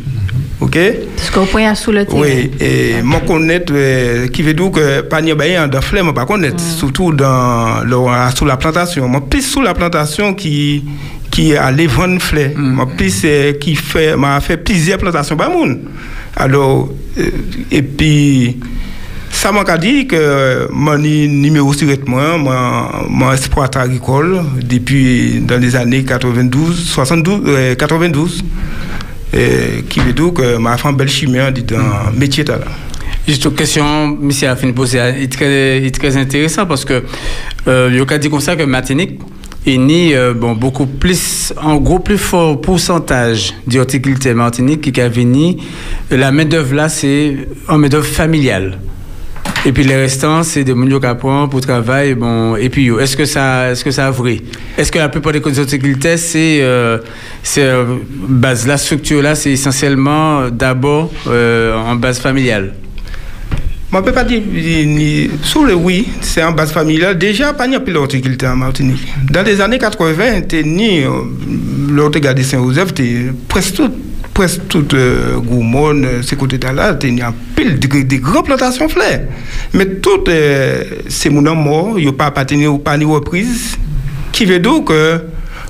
[0.64, 0.78] OK?
[1.18, 2.06] Parce qu'on point sous le.
[2.12, 6.60] Oui, et moi connaître, euh, qui veut dire que panier baillant dans flemme, pas connaître,
[6.62, 7.98] surtout dans le,
[8.36, 9.08] sous la plantation.
[9.08, 10.86] Moi plus sous la plantation qui
[11.32, 12.52] qui allait vendre fleurs.
[12.56, 15.80] Moi plus euh, qui fait m'a fait plusieurs plantations par monde.
[16.36, 17.30] Alors euh,
[17.72, 18.58] et puis
[19.34, 25.60] ça m'a dit que mon ni- numéro sur moi, moi, moi exploitant agricole depuis dans
[25.60, 28.44] les années 92, 72, euh, 92,
[29.34, 32.60] euh, qui veut dire que ma femme belle chimie dit dans métier là.
[33.28, 37.04] Juste une question, monsieur a fini de poser, est très, intéressant parce que,
[37.68, 39.20] euh, il y a dit comme ça que Martinique
[39.66, 45.08] est ni, euh, bon, beaucoup plus, en gros, plus fort pourcentage d'horticulture Martinique qui a
[45.10, 45.56] venu,
[46.12, 48.78] la main-d'œuvre là, c'est en main-d'œuvre familiale.
[49.66, 52.16] Et puis les restants, c'est des gens qui apprennent pour travail.
[52.16, 54.42] Bon, et puis, est-ce que ça, est-ce que ça vrai?
[54.78, 56.98] Est-ce que la plupart des causes d'horticulture, c'est, euh,
[57.60, 57.96] euh,
[58.28, 62.74] base, la structure là, c'est essentiellement euh, d'abord en base familiale?
[63.92, 67.18] Je ne peux pas dire, ni, ni- sur le oui, c'est en base familiale.
[67.18, 69.08] Déjà, pas de pilote horticulteur en Martinique.
[69.32, 71.04] Dans les années 80, t'es ni,
[71.90, 72.94] l'horticulture de Saint-Joseph,
[73.48, 73.92] presque tout,
[74.34, 79.12] pres tout euh, Goumon, se kote tala, te ni an pil de gran plantasyon fle.
[79.78, 83.78] Met tout euh, se mounan mor, yo pa pateni ou pa ni reprise,
[84.34, 85.02] ki ve do ke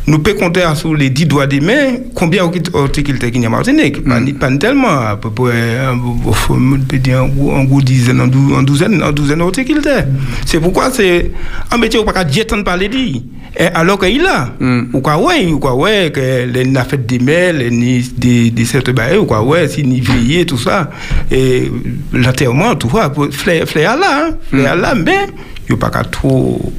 [0.08, 3.52] nous pouvons compter sur les 10 doigts des mains combien d'horticulteurs qu'il y a en
[3.52, 4.04] Martinique.
[4.04, 5.78] Pas, ni- pas tellement, à peu près,
[6.50, 10.04] on peut dire en gros- dizaine, en dou- en douzaine, en douzaine d'horticulteurs.
[10.46, 11.32] C'est pourquoi c'est
[11.72, 13.24] un métier où on ne peut pas dire tant de parler dit.
[13.76, 14.50] Alors qu'il a,
[14.94, 18.66] ou quoi ouais, ou quoi ouais, que les n'a fait des mails, ni des, des
[18.66, 20.90] certains bails, ou quoi ouais, si ni veillé, tout ça.
[21.32, 21.72] Et
[22.12, 25.28] l'enterrement, tout ça, fleur là, hein, fleur là, mais
[25.70, 26.74] il n'y a pas qu'à trop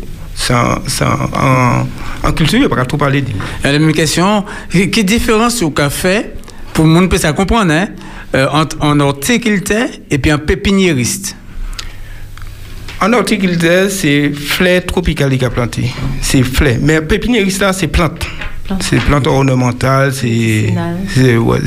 [0.47, 1.87] sans, en,
[2.29, 3.29] en culture, il n'y a pas trop parler de
[3.63, 6.27] La même question, quelle différence au café,
[6.73, 7.89] pour le monde peut ça comprendre, hein,
[8.35, 11.37] euh, entre un horticulteur et puis un pépiniériste?
[13.01, 15.91] En horticulteur, c'est fleurs tropicales qu'il a planté.
[16.21, 16.77] C'est fleurs.
[16.81, 18.25] Mais pépiniériste, là, c'est plantes.
[18.81, 20.73] C'est plantes ornementales, c'est.
[21.15, 21.59] c'est- ouais,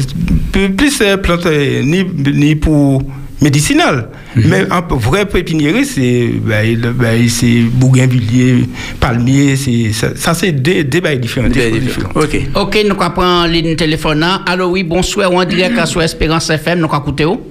[0.52, 3.04] plus- Plus c'est plantes euh, ni, ni pour
[3.41, 4.09] médicinal.
[4.35, 8.65] Mais un vrai pépiniériste, c'est ben, ben, c'est bougainvillier,
[8.99, 11.49] palmier, c'est ça, ça, c'est des des bails différents.
[11.49, 11.81] des.
[12.15, 12.38] Ok.
[12.55, 14.26] Ok, nous allons prendre ligne téléphone.
[14.45, 17.41] Allô, oui, bonsoir, on direct sur Espérance FM, nous allons écouter où?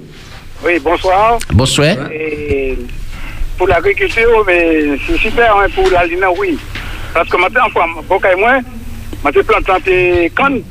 [0.65, 1.39] Oui, bonsoir.
[1.53, 1.95] Bonsoir.
[2.11, 2.77] Et
[3.57, 6.57] pour l'agriculture, mais c'est super hein, pour la ligne, oui.
[7.13, 8.59] Parce que maintenant, et moi,
[9.33, 10.61] je plante planter canne,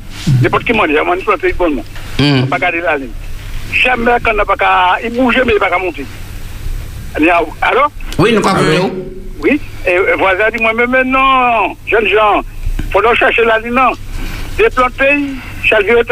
[0.41, 1.83] n'importe qui m'a dit, je planter bonnement.
[2.19, 2.43] Mm.
[2.43, 3.09] On pas garder la ligne.
[3.71, 6.05] Jamais quand on n'a pas qu'à, il bouge, mais il n'a pas qu'à monter.
[7.61, 8.91] Alors Oui, nous où
[9.39, 12.41] Oui, et le voisin dit moi, mais maintenant, jeunes gens,
[12.79, 13.91] il faut donc chercher la ligne, non.
[14.57, 15.19] Déplanter,
[15.63, 16.03] charger au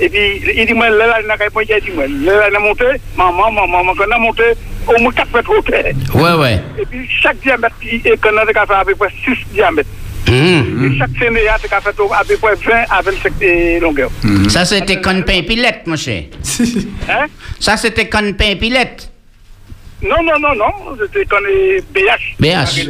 [0.00, 2.48] et puis il dit moi, là, là, il n'a qu'à pas il dit moi, là,
[2.48, 2.84] il a monté,
[3.16, 4.44] maman, maman, maman, quand on a monté,
[4.86, 5.92] au moins 4 mètres au terre.
[6.14, 6.60] Ouais, ouais.
[6.80, 7.74] Et puis chaque diamètre,
[8.22, 9.88] qu'on a fait à peu près 6 diamètres.
[10.26, 10.84] Mmh.
[10.92, 14.10] Et chaque sénéa, c'est qu'à fait à peu près 20 à 25 de longueur.
[14.48, 16.24] Ça, c'était con pain pilette, mon cher.
[17.08, 17.26] Hein?
[17.58, 19.10] Ça, c'était con pain pilette.
[20.02, 22.36] Non, non, non, non, c'était comme les BH.
[22.38, 22.88] BH.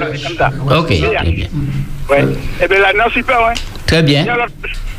[0.76, 1.48] Ok, très bien.
[2.10, 2.24] Ouais.
[2.62, 3.54] Eh bien là, non, super, ouais.
[3.86, 4.22] Très bien.
[4.22, 4.52] Il y a l'autre-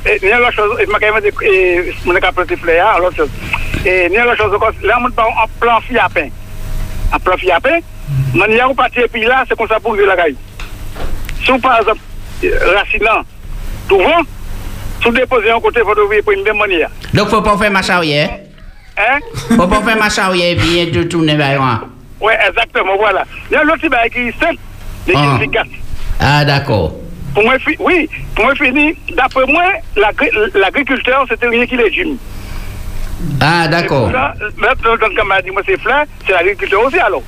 [0.06, 3.18] et Il y a l'autre chose, et ma caméra de, et mon capacité fleur, l'autre
[3.18, 3.30] chose.
[3.86, 4.52] Et il y a l'autre chose
[4.84, 6.30] là, on parle en plan fiapin.
[7.14, 7.80] En plan fiapin,
[8.34, 10.36] il y a un parti, et puis là, c'est comme ça pour vivre la caille.
[11.46, 12.00] Si par exemple,
[12.76, 13.22] racinant,
[13.88, 14.22] tout vent,
[15.02, 16.90] sous déposer un côté, faut ouvrir pour une même manière.
[17.14, 18.30] Donc, faut pas faire ma charrière.
[18.98, 19.20] Hein?
[19.56, 21.82] Faut pas faire ma charrière et puis de tourner vers moi.
[22.20, 23.24] Ouais, exactement, voilà.
[23.50, 23.88] Il y a l'autre qui
[24.20, 24.58] est simple,
[25.08, 25.34] mais qui Ah.
[25.34, 25.68] est efficace.
[26.20, 26.94] Ah, d'accord.
[27.34, 29.64] Pour moi, oui, pour moi, fini, d'après moi,
[29.96, 32.18] l'agri- l'agriculteur, c'était rien qui légume.
[33.40, 34.12] Ah, d'accord.
[34.12, 37.24] Là, Même dans comme m'a dit, moi, c'est fleur, c'est l'agriculteur aussi, alors.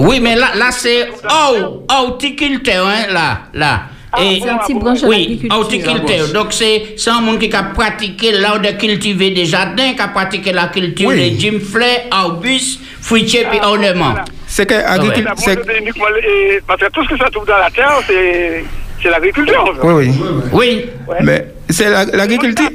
[0.00, 3.80] Oui, mais là, là c'est hor- horticulteur, hein, là, là.
[4.20, 5.58] Et, C'est un petit branche oui, l'agriculture.
[5.58, 6.28] horticulteur.
[6.32, 10.08] Donc, c'est c'est un monde qui a pratiqué l'art de cultiver des jardins, qui a
[10.08, 11.16] pratiqué la culture, Oui.
[11.16, 14.14] légumes, fleurs, arbustes, fruitiers et ornements.
[14.46, 15.24] C'est que agriculture.
[15.24, 17.70] La branche de uniquement le- et- Parce que tout ce qui se trouve dans la
[17.70, 18.64] terre, c'est
[19.02, 19.74] c'est l'agriculture.
[19.82, 20.12] Oui, oui.
[20.52, 20.86] Oui.
[21.22, 22.68] Mais c'est la- l'agriculture.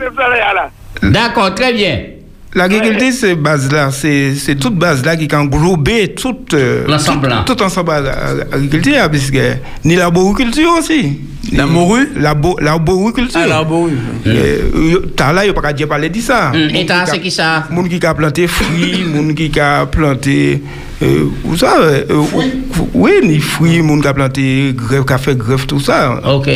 [1.01, 1.99] D'accord, très bien.
[2.53, 7.29] L'agriculture, c'est base là, c'est c'est toute base là qui a englobé toute euh, L'ensemble
[7.29, 7.43] là.
[7.45, 9.39] Tout, tout ensemble à l'agriculture, puisque
[9.85, 11.19] ni la boriculture aussi.
[11.53, 13.39] La morue La bo- l'arboriculture.
[13.43, 13.97] Ah, l'arborue.
[15.15, 16.51] T'as là, il n'y a pas qu'à dire parler de ça.
[16.53, 17.67] Mm, et t'as, c'est qui ça?
[17.71, 20.61] Moun qui a planté fruits, moun qui a planté.
[21.01, 22.21] Euh, vous savez, euh,
[22.93, 26.21] oui, ni fruits, moun qui a planté grève, qui a fait grève, tout ça.
[26.25, 26.49] Ok.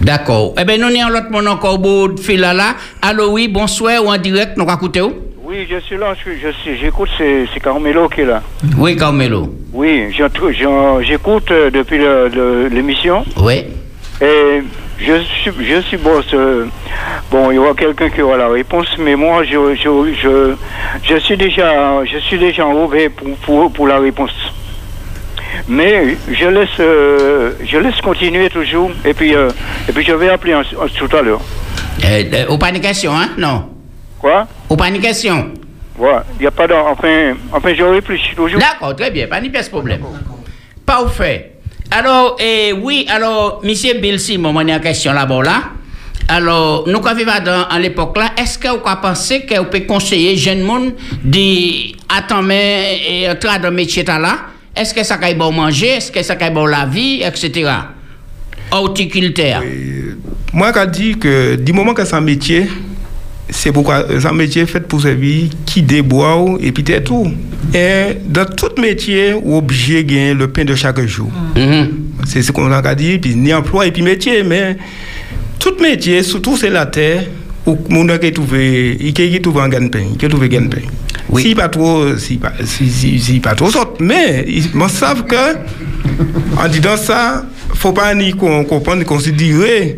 [0.00, 0.54] D'accord.
[0.60, 2.74] Eh bien, nous avons l'autre monde encore beau de fil là.
[3.00, 4.64] Allô, oui, bonsoir, ou en direct, nous
[5.00, 5.12] où?
[5.44, 8.42] Oui, je suis là, je, suis- je suis, j'écoute, c'est, Carmelo qui est là.
[8.78, 9.52] Oui, Carmelo.
[9.72, 10.06] Oui,
[11.02, 11.98] j'écoute euh, depuis
[12.74, 13.24] l'émission.
[13.42, 13.64] Oui.
[14.20, 14.62] Et
[14.98, 16.66] je suis, je suppose, euh,
[17.30, 20.54] bon, il y aura quelqu'un qui aura la réponse, mais moi, je, je, je,
[21.02, 24.32] je suis déjà, je suis déjà enrobé pour, pour, pour la réponse.
[25.68, 29.50] Mais je laisse, euh, je laisse continuer toujours, et puis, euh,
[29.88, 31.40] et puis je vais appeler en- en- tout à l'heure.
[32.04, 33.28] Euh, ou pas de question, hein?
[33.38, 33.68] Non.
[34.18, 34.46] Quoi?
[34.70, 35.50] Ou pas de question?
[35.96, 38.58] Voilà, il n'y a pas de, enfin, enfin, je réfléchis toujours.
[38.58, 40.02] D'accord, très bien, pas de problème.
[40.86, 41.52] Parfait.
[41.90, 45.62] Alors, eh, oui, alors, monsieur Bill Simon, on est en question là-bas, là.
[46.28, 49.84] Alors, nous, quand vivons dans à l'époque là, est-ce que vous pensez que vous pouvez
[49.84, 50.92] conseiller jeunes monde
[51.22, 54.38] d'attendre et entrer dans le métier là?
[54.74, 55.88] Est-ce que ça va bon manger?
[55.88, 57.70] Est-ce que ça va bon la vie, etc.?
[58.70, 59.62] Horticulteur.
[60.52, 62.66] Moi, je dis que du moment que c'est un métier,
[63.50, 67.30] c'est pourquoi c'est un métier fait pour servir qui déboire et puis c'est tout.
[67.74, 71.30] Et dans tout métier, on est obligé de gagner le pain de chaque jour.
[72.26, 74.76] C'est ce qu'on a dit, puis ni emploi et puis métier, mais
[75.58, 77.24] tout métier, surtout c'est la terre,
[77.66, 80.48] où il qui trouve un qui trouve
[81.32, 81.48] gain-pain.
[81.48, 85.56] Si pas trop, si pas, si, si, si pas trop sorte, mais ils savent que,
[86.58, 87.44] en disant ça,
[87.74, 89.96] faut pas ni qu'on comprendre, considérer.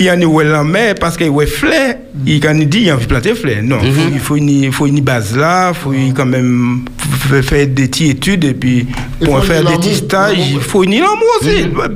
[0.00, 1.94] Il y a une la mer parce qu'il y a fleur,
[2.24, 3.56] il quand il dit il a envie de planter fleur.
[3.64, 6.84] Non, il faut- il faut une, il faut une base là, il faut quand même
[7.42, 8.86] faire des petites études et puis
[9.24, 11.50] pour faire des petits stages, il faut ni l'amour aussi.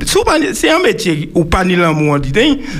[0.05, 2.33] Si vous pas- C'est un métier ou pas ni l'amour, on dit,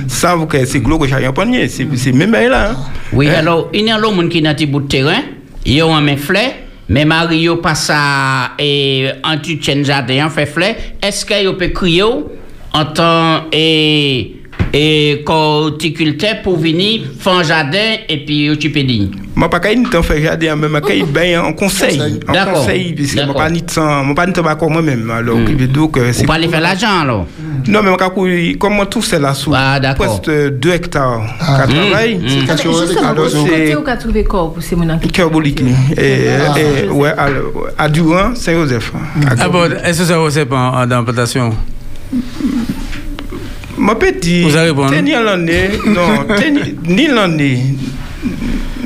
[0.08, 2.72] ça vous que c'est gros que chacun panier, c'est c'est même là.
[2.72, 2.76] hein.
[3.14, 5.22] Oui, alors, il y a l'homme qui n'a pas de terrain,
[5.64, 6.50] il y a un main fleur,
[6.88, 10.74] mais Mario passe à et en tu jardin, fait fleur.
[11.02, 14.42] Est-ce qu'il peut crier en tant et
[14.76, 20.02] et horticulteur pour venir faire un jardin et puis occuper d'y Moi, pas qu'à temps
[20.02, 20.68] faire jardin, mais
[20.98, 22.00] je ben en conseil.
[22.28, 22.54] En D'accord.
[22.54, 23.34] conseil, moi D'accord.
[23.36, 25.08] pas ni temps, moi pas ni temps pas moi-même.
[25.10, 25.38] Alors,
[25.88, 26.22] que c'est.
[26.22, 27.26] Vous pas aller faire l'argent alors
[27.68, 27.96] Non, mais moi,
[28.58, 29.52] comme moi, tout c'est là sous
[29.94, 31.22] presque 2 hectares.
[31.40, 31.58] Ah.
[31.60, 32.16] Qu'à travail.
[32.16, 32.28] Mm, mm.
[32.28, 33.76] Justement, Alors, vous c'est.
[33.76, 35.64] où qu'a trouvé corps pour ces qui Cœur Boliki.
[35.96, 36.54] Et, Ah.
[36.58, 37.28] et, ouais, à,
[37.78, 38.92] à Duran, Saint-Joseph.
[39.38, 41.52] Ah bon, est-ce que ça vous c'est pas en en plantation?
[43.76, 44.94] Mon petit, Vous avez répondu.
[44.94, 47.58] t'es ni l'année, non, t'es ni- ni l'année,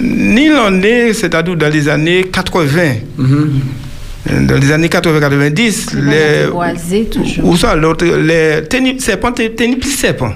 [0.01, 2.94] ni l'année, c'est-à-dire dans les années 80.
[3.19, 6.51] Dans les années 80-90, les.
[6.51, 7.44] boisé toujours.
[7.48, 10.32] Ou ça, l'autre, les tennis, serpents, t'es t'es ni plus serpent,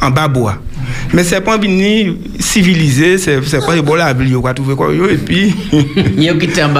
[0.00, 0.56] en bas bois.
[1.12, 5.08] Mais serpent vini civilisé, c'est serpent est bon la vie, on va trouver quoi, yo,
[5.08, 5.54] et puis.
[6.16, 6.34] Yo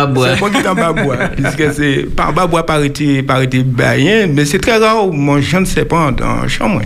[0.06, 0.28] bois.
[0.28, 3.62] Serpent qui est en bas bois, puisque c'est, par bas bois, par été, par été
[3.62, 6.82] baïen, mais c'est très rare où mon jeune serpent dans la chambre.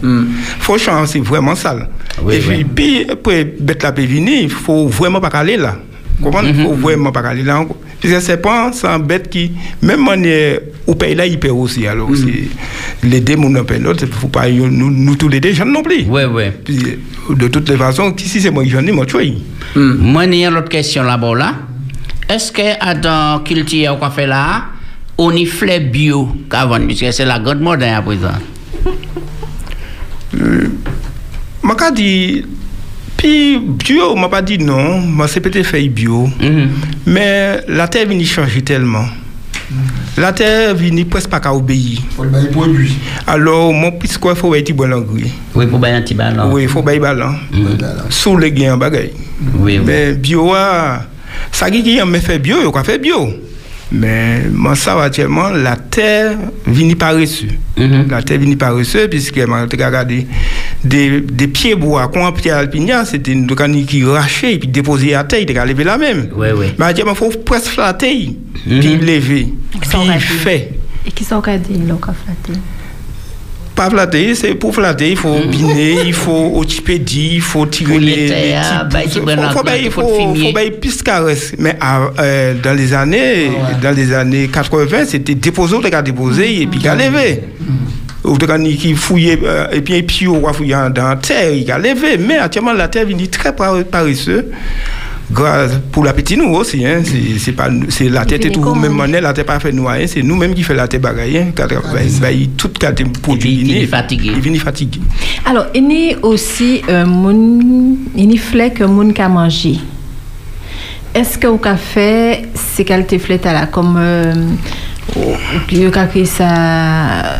[0.60, 1.88] Faut changer, c'est vraiment sale.
[2.30, 5.76] et puis, puis, après, bête la venir, il faut vraiment pas aller là.
[6.22, 7.64] Comment Il faut vraiment pas aller là.
[8.00, 11.86] Puisque serpent, c'est un bête qui, même manière, au pays là, il perd aussi.
[11.86, 15.52] Alors, c'est les démons n'ont pas l'autre, il faut pas nous, nous tous les deux
[15.52, 16.04] jeunes non plus.
[16.04, 16.52] Ouais.
[16.64, 16.78] Puis,
[17.30, 19.82] de toutes les façons, si c'est moi qui j'en ai, moi, tu vois.
[19.82, 21.54] Moi, il y a l'autre question là-bas là.
[22.28, 24.64] Est-ce que dans culture qu'on fait là,
[25.18, 28.28] on y fleur bio qu'avant, puisque c'est la grande mode hein, à présent?
[31.84, 32.44] pas dit
[33.24, 35.00] puis bio m'a pas dit non.
[35.00, 36.28] Moi c'est peut-être fait bio.
[37.06, 39.06] Mais la terre vient changer tellement.
[40.18, 42.00] La terre vient presque pas qu'à obéir.
[43.26, 46.52] Alors mon puisque il faut être bon l'engrais Oui, pour bailler un petit ballon.
[46.52, 47.34] oui il faut bailler ballon
[48.10, 49.12] sous les gains en bagaille.
[49.58, 51.02] Oui, mais bio ah,
[51.50, 53.30] ça qui qui a fait bio il a fait bio.
[53.92, 56.36] Mais moi, ça, actuellement, la terre
[56.66, 57.50] vient paresseuse.
[57.76, 60.26] La terre vient paresseuse, puisque moi, j'ai regardé
[60.84, 65.14] des, des pieds bois, quand Pierre Alpigna, c'était une docane qui rachait, et puis déposé
[65.14, 66.28] à terre, il était levé la même.
[66.36, 66.66] Oui, oui.
[66.78, 69.48] Mais il faut presque flatter, puis lever,
[69.80, 70.72] puis fait.
[71.06, 72.58] Et qui sont cadés, là, qu'a flatté
[73.74, 78.16] Pas flatter, c'est pour flatter, il faut biner, il faut orthopédie, il faut tirer les,
[78.16, 80.02] les petits bah, il faut,
[80.52, 81.52] bah, plus caresse.
[81.58, 83.50] Mais ah, euh, dans les années,
[83.82, 87.42] dans les années 80, c'était déposé, on t'a déposé et puis qu'à lever.
[88.24, 91.52] Ou t'as qui fouillait, euh, et puis, et puis on va fouiller dans la terre,
[91.52, 92.16] il a levé.
[92.18, 94.44] Mais actuellement, la terre vient très par- paresseuse.
[95.32, 97.02] Grâce pour la petite nous aussi, hein,
[97.38, 100.22] c'est pas c'est la tête et tout même monnaie la tête pas fait rien, c'est
[100.22, 101.46] nous mêmes qui fait la tête bagaille hein,
[102.58, 104.32] toute qualité produit il est fatigué.
[104.34, 105.00] Il vient fatigué.
[105.46, 108.38] Alors, il y a aussi un moun, il
[108.74, 109.76] que moun ka manger.
[111.14, 114.34] Est-ce que au café, c'est qualité fleur là comme euh,
[115.16, 117.38] au café ça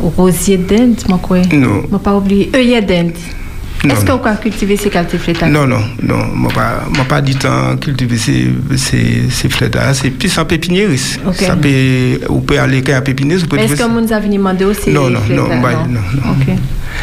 [0.00, 1.38] rosier d'Inde, moi quoi?
[1.52, 1.82] Non.
[1.90, 3.12] Moi pas oublier œillet d'Inde.
[3.84, 7.04] Est-ce que vous pouvez cultiver ces qualités fleur là Non, non, non, moi pas, moi
[7.08, 11.20] pas dit tant cultiver ces, ces, ces fleurs là, c'est plus en pépiniériste.
[11.26, 11.34] Ok.
[11.36, 14.64] Ça peut, vous pouvez aller un pépiniériste, vous est-ce que trouver- moun a venu demander
[14.64, 16.32] aussi Non, non, non, bah, non, non.
[16.32, 16.56] Ok.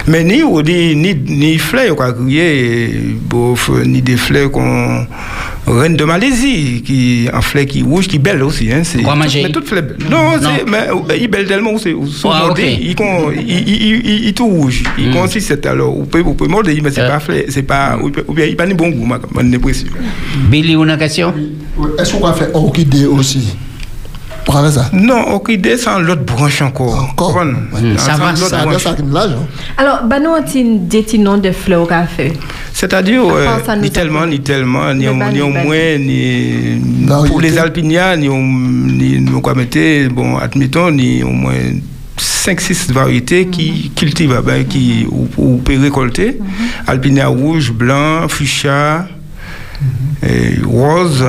[0.08, 2.90] Mais ni, ou ni, ni, ni fleurs qu'on crier,
[3.22, 5.06] bof, ni des fleurs qu'on.
[5.66, 8.70] Reine de Malaisie, qui, en fleurs qui rouge, qui belle aussi.
[8.70, 9.96] Hein, c'est, Quoi manger Mais toutes fleurs belles.
[10.10, 10.50] Non, Non.
[10.58, 11.96] c'est, mais euh, il belle tellement, c'est,
[12.26, 12.60] Ah, ok.
[12.62, 14.84] il, con- il, il, il, il, il tout rouge.
[14.98, 15.14] Il Mm.
[15.14, 18.24] consiste alors, vous pouvez, vous pouvez morder, mais c'est pas fleur, c'est pas, ou bien-
[18.28, 19.86] ou bien il pas ni bon goût, ma, ma précis.
[20.52, 21.34] Billy, une question?
[21.98, 23.56] Est-ce qu'on va faire orchidée aussi?
[24.94, 27.10] Non, orchidée, c'est l'autre branche encore.
[27.12, 27.44] Encore
[27.98, 28.80] ça va, ça va.
[29.78, 32.34] Alors, bah nous on dit noms de fleurs au café.
[32.74, 36.82] C'est-à-dire, À euh, ça, nous ni tellement, ni tellement, ni au, moins, ni
[37.28, 41.54] pour les alpinias, ni, au- ni nous quoi mettre, bon, admettons, ni au moins
[42.18, 46.40] 5-6 variétés qui cultivent, ben, qui ou, ou peut récolter.
[46.88, 49.08] Alpinia rouge, blanc, fuchsia,
[50.22, 51.24] et rose.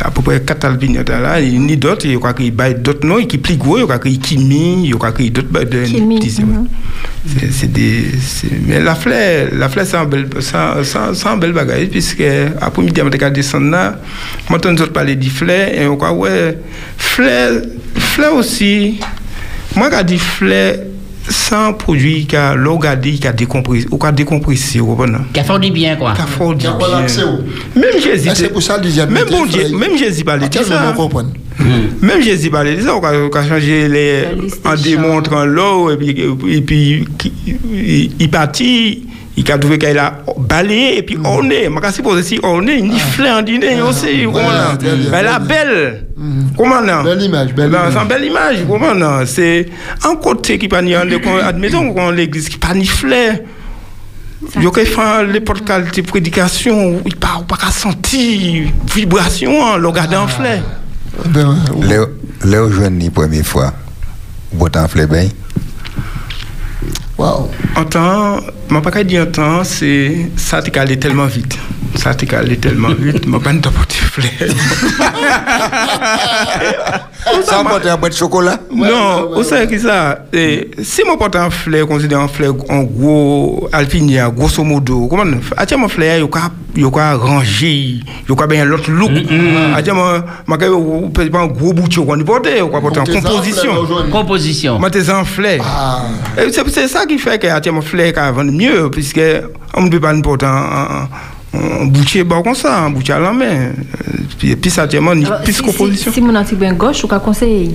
[0.00, 3.38] À peu près 4 alpinias là, ni d'autres, il y a y d'autres noms, qui
[3.38, 5.48] plus gros, il y a qu'il kimi, il y a quoi qu'il y a d'autres
[5.50, 6.68] bah, ouais.
[7.50, 8.04] C'est- des
[8.66, 10.28] mais la fleur la fleur c'est un bel
[11.26, 12.22] un bel bagage puisque
[12.60, 13.98] après midi on va descendre là
[14.50, 16.58] on nous parler de fleur et on quoi ouais
[16.98, 17.62] fleur
[17.96, 19.00] fleur aussi
[19.74, 20.76] moi quand dit fleur
[21.52, 25.18] un produit qui a l'orgadi qui a décompressé ou qui a décompressé vous comprenez?
[25.32, 26.12] Qui a fait du bien, quoi.
[26.12, 26.78] qui a fait du bien.
[27.76, 30.92] même Jésus c'est pour ça, les même bon Dieu même Jésus parlait de ça.
[30.96, 31.30] comprendre
[32.02, 34.24] même Jésus parlait de ça, on a, changé les,
[34.64, 37.04] en démontrant l'eau, et puis,
[38.18, 39.06] il partit,
[39.36, 42.66] il a trouvé qu'il a balayé, et puis on est, je suis supposé si on
[42.68, 45.48] est, il fleur en dîner aussi, comment non bien, bien, Ben, la bien.
[45.48, 46.06] belle,
[46.56, 47.02] comment non?
[47.02, 47.92] Belle image, belle Ben, image.
[47.94, 49.26] C'est une belle image, comment non?
[49.26, 49.66] C'est
[50.04, 53.34] un côté qui pas ni, admettons qu'on l'église qui pas ni fleur.
[54.56, 60.24] Il y a fait n'importe quelle prédication, il pas pas sentir vibration en le regardant
[60.24, 60.60] en fleur.
[61.82, 62.06] Léo,
[62.44, 63.72] Léo jeune la première fois.
[64.52, 65.28] Botan fleur ben?
[67.16, 67.48] Wow.
[67.76, 71.56] En temps, je pas dire en temps, c'est ça t'est allé tellement vite.
[71.94, 73.52] Ça t'est allé tellement vite, je ne pas
[74.22, 74.54] porter
[77.44, 78.58] Ça porte un boîte de chocolat.
[78.70, 80.18] Non, vous savez qui ça?
[80.32, 85.24] Eh, Si mon porte un fleur, considère un fleur en gros alpinia, grosso modo, comment
[85.56, 86.16] Atiens fleur,
[86.76, 89.10] il y a rangé, il y a bien l'autre look.
[89.74, 93.72] Atiens moi, je peux pas un gros bouton qu'on porte, on porte en Tes composition.
[93.72, 94.78] enfleurs, Composition.
[94.78, 95.60] Moi, tes enflets.
[96.36, 99.20] Et C'est c'est ça qui fait que atiens mon fleur qui vend mieux, puisque
[99.74, 100.12] on ne peut pas
[101.54, 103.44] un boucher bon comme ça, un boucher à la main.
[103.44, 103.72] Euh,
[104.38, 106.10] Puis, puis ça, tient Alors, plus si, composition.
[106.10, 107.70] si, si mon anti ben gauche, ou qu'à conseiller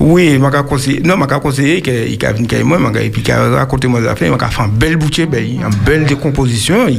[0.00, 1.00] Oui, je vais conseiller.
[1.00, 4.00] Non, je vais conseiller qu'il y a une moi, et puis qu'il a raconté moi
[4.00, 6.98] affaires, je vais faire un bel boucher, ben, une belle décomposition, et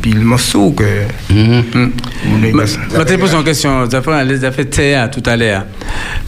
[0.00, 0.84] puis le morceau que.
[1.32, 1.90] Mm.
[2.24, 3.88] Je te pose une question.
[3.88, 5.64] Tu as affaires Théa tout à l'heure.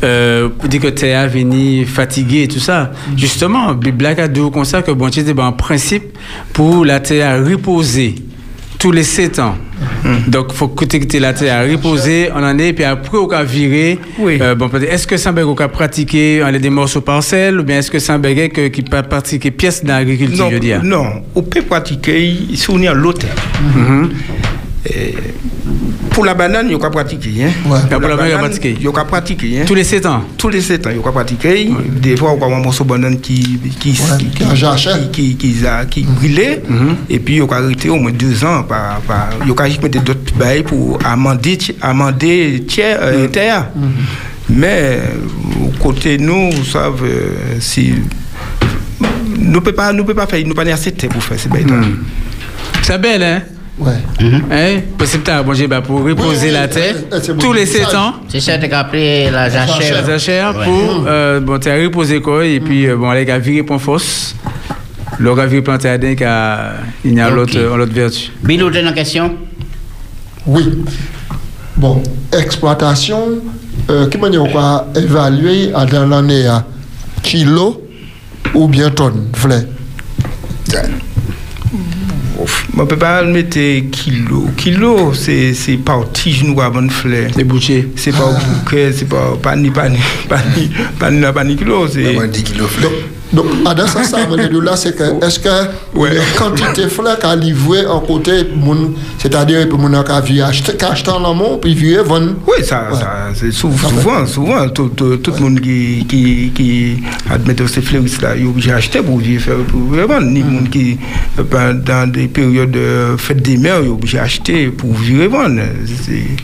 [0.02, 2.92] Euh, vous dites que Théa venu fatigué et tout ça.
[3.16, 6.16] Justement, Black a dit au concert que bon, c'était en principe
[6.52, 8.14] pour la Théa reposer
[8.78, 9.56] tous les 7 ans.
[10.28, 10.84] Donc, il faut que
[11.18, 13.98] la terre à reposer en année, puis après, on va virer.
[14.20, 17.98] Euh, bon, est-ce que qu'on a pratiqué en des morceaux parcelles, ou bien est-ce que
[18.48, 20.80] que- qui peut pratiquer pièce dans l'agriculture, Non, je veux dire?
[20.84, 23.30] non, on peut pratiquer si on est à l'hôtel.
[24.88, 25.14] Et
[26.18, 27.44] pour la banane, il y a pratiquer.
[27.44, 27.50] Hein.
[27.62, 28.74] Pour la banane, il y a pratiquer.
[28.76, 29.60] Il y a pratiquer.
[29.60, 29.64] Hein.
[29.68, 31.70] Tous les 7 ans Tous les 7 ans, il y a pratiquer.
[32.02, 33.40] Des fois, on a un morceau de banane qui,
[33.78, 34.44] qui, qui, qui,
[35.12, 36.60] qui, qui, qui, a- qui brûlait.
[37.08, 38.64] Et puis, il y a arrêté au moins 2 ans.
[38.64, 43.68] Par, par, il y a juste mettre d'autres bails pour amender, amender tiers, euh, terre.
[44.50, 44.98] Mais,
[45.80, 47.94] côté nous, vous savez, euh, si.
[49.38, 51.64] Nous ne pouvons pas, nous peut pas faire, nous pas assez pour faire ces bails.
[52.82, 53.42] C'est belle, hein
[53.78, 53.92] Ouais.
[54.50, 54.80] Hein?
[54.96, 58.14] Possible t'as manger bah, pour reposer la tête tous les 7 ans.
[58.28, 60.02] C'est ça, t'as appelé la jachère.
[60.02, 60.64] La jachère Ouais.
[60.64, 64.34] pour euh, bon, t'as reposé quoi et puis euh, bon, aller à virer pour force.
[65.18, 66.26] Le gars vire planter à dingue,
[67.04, 67.34] il y a Ok.
[67.34, 68.30] l'autre l'autre vertu.
[68.42, 69.34] Bilou, t'as une question?
[70.46, 70.64] Oui.
[71.76, 72.02] Bon,
[72.36, 73.28] exploitation,
[73.90, 76.64] euh, manière on va évaluer à dans l'année à
[77.22, 77.80] kilo
[78.54, 79.62] ou bien tonne, fleur
[82.74, 84.46] Mwen pe pa al mette kilo.
[84.60, 87.26] Kilo, se pa ou tij nou a bon fle.
[87.34, 87.78] Se bouchè.
[87.98, 90.68] Se pa ou bouke, se pa ou pani, pani, pani,
[91.00, 91.86] pani, pani kilo.
[91.88, 93.17] Mwen di kilo fle.
[93.32, 97.18] Donc, à dans ça veut dire là, c'est que, est-ce que la quantité de fleurs
[97.18, 98.32] qu'a livré en côté,
[99.18, 103.28] c'est-à-dire pour mon a vu acheter, acheter en amont, puis virer, vendre Oui, ça, ça
[103.34, 106.96] c'est sou- souvent, souvent, tout, tout, tout le monde qui, qui, qui
[107.30, 110.26] admet ces fleuristes là, il est obligé d'acheter pour vivre, faire- pour vivre vendre.
[110.26, 110.98] Ni le monde qui,
[111.50, 115.60] pendant des périodes de fête des mères, il est obligé d'acheter pour vivre et vendre.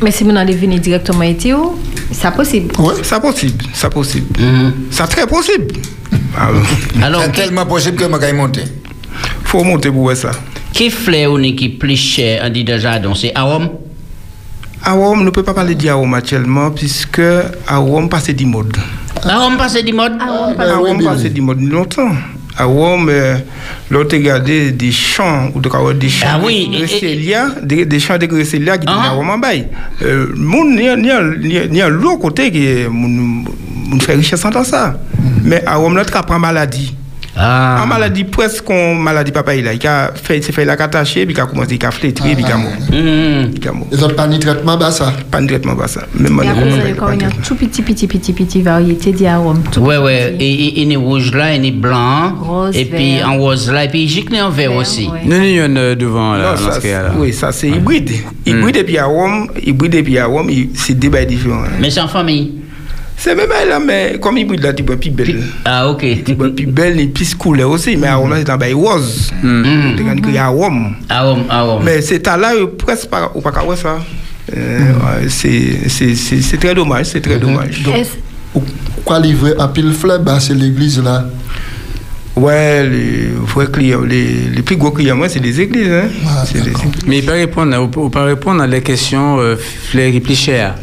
[0.03, 1.79] Mais si vous allez venir directement à Etio,
[2.13, 2.73] c'est possible.
[2.79, 4.27] Oui, c'est possible, c'est possible.
[4.91, 5.69] C'est très possible.
[7.03, 8.63] Alors, c'est tellement possible que je vais monter.
[9.45, 10.31] faut monter pour voir ça.
[10.73, 13.71] Qui fleur ou qui plus cher en dit de jardin C'est Arôme,
[14.87, 17.23] on ne peut pas parler d'arôme actuellement, puisque
[17.67, 18.77] arôme passe du mode.
[19.23, 20.15] Arôme passe du mode?
[20.21, 22.11] Arôme passe du mode longtemps.
[22.57, 23.37] Arôme, euh,
[23.91, 27.47] l'autre regardé des champs, ou de quoi, des champs Ah oui, de et- et- Grécélia,
[27.63, 29.09] des, des champs de Grécélia qui donnent Ah.
[29.11, 29.67] arôme en bail.
[30.03, 31.11] Euh, moun, ni ni
[31.49, 33.45] ni ni l'autre côté qui est, moun,
[33.89, 34.99] moun fait richesse dans ça.
[35.43, 36.95] Mais arôme, l'autre prend maladie.
[37.37, 37.81] Ah.
[37.83, 40.75] En maladie, presque en maladie papa, il a, il a fait, il s'est fait la
[40.75, 42.73] attacher, puis il a commencé à flétrir, puis il a mort.
[42.93, 43.87] Il a mort.
[43.91, 45.13] Les autres pas ni traitement, bah ça.
[45.31, 46.03] Pas de traitement, bah ça.
[46.15, 47.83] Même Et moi, après, je ça, ne il y a quand même une tout petit,
[47.83, 49.63] petit, petit, petit variété d'arômes.
[49.73, 50.37] Tout Ouais, ouais.
[50.39, 52.35] Et et- il est rouge là, il est blanc.
[52.41, 53.31] Rose, et puis vert.
[53.31, 55.09] en rose là, et puis gicle en vert aussi.
[55.27, 56.55] Non, il y en a devant là.
[56.55, 57.11] Non, dans ça, ce cas-là.
[57.15, 58.11] c'est- oui, ça c'est hybride.
[58.47, 61.65] Hybride et puis arôme, hybride et puis arôme, il- c'est deux bails différents.
[61.81, 61.91] Mais
[63.17, 65.43] c'est même là, mais comme là, tu vois plus belle.
[65.65, 66.05] Ah, ok.
[66.25, 69.31] Tu vois plus belle et plus couleur aussi, mais arôme là, c'est un bail rose.
[69.43, 69.97] Mm.
[69.97, 70.95] Tu vois qu'il y a arôme.
[71.09, 71.83] Arôme, arôme.
[71.85, 73.99] Mais c'est à là, presque pas, ou pas qu'à voir ça.
[74.55, 77.83] Euh, ouais, c'est- c'est c'est- c'est très dommage, c'est très dommage.
[79.05, 81.27] Quoi livrer à pile fleur, bah c'est l'église là.
[82.37, 85.91] Ouais, les vrais clients, les, les plus gros clients, moi, c'est les églises.
[85.91, 86.09] Hein.
[86.47, 86.93] c'est les églises.
[87.07, 90.75] Mais il peut répondre, on peut pas répondre à la question euh, fleurie plus chère.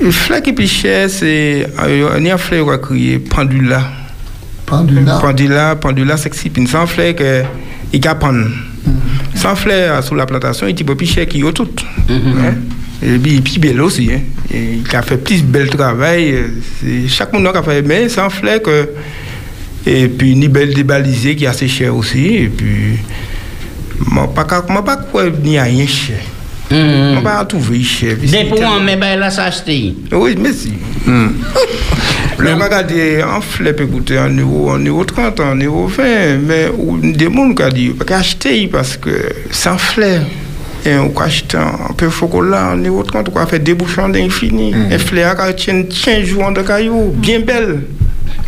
[0.00, 1.66] Le fleur qui est plus cher, c'est.
[1.80, 3.82] euh, Il y a un fleur qui a crié pendula.
[4.66, 5.18] Pendula.
[5.20, 6.50] Pendula, pendula sexy.
[6.66, 7.14] Sans fleur.
[7.92, 8.48] Il y a pendre.
[9.34, 11.68] Sans fleur sous la plantation, il est plus cher qu'il y a tout.
[12.08, 12.54] Hein?
[13.02, 14.10] Et puis, il est plus belle aussi.
[14.12, 14.20] Hein.
[14.52, 16.32] Et il a fait plus bel travail.
[16.32, 17.82] euh, Chaque monde a fait.
[17.82, 18.88] Mais sans fleur que.
[19.86, 22.26] Et puis, ni belle débalisée qui est assez cher aussi.
[22.34, 22.98] Et puis.
[24.48, 26.18] Qu'à- moi, pas quoi, ni rien cher.
[26.70, 27.82] Moi, pas à trouver
[28.48, 29.94] pour moi, mais ben là, ça acheté.
[30.12, 30.72] Oui, merci.
[32.38, 33.40] Le regarder en
[33.72, 36.02] peut coûter en euro, en euro 30, en euro 20,
[36.46, 36.70] mais
[37.12, 39.10] des gens qui disent pas acheter parce que
[39.50, 40.22] sans fleur.
[40.84, 43.74] Et on peut acheter un peu de chocolat en euro 30, on peut faire des
[43.74, 44.74] bouchons d'infini.
[44.90, 47.80] Et fleur qui tient 15 jours de cailloux, bien belle.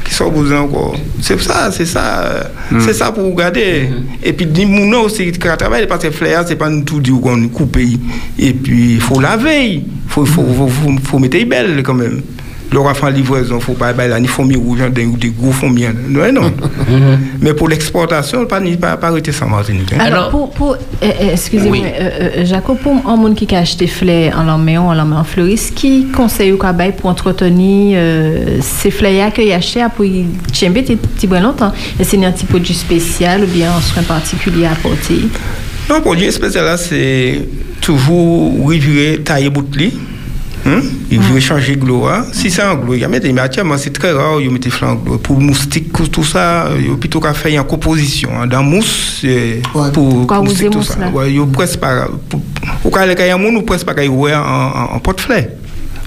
[0.09, 0.97] Qui sont besoin encore.
[1.20, 2.20] C'est ça, c'est ça.
[2.24, 2.43] euh,
[2.80, 3.90] C'est ça pour regarder.
[4.22, 4.47] Et puis,
[4.90, 7.76] gens aussi qui travaillent, parce que fleur, c'est pas nous tout dire qu'on coupe.
[8.39, 9.74] Et puis, il faut laver.
[9.74, 12.22] Il faut, faut, faut, faut, faut mettre belle quand même.
[12.70, 15.30] Le roi fait livraison, il ne faut pas bailler là, ni fourmis rouges, des, des
[15.30, 15.86] gros fourmis.
[16.08, 16.52] Non, non.
[17.40, 19.90] Mais pour l'exportation, pas, pas, pas arrêter ça, Martinique.
[19.94, 20.00] hein.
[20.00, 21.82] Alors, pour, pour, euh, euh, excusez-moi, Oui.
[21.86, 25.24] euh, euh, Jacob, pour un monde qui a acheté fleurs en l'emmène, en l'emmène en
[25.24, 30.26] fleuriste, qui conseille au cabaye pour entretenir euh, ces fleurs qu'il a acheté pour y
[30.52, 31.72] tiens petit petit bon longtemps?
[31.98, 35.20] Est-ce qu'il y a un petit produit spécial ou bien un soin particulier à apporter?
[35.88, 37.40] Non, produit spécial c'est
[37.80, 39.94] toujours revirer, tailler bout de lit.
[40.68, 40.80] Hein?
[41.10, 42.06] Il veut changer de glow.
[42.06, 42.26] hein.
[42.32, 44.94] Si c'est en glow, il y a mais actuellement c'est très rare, il met flanc
[44.96, 45.18] glow.
[45.18, 48.30] Pour moustique, tout ça, il y a plutôt qu'à faire en composition.
[48.40, 48.46] hein.
[48.46, 49.20] Dans mousse,
[49.92, 51.00] pour, pour vous moustique, tout mousse, ça.
[51.00, 51.10] là?
[51.10, 52.08] Ouais, il y a presque pas.
[52.28, 52.42] pour-
[53.30, 54.08] a un monde, ou presque pas qu'il y
[54.94, 55.44] en porte-fleur.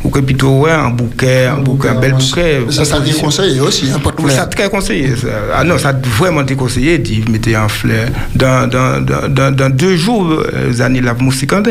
[0.04, 2.62] Ou que plutôt ouais, un bouquet, un bouquet, un bel bouquet.
[2.70, 5.16] Ça, ça dit conseillé aussi, un pot de ça très conseillé.
[5.16, 5.28] ça.
[5.56, 8.08] Ah non, ça a vraiment été conseillé, dit, mettez en fleur.
[8.36, 11.62] Dans, dans, dans, dans, dans deux jours, les années la musique en.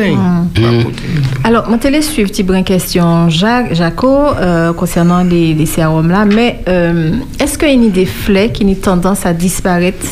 [1.43, 6.25] Alors, mon télé suivre petit brin question Jacques, Jaco euh, concernant les, les sérums là,
[6.25, 10.05] mais euh, est-ce qu'il y a des flèches qui ont tendance à disparaître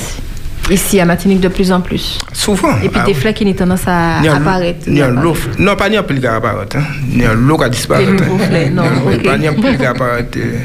[0.72, 2.76] ici à Martinique de plus en plus Souvent.
[2.84, 3.20] Et puis Ah des oui.
[3.20, 5.36] flèches qui ont tendance à apparaître ni un lot.
[5.58, 6.68] Non, pas ni un pile qui apparaît.
[6.76, 6.84] Hein.
[7.14, 8.06] Ni un lot qui disparaît.
[8.06, 8.84] Des nouveaux flets, non.
[9.24, 10.28] Pas ni un pile qui apparaît.
[10.38, 10.58] euh.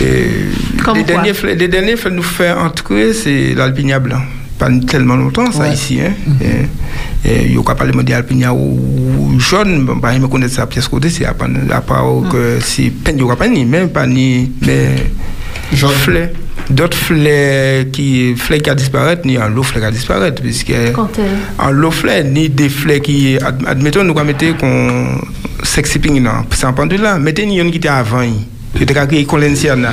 [0.00, 4.20] Et Comme les, derniers flets, les derniers flets nous faire entrer, c'est l'alpinia blanc.
[4.58, 5.72] Pas tellement longtemps, ça, Ouais.
[5.74, 5.98] ici.
[6.00, 6.12] Hein.
[6.40, 8.78] Et, et, il y a pas parlé de alpinia ou,
[9.18, 13.16] ou jaune, bah, il me connaît ça pièce côté, c'est à part, que c'est peine,
[13.16, 14.96] il y aura pas ni, même pas ni, mais
[15.72, 16.32] flets.
[16.68, 20.72] D'autres flets qui, flets qui a disparaître, ni un lot flets qui a disparaître, puisque
[21.58, 25.18] en low flare ni des fleurs qui ad- admettons nous mettre qu'on
[25.62, 28.22] sexy ping là c'est un pendule là mettez ni une qui était avant
[28.76, 29.92] qui était créé colenciana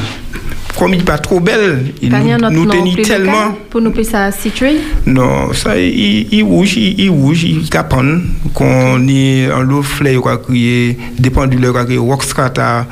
[0.78, 3.92] comme il n'est pas trop belle il Pas nous, nous tenit tellement local pour nous
[3.92, 8.24] puisser à situer non ça il rouge il rouge il capone
[8.54, 12.88] qu'on est en low flare quoi créer des pendules quoi créer rock strata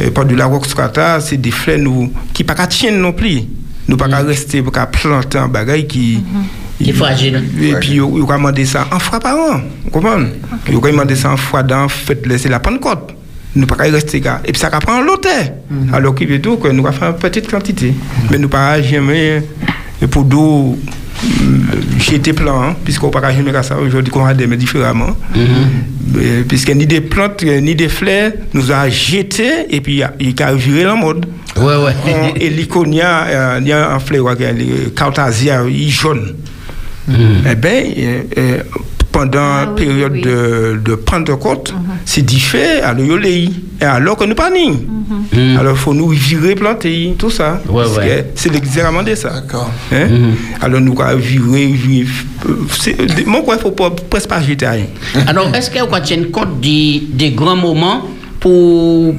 [0.00, 3.42] euh, pendule rock strata c'est des fleurs nous qui pas qu'à tienne non plus
[3.88, 6.22] nous pas qu'à rester pas qu'à planter un bagage qui
[6.78, 7.42] Qui est fragile.
[7.62, 9.60] et puis, il va demander ça en fois par an.
[9.84, 10.26] Vous comprenez
[10.68, 13.15] Il va demander ça en fois dans fête laisser la Pentecôte.
[13.56, 14.40] Nous ne pouvons pas rester là.
[14.44, 15.28] Et puis ça va prendre l'autre.
[15.92, 17.92] Alors qu'il veut tout que nous allons faire une petite quantité.
[18.30, 19.42] Mais nous ne pouvons jamais,
[20.02, 20.78] euh, pour nous,
[21.98, 25.16] jeter plan, hein, puisqu'on ne peut pas jamais faire ça aujourd'hui, qu'on va aimer différemment.
[25.34, 30.42] Euh, Puisque ni des plantes, euh, ni des fleurs, nous a jeté et puis il
[30.42, 31.26] a viré la mode.
[31.56, 31.92] Ouais, ouais.
[32.06, 36.34] On- Et l'iconia, euh, il y a un fleur, le jaune.
[37.08, 37.82] Eh bien,
[39.16, 41.72] pendant la période de, de Pentecôte,
[42.04, 44.86] c'est différent, alors il y a les- et alors que nous pas ni.
[45.58, 47.60] Alors il faut nous virer, planter, tout ça.
[47.68, 48.30] Ouais, ouais.
[48.34, 49.42] C'est l'examen de ça.
[49.92, 50.08] Hein?
[50.60, 52.06] Alors nous allons virer, virer.
[53.42, 54.84] quoi, il ne faut pas, presque pas jeter rien.
[55.26, 58.02] Alors, est-ce que vous compte des, des grands moments
[58.40, 59.14] pour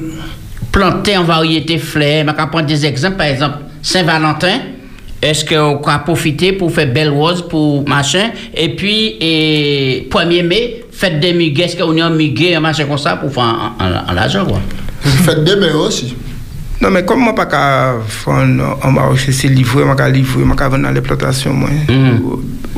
[0.70, 2.24] planter en variété fleurs?
[2.24, 4.58] Je vais prendre des exemples, par exemple, Saint-Valentin.
[5.24, 8.30] Eske ou ka profite pou fe bel woz pou machin?
[8.54, 8.94] E pi,
[10.12, 10.60] pwemye me,
[10.94, 14.14] fet de mige Eske ou ni an mige, an machin kon sa pou fwa an
[14.18, 14.62] lajan wwa
[15.26, 16.12] Fet de me osi
[16.78, 17.62] Non men, kom mwen pa ka
[18.20, 21.82] fwa an maroche se livre Mwen ka livre, mwen ka ven nan le plotasyon mwen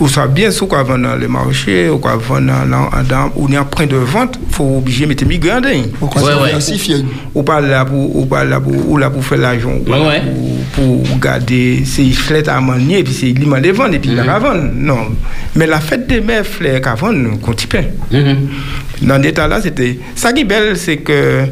[0.01, 3.55] Ou- ça bien sûr, quoi, vendre dans les marchés, ou quoi, vendre dans, dans, ou
[3.55, 5.83] en point de vente, faut obligé de mettre migrants dedans.
[5.99, 6.55] Pourquoi Ouais.
[7.35, 9.73] Ou pas là pour, ou pas là pour, ou là pour faire l'argent.
[9.87, 10.23] ou Ouais, ouais.
[10.75, 14.17] Pour, pour garder ces flèches à manier, puis c'est l'immense de vendre, et puis il
[14.17, 14.71] la vendre.
[14.75, 15.09] Non.
[15.55, 17.91] Mais la fête des mères flèches qu'à vendre, qu'on t'y paie.
[19.03, 19.99] Dans l'état là, c'était.
[20.15, 21.45] Ça qui est belle, c'est que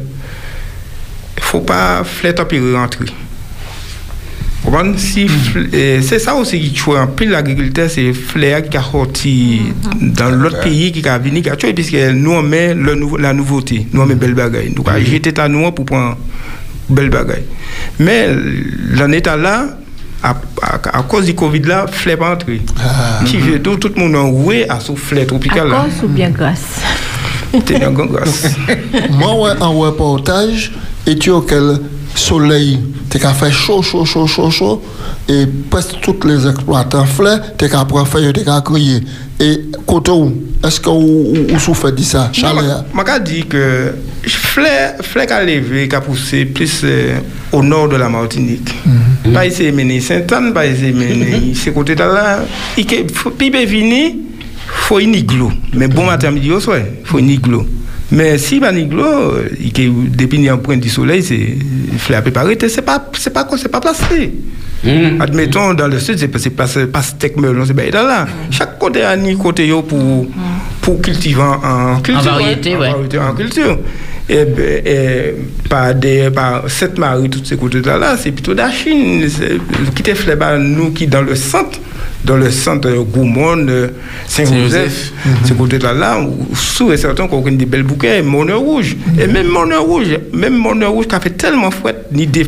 [1.41, 3.05] faut pas flèche tempérer rentrer.
[4.97, 5.27] Si
[5.73, 9.61] eh, c'est ça aussi qui tue un peu l'agriculteur, c'est fleur qui a sorti
[9.99, 13.33] dans l'autre pays qui a venu, qui a tué, puisque nous on met le la
[13.33, 14.73] nouveauté, nous on met belle bagaille.
[14.75, 16.17] Nous avons jeté à nous pour prendre
[16.89, 17.45] belle bagaille.
[17.99, 18.27] Mais
[18.91, 19.77] l'en état là,
[20.21, 22.61] à, à- à cause du Covid là, fleur pas entré.
[23.25, 25.85] Qui veut tout, tout le monde en roué à ce fleur à tropical là.
[25.89, 26.81] cause ou bien grâce?
[27.65, 28.45] T'es un grand gosse.
[29.11, 30.71] Moi, ouais, en reportage,
[31.07, 31.79] et tu as quel
[32.19, 32.79] soleil,
[33.09, 34.81] tu as fait chaud, chaud, chaud, chaud, chaud,
[35.27, 38.63] et presque tous les exploitants fleurs, tu as feuille, tu as.
[39.41, 40.33] Et côté où,
[40.63, 42.83] est-ce que vous, souffrez de ça, chaleur?
[42.93, 43.93] Je dire que
[44.27, 47.19] fleur, qui a levé, qui a poussé plus euh,
[47.53, 48.73] au nord de la Martinique.
[49.33, 52.39] Pas ici, mener Saint-Anne, pas ici, mener ce côté là.
[52.77, 54.15] Il faut venir, il
[54.67, 55.51] faut une iglo.
[55.73, 57.65] Mais bon matin, midi au soir, il faut une iglo.
[58.11, 59.81] Mais si pas une iglo, il que
[60.15, 61.57] depuis un point du soleil, c'est
[62.23, 64.33] peut pas arrêter, c'est pas c'est pas c'est pas placé.
[65.19, 68.27] Admettons dans le sud, c'est pas c'est pas steak melon, c'est pas là.
[68.49, 70.25] Chaque côté a ni côté pour
[70.81, 72.31] pour cultiver en, en culture.
[72.31, 72.87] variété, ouais.
[72.87, 73.77] En variété, en culture.
[74.31, 75.35] Et, ben, et
[75.69, 79.27] par des par cette marie tous ces côtés là là c'est plutôt de la Chine
[79.95, 81.79] qui te fait bah, nous qui dans le centre
[82.23, 83.87] dans le centre euh, Goumont euh,
[84.27, 85.13] Saint-Joseph.
[85.45, 86.19] Ce côté là
[86.53, 88.95] sous et certain qu'on a des belles bouquets monnaie rouge.
[89.19, 92.45] Et même monnaie rouge même monnaie rouge qui a fait tellement fouette ni des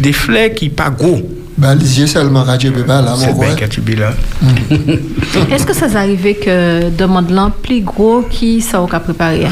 [0.00, 1.20] des fleurs qui pas gros
[1.60, 3.54] Ben, lisiez seulement Radio Bébé, là, c'est mon bien roi.
[3.56, 4.12] Katibi là
[5.50, 9.44] Est-ce que ça s'est arrivé que demande l'an plus gros qui ça au cas préparé
[9.44, 9.50] hein?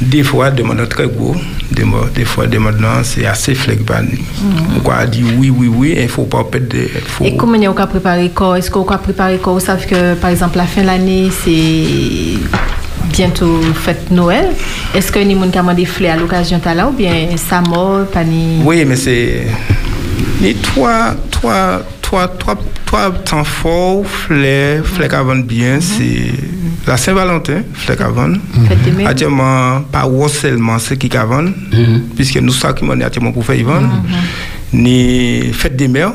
[0.00, 1.36] Des fois, demande très gros.
[1.70, 1.84] Des,
[2.16, 3.94] des fois, demande non, c'est assez flexible.
[4.84, 6.88] On va dire oui, oui, oui, il ne faut pas perdre de.
[7.06, 9.86] faut- Et comment vous avez préparé quoi Est-ce que vous avez préparé quoi Vous savez
[9.86, 12.40] que, par exemple, la fin de l'année, c'est
[13.16, 14.46] bientôt fête Noël.
[14.92, 18.06] Est-ce que ni moun ka mande fleurs à l'occasion ta là ou bien ça mort
[18.06, 19.46] pas ni Oui, mais c'est.
[20.44, 22.54] Les trois, trois, trois, trois,
[22.84, 24.04] trois temps forts,
[24.84, 26.32] fleurs qui vendent bien, c'est
[26.86, 27.62] la Saint-Valentin.
[28.68, 29.08] Fête des mères.
[29.08, 31.54] Actuellement, pas seulement ceux qui vendent,
[32.14, 33.88] puisque nous savons qui actuellement pour faire ils vendent,
[34.74, 36.12] ni fête des mères,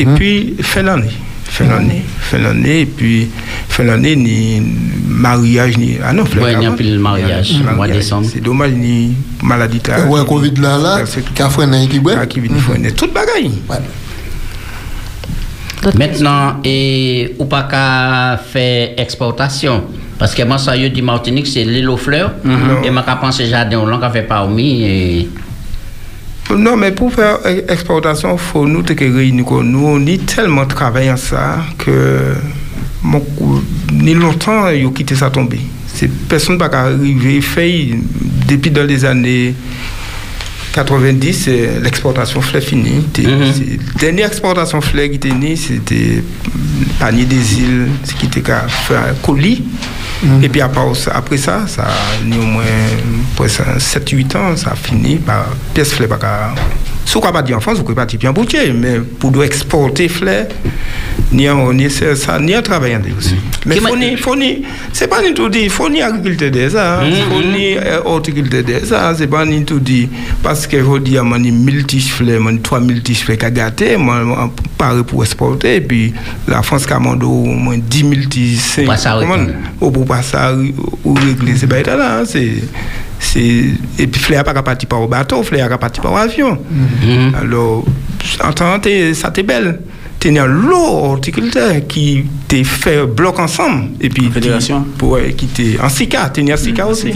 [0.00, 1.12] et puis fin l'année.
[1.48, 3.28] Fin l'année, fin l'année, et puis
[3.68, 4.62] fin l'année, ni
[5.06, 5.96] mariage, ni.
[6.04, 8.28] Ah non, Ouais, il y a plus le mariage, mois de décembre.
[8.30, 9.80] C'est dommage, ni maladie.
[9.88, 10.06] là.
[10.06, 10.98] Ouais, Covid là, là,
[11.34, 12.92] qu'a fait un qui Ah, qui vient freiner.
[12.92, 13.50] Toute bagaille.
[15.96, 19.84] Maintenant, et ou pas qu'à faire exportation?
[20.18, 22.32] Parce que moi, ça y est, du Martinique, c'est l'île aux fleurs.
[22.84, 24.82] Et moi, quand pense jardin, on l'a fait parmi.
[24.82, 25.28] Et...
[26.56, 27.38] Non, mais pour faire
[27.68, 29.44] exportation, il faut nous te que réunir.
[29.62, 32.34] Nous, on y tellement travaillé en ça que
[33.02, 33.24] mon
[33.92, 35.60] ni longtemps, ils ont quitté ça tomber.
[35.86, 37.90] C'est personne pas arrivé, fait
[38.46, 39.54] depuis dans les années
[40.72, 43.04] 90, euh, l'exportation fleur finie.
[43.16, 48.48] La dernière exportation fleur qui était née, c'était le panier des îles, ce qui était
[48.52, 49.64] un colis.
[50.42, 52.64] Et puis après ça, ça, a au moins
[53.38, 56.08] 7-8 ans, ça a fini par pièce fleur.
[57.08, 58.72] Pas qu'à- Si vous ne pas dire en France, vous pouvez pas dire bien bouquet,
[58.72, 60.46] mais pour doit exporter fleur,
[61.32, 63.36] ni en ni c'est ça, ni en travaillant aussi.
[63.66, 64.62] Mais faut ni, faut ni,
[64.92, 68.92] c'est pas ni tout dit, faut ni agriculteur des arts, faut ni euh, horticulteur des
[68.92, 69.64] arts, c'est pas ni
[71.24, 75.76] mon 1000 tiges fleurs, mon 3000 tiges fleurs qu'à gâter, moi, moi, pareil pour exporter,
[75.76, 76.12] et puis
[76.46, 79.36] la France qui a mandé au moins 10 000 tiges, c'est, Pas ça, comment,
[79.80, 80.54] au pour pas ça,
[81.04, 82.24] ou pas là, hein,
[83.36, 86.58] et puis fleur pas parti par au bateau, fleur pas parti par avion.
[87.34, 87.84] Alors,
[88.44, 89.80] en tant que ça t'est belle.
[90.20, 93.90] Tu as l'autre horticulteur qui t'est fait bloc ensemble.
[94.00, 96.30] Et puis, Fédération Pour, qui t'est en SICA.
[96.30, 97.12] Tu es en SICA aussi.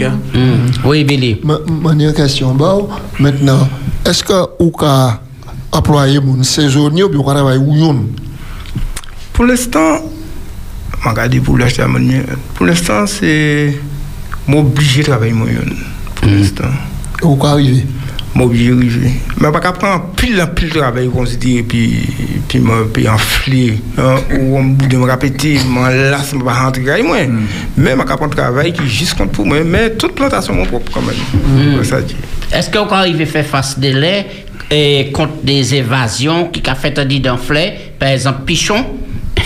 [0.85, 1.41] Oui, Billy.
[1.43, 2.77] Ma, question, bah,
[3.19, 3.67] maintenant,
[4.05, 5.17] est-ce que vous avez
[5.73, 8.05] employé mon saisonnier ou bien vous yon?
[9.33, 9.99] Pour l'instant,
[11.03, 11.99] je regarde pour l'acheter à mon
[12.53, 13.77] Pour l'instant, c'est
[14.47, 15.47] m'obliger de travailler mon.
[16.23, 16.63] Pour l'instant.
[17.21, 17.85] Où vous arrivez?
[18.35, 19.11] M'obliger de arriver.
[19.39, 21.99] Mais pas prendre pile en pile de travail, qu'on se dit, et puis,
[22.47, 22.59] puis
[22.91, 27.05] puis enfler, hein, ou on bout de me répéter, m'en lasse, me pas rentrer avec
[27.05, 27.17] moi.
[27.77, 31.01] Mais je prendre travail qui juste compte pour moi, mais toute plantation mon propre quand
[31.01, 31.13] même.
[32.07, 32.15] Dit.
[32.51, 34.25] Est-ce qu'on arrive à faire face des laits
[34.71, 38.83] et contre des évasions qui a fait un dit d'enfler, par exemple, pichon?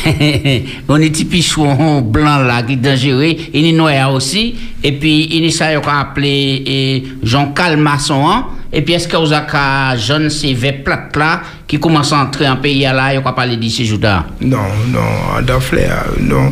[0.87, 5.27] on est petit pichon blanc là qui est dangereux, il est noir aussi, et puis
[5.31, 8.45] il est ça qu'on a appelé Jean Calmasson, hein.
[8.71, 12.47] et puis est-ce que vous avez jeune ces verts plates là qui commencent à entrer
[12.47, 14.57] en pays là, il a parlé d'ici jour là Non,
[14.87, 16.51] non, dans fleur, non.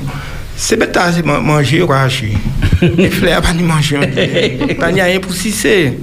[0.58, 2.32] C'est bête à man- manger ou hacher.
[2.82, 3.98] Les fleurs pas ni manger.
[4.80, 5.94] Pas ni rien pour c'est.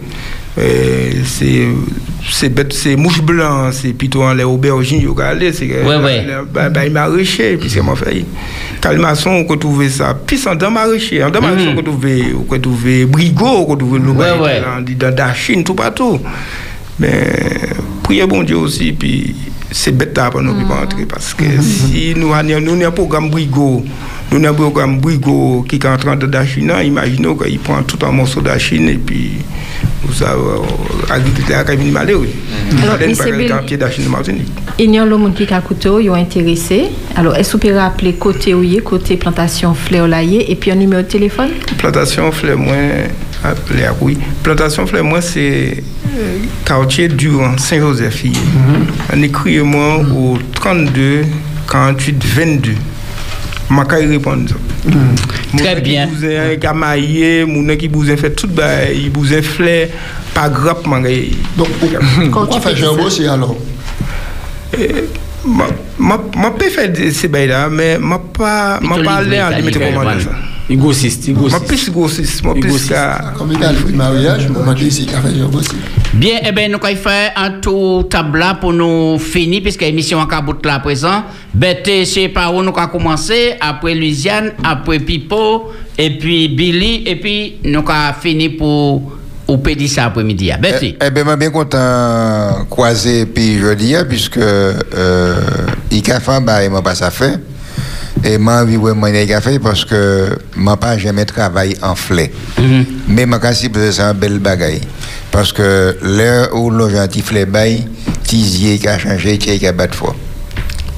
[2.25, 5.85] C'est c'est bête, c'est mouche blanc, c'est plutôt en les aubergines, yo aller, c'est que
[5.85, 6.27] Ouais, ouais.
[6.53, 8.25] bah bah il maraîcher puisque moi fait.
[8.81, 12.33] Calmasson on peut trouver ça, puis en dans maraîcher, en dans maraîcher on peut trouver
[12.39, 14.63] on peut trouver brigot, on peut trouver le Ouais,
[14.99, 16.21] dans dans la Chine tout partout.
[16.99, 17.33] Mais
[18.03, 19.35] priez bon Dieu aussi, puis
[19.71, 22.91] c'est bête à pour nous qui pas entrer parce que si nous avons nous un
[22.91, 23.83] programme Brigo,
[24.31, 27.83] nous avons un programme Brigo qui est en train de la Chine, imaginons qu'il prend
[27.83, 29.33] tout un morceau de la Chine et puis
[32.83, 34.49] Alors, Il Monsieur Bill- pied de la Chine de Martinique.
[34.79, 36.85] Il y a le monde qui a coûté, ils ont intéressé.
[37.17, 40.77] Alors, est-ce que vous pouvez rappeler côté où côté plantation fleur laillé et puis un
[40.77, 41.51] numéro de téléphone?
[41.79, 42.89] Plantation fleur moins,
[43.45, 44.19] appelé à oui.
[44.43, 45.83] Plantation fleur moins, c'est
[46.19, 48.25] euh, quartier Durand, Saint-Joseph.
[49.15, 51.25] On écrit moi au 32
[51.71, 52.71] 48 22.
[53.71, 54.55] Ma caille répondre.
[55.57, 56.09] Très bien.
[56.23, 59.89] Avez gamaillé, mon qui vous a fait tout bas, il vous a fleur,
[60.35, 61.31] pas grave, mangay.
[61.57, 61.69] Donc,
[62.31, 63.57] pourquoi faire un aussi alors
[64.73, 69.75] Je peux faire ces bails-là, mais je ne pas pas aller livré, en ça, limite
[69.75, 70.21] livré, comment voilà.
[70.21, 70.31] ça.
[70.71, 71.67] Égoïste, Je égoïste.
[71.67, 72.89] plus grossiste, je plus Égoïste.
[72.89, 75.71] qu'à- Comme il a le mariage, je m'a dit ici un aussi.
[76.15, 80.19] Bien, eh bien, nous allons faire un tour table là pour nous finir, puisque l'émission
[80.19, 81.25] en cabout là à présent.
[81.53, 87.17] Bête, c'est par où nous allons commencer, après Louisiane, après Pipo, et puis Billy, et
[87.17, 89.13] puis nous allons finir pour
[89.49, 90.51] au Pédissa après-midi.
[90.61, 90.79] Bête.
[90.83, 91.79] Eh, eh bien, je suis bien content
[92.61, 95.35] de croiser puis jeudi, hein, puisque euh,
[95.91, 97.39] il a fait, bah, il m'a pas ça fait.
[98.25, 102.31] Et moi, envie vraiment il a fait parce que je pas jamais travaillé en flé.
[103.09, 104.81] Mais je que c'est un bel bagaille.
[105.31, 107.85] Parce que l'heure où le gentil flé bail,
[108.25, 110.15] tisier qui a changé, qui a battu fort.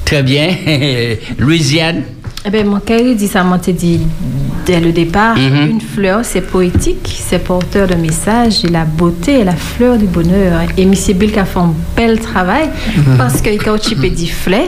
[0.03, 0.49] Très bien.
[1.39, 2.03] Louisiane.
[2.47, 4.01] Eh bien, mon chéri dit ça, moi, te dit
[4.67, 5.67] dès le départ, Mhm.
[5.71, 10.05] une fleur, c'est poétique, c'est porteur de message et la beauté est la fleur du
[10.05, 10.61] bonheur.
[10.77, 10.93] Et M.
[11.15, 13.17] Bill a fait un bel travail Mhm.
[13.17, 13.71] parce qu'il a
[14.11, 14.67] du fleur.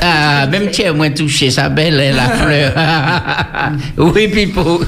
[0.00, 2.72] Ah, même tiens, moi touché sa belle, la fleur.
[4.14, 4.80] oui, Pipo.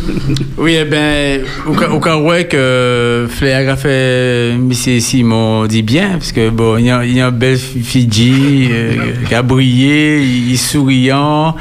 [0.59, 6.33] Oui, eh ben, au cas, où que Flair a fait Monsieur Simon dit bien, parce
[6.33, 8.95] que bon, il y a, il y a un bel Fidji euh,
[9.29, 11.55] qui a brillé, il est souriant.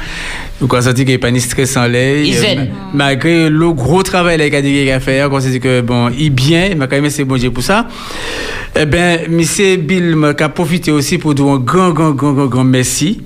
[0.60, 2.24] Donc, on a senti qu'il n'est pas ni stress en l'air.
[2.24, 2.58] Il zen.
[2.58, 2.64] Euh,
[2.94, 6.70] Malgré le gros travail qu'il a fait, on s'est dit que bon, il est bien,
[6.76, 7.88] mais quand même, c'est bon Dieu pour ça.
[8.76, 12.64] Eh ben, Monsieur Bill a profité aussi pour dire un grand, grand, grand, grand, grand
[12.64, 13.20] merci.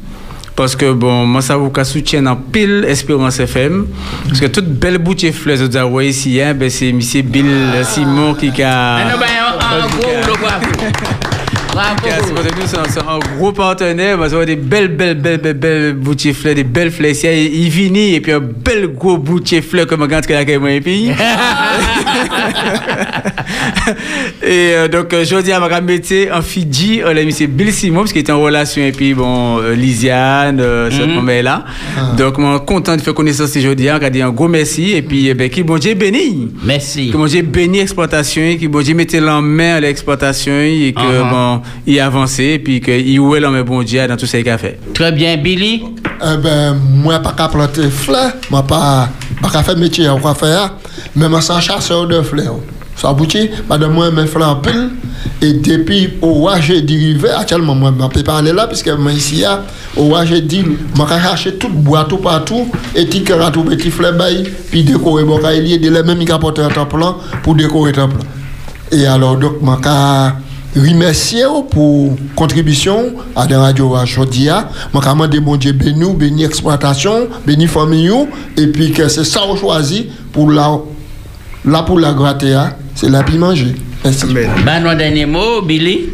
[0.59, 3.87] Parce que, bon, moi, ça vous soutient en pile Espérance FM.
[4.27, 6.99] Parce que toute belle boutique fleurs, vous avez ici, hein, ben, c'est M.
[7.27, 7.47] Bill
[7.85, 8.97] Simon qui a.
[8.97, 9.15] Ben,
[11.77, 14.19] un, gros, partenaire.
[14.19, 17.13] Parce qu'on a des belles, belles, belles, belles, belles fleurs, des belles fleurs.
[17.23, 20.73] Il vini et puis un bel gros boutique fleurs comme un grand que la moi
[20.73, 21.13] et puis.
[24.43, 27.73] et euh, donc, euh, je dis à ma métier en Fidji, on a mis Bill
[27.73, 31.15] Simon, parce qu'il était en relation, et puis bon, euh, Lisiane, euh, cette Mhm.
[31.17, 31.65] maman-là.
[32.17, 35.29] Donc, moi, content de faire connaissance aujourd'hui, on a dit un gros merci, et puis,
[35.29, 36.49] eh ben, qui bon Dieu béni.
[36.65, 37.11] Merci.
[37.11, 40.99] Que bon Dieu béni l'exploitation, qui bon Dieu mettait en main à l'exploitation, et que
[41.09, 41.31] Uh-huh.
[41.31, 44.59] bon, il avancé, et puis qu'il ouait l'homme bon Dieu dans tout ce qu'il a
[44.59, 44.79] fait.
[44.95, 45.83] Très bien, Billy.
[46.21, 49.09] Eh ben, moi, pas qu'à planter fleurs, moi, pas,
[49.41, 50.75] pas qu'à faire métier, on va faire,
[51.15, 52.79] mais moi, sans chasseur de fle ou.
[52.99, 54.79] Sa bouti, madè mwen mè flan pil,
[55.45, 59.61] e depi ou waje dirive, atyalman mwen mè pe pale la, piske mwen isi ya,
[59.95, 62.67] ou waje di, mwen ka chache tout boatou patou,
[62.99, 66.27] eti ke ratou beti fle bayi, pi dekore mwen ka elye, de le mè mi
[66.27, 68.27] ka pote tan plan, pou dekore tan plan.
[68.91, 69.97] E alor dok mwen ka
[70.75, 75.71] rimesye ou pou kontribisyon a de radyo wajodi ya, mwen ka mwen de bon diye
[75.71, 78.27] beni ou, beni eksploatasyon, beni fami ou,
[78.59, 80.98] epi ke se sa ou chwazi pou la ou.
[81.65, 82.59] Là pour la gratter,
[82.95, 83.75] c'est la puis manger.
[84.05, 84.27] Merci.
[84.65, 86.09] Ben, nos derniers mots, Billy.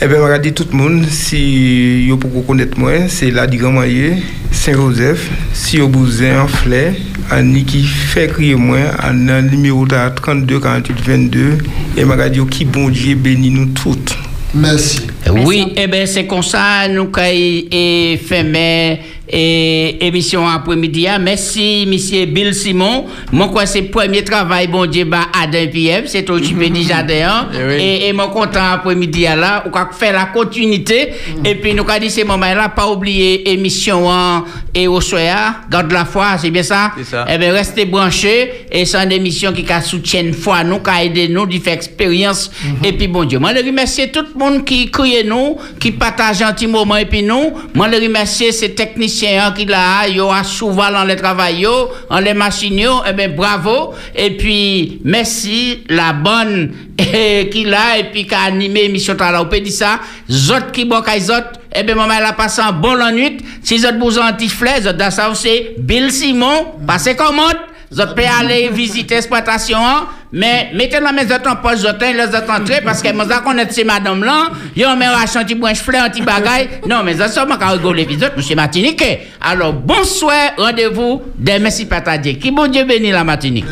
[0.00, 4.16] Eh bien, regardez tout le monde, si vous pouvez connaître moi, c'est la Grand Moyer,
[4.52, 6.92] Saint-Joseph, si vous besoin en fleur,
[7.30, 11.58] Annie qui fait crier moi, en le numéro de 32 48 22,
[11.96, 14.14] et regardez qui bon Dieu bénit nous toutes.
[14.54, 15.06] Merci.
[15.32, 21.08] Oui, eh bien, c'est comme ça, nous, et fermé et émission après-midi.
[21.08, 21.18] hein.
[21.18, 23.06] Merci, monsieur Bill Simon.
[23.32, 27.28] Moi, quoi, c'est premier travail, bon Dieu, bah, à d'un PM, c'est du jardin.
[27.28, 27.48] hein.
[27.52, 27.82] Eh.
[28.04, 31.08] Et, et mon content après-midi, là, on va faire la continuité.
[31.44, 35.90] Et puis, nous, quand dit ces moments-là, pas oublier émission hein, et au soir, garde
[35.90, 36.92] la foi, c'est bien ça?
[36.96, 37.24] C'est ça.
[37.28, 38.66] Eh bien, restez branchés.
[38.70, 42.48] Et c'est une émission qui soutient foi, nous, qui a aidé nous, qui fait expérience.
[42.84, 46.42] Et puis, bon Dieu, moi, je remercie tout le monde qui crie nous, qui partage
[46.42, 46.96] un petit moment.
[46.96, 51.04] Et puis, nous, moi, je remercie ces techniciens hein, qui là, yo a souvent dans
[51.04, 51.66] le travail,
[52.10, 53.02] en les machines, yo.
[53.08, 53.94] Eh bien, bravo.
[54.14, 59.24] Et puis, merci, la bonne eh, qui là, et puis qui a animé l'émission tout
[59.24, 59.42] à l'heure.
[59.42, 60.00] On peut dire ça.
[60.30, 61.34] Zot qui bon, zot.
[61.74, 63.38] Eh bien, maman, elle a passé un bon la nuit.
[63.62, 63.86] Si vous
[64.18, 65.62] un petit fleur, vous aussi.
[65.78, 67.58] Bill Simon, passez commode.
[67.90, 70.08] Vous pouvez aller visiter l'exploitation, hein.
[70.32, 73.70] Mais mettez la maison en poche, vous avez les entrées, parce que moi, je connais
[73.70, 76.68] ces madame là, ils ont mis un petit branche fleur, un petit bagaille.
[76.88, 79.04] Non, mais ça, c'est moi qui rigoler les autres, monsieur Martinique.
[79.40, 82.36] Alors, bonsoir, rendez-vous demain, si pas tardé.
[82.36, 83.64] Qui bon Dieu bénit la Martinique.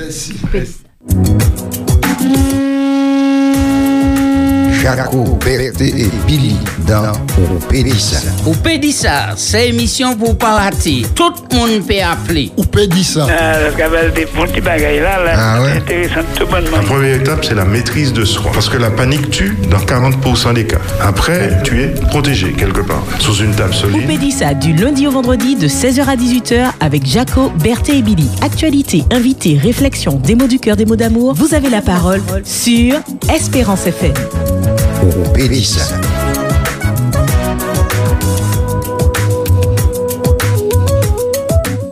[4.85, 6.57] Jaco, Berté et Billy
[6.87, 7.13] dans
[7.71, 8.19] Pédissa.
[8.45, 11.07] Ou peut dire ça, c'est émission pour pas rater.
[11.15, 12.53] Tout le monde peut appeler.
[12.59, 13.27] Ou peut dire ça.
[13.31, 15.79] Ah, des petits bagailles là, là, Ah ouais.
[15.79, 16.77] intéressant, tout bonnement.
[16.77, 18.51] La première étape, c'est la maîtrise de soi.
[18.53, 20.77] Parce que la panique tue dans 40% des cas.
[21.01, 24.07] Après, tu es protégé quelque part, sous une table solide.
[24.07, 28.29] Pédissa du lundi au vendredi de 16h à 18h avec Jaco, Berthé et Billy.
[28.43, 31.33] Actualité, invité, réflexion, des mots du cœur, des mots d'amour.
[31.33, 32.97] Vous avez la parole sur
[33.35, 34.13] Espérance FM.
[35.35, 36.14] Pédissa.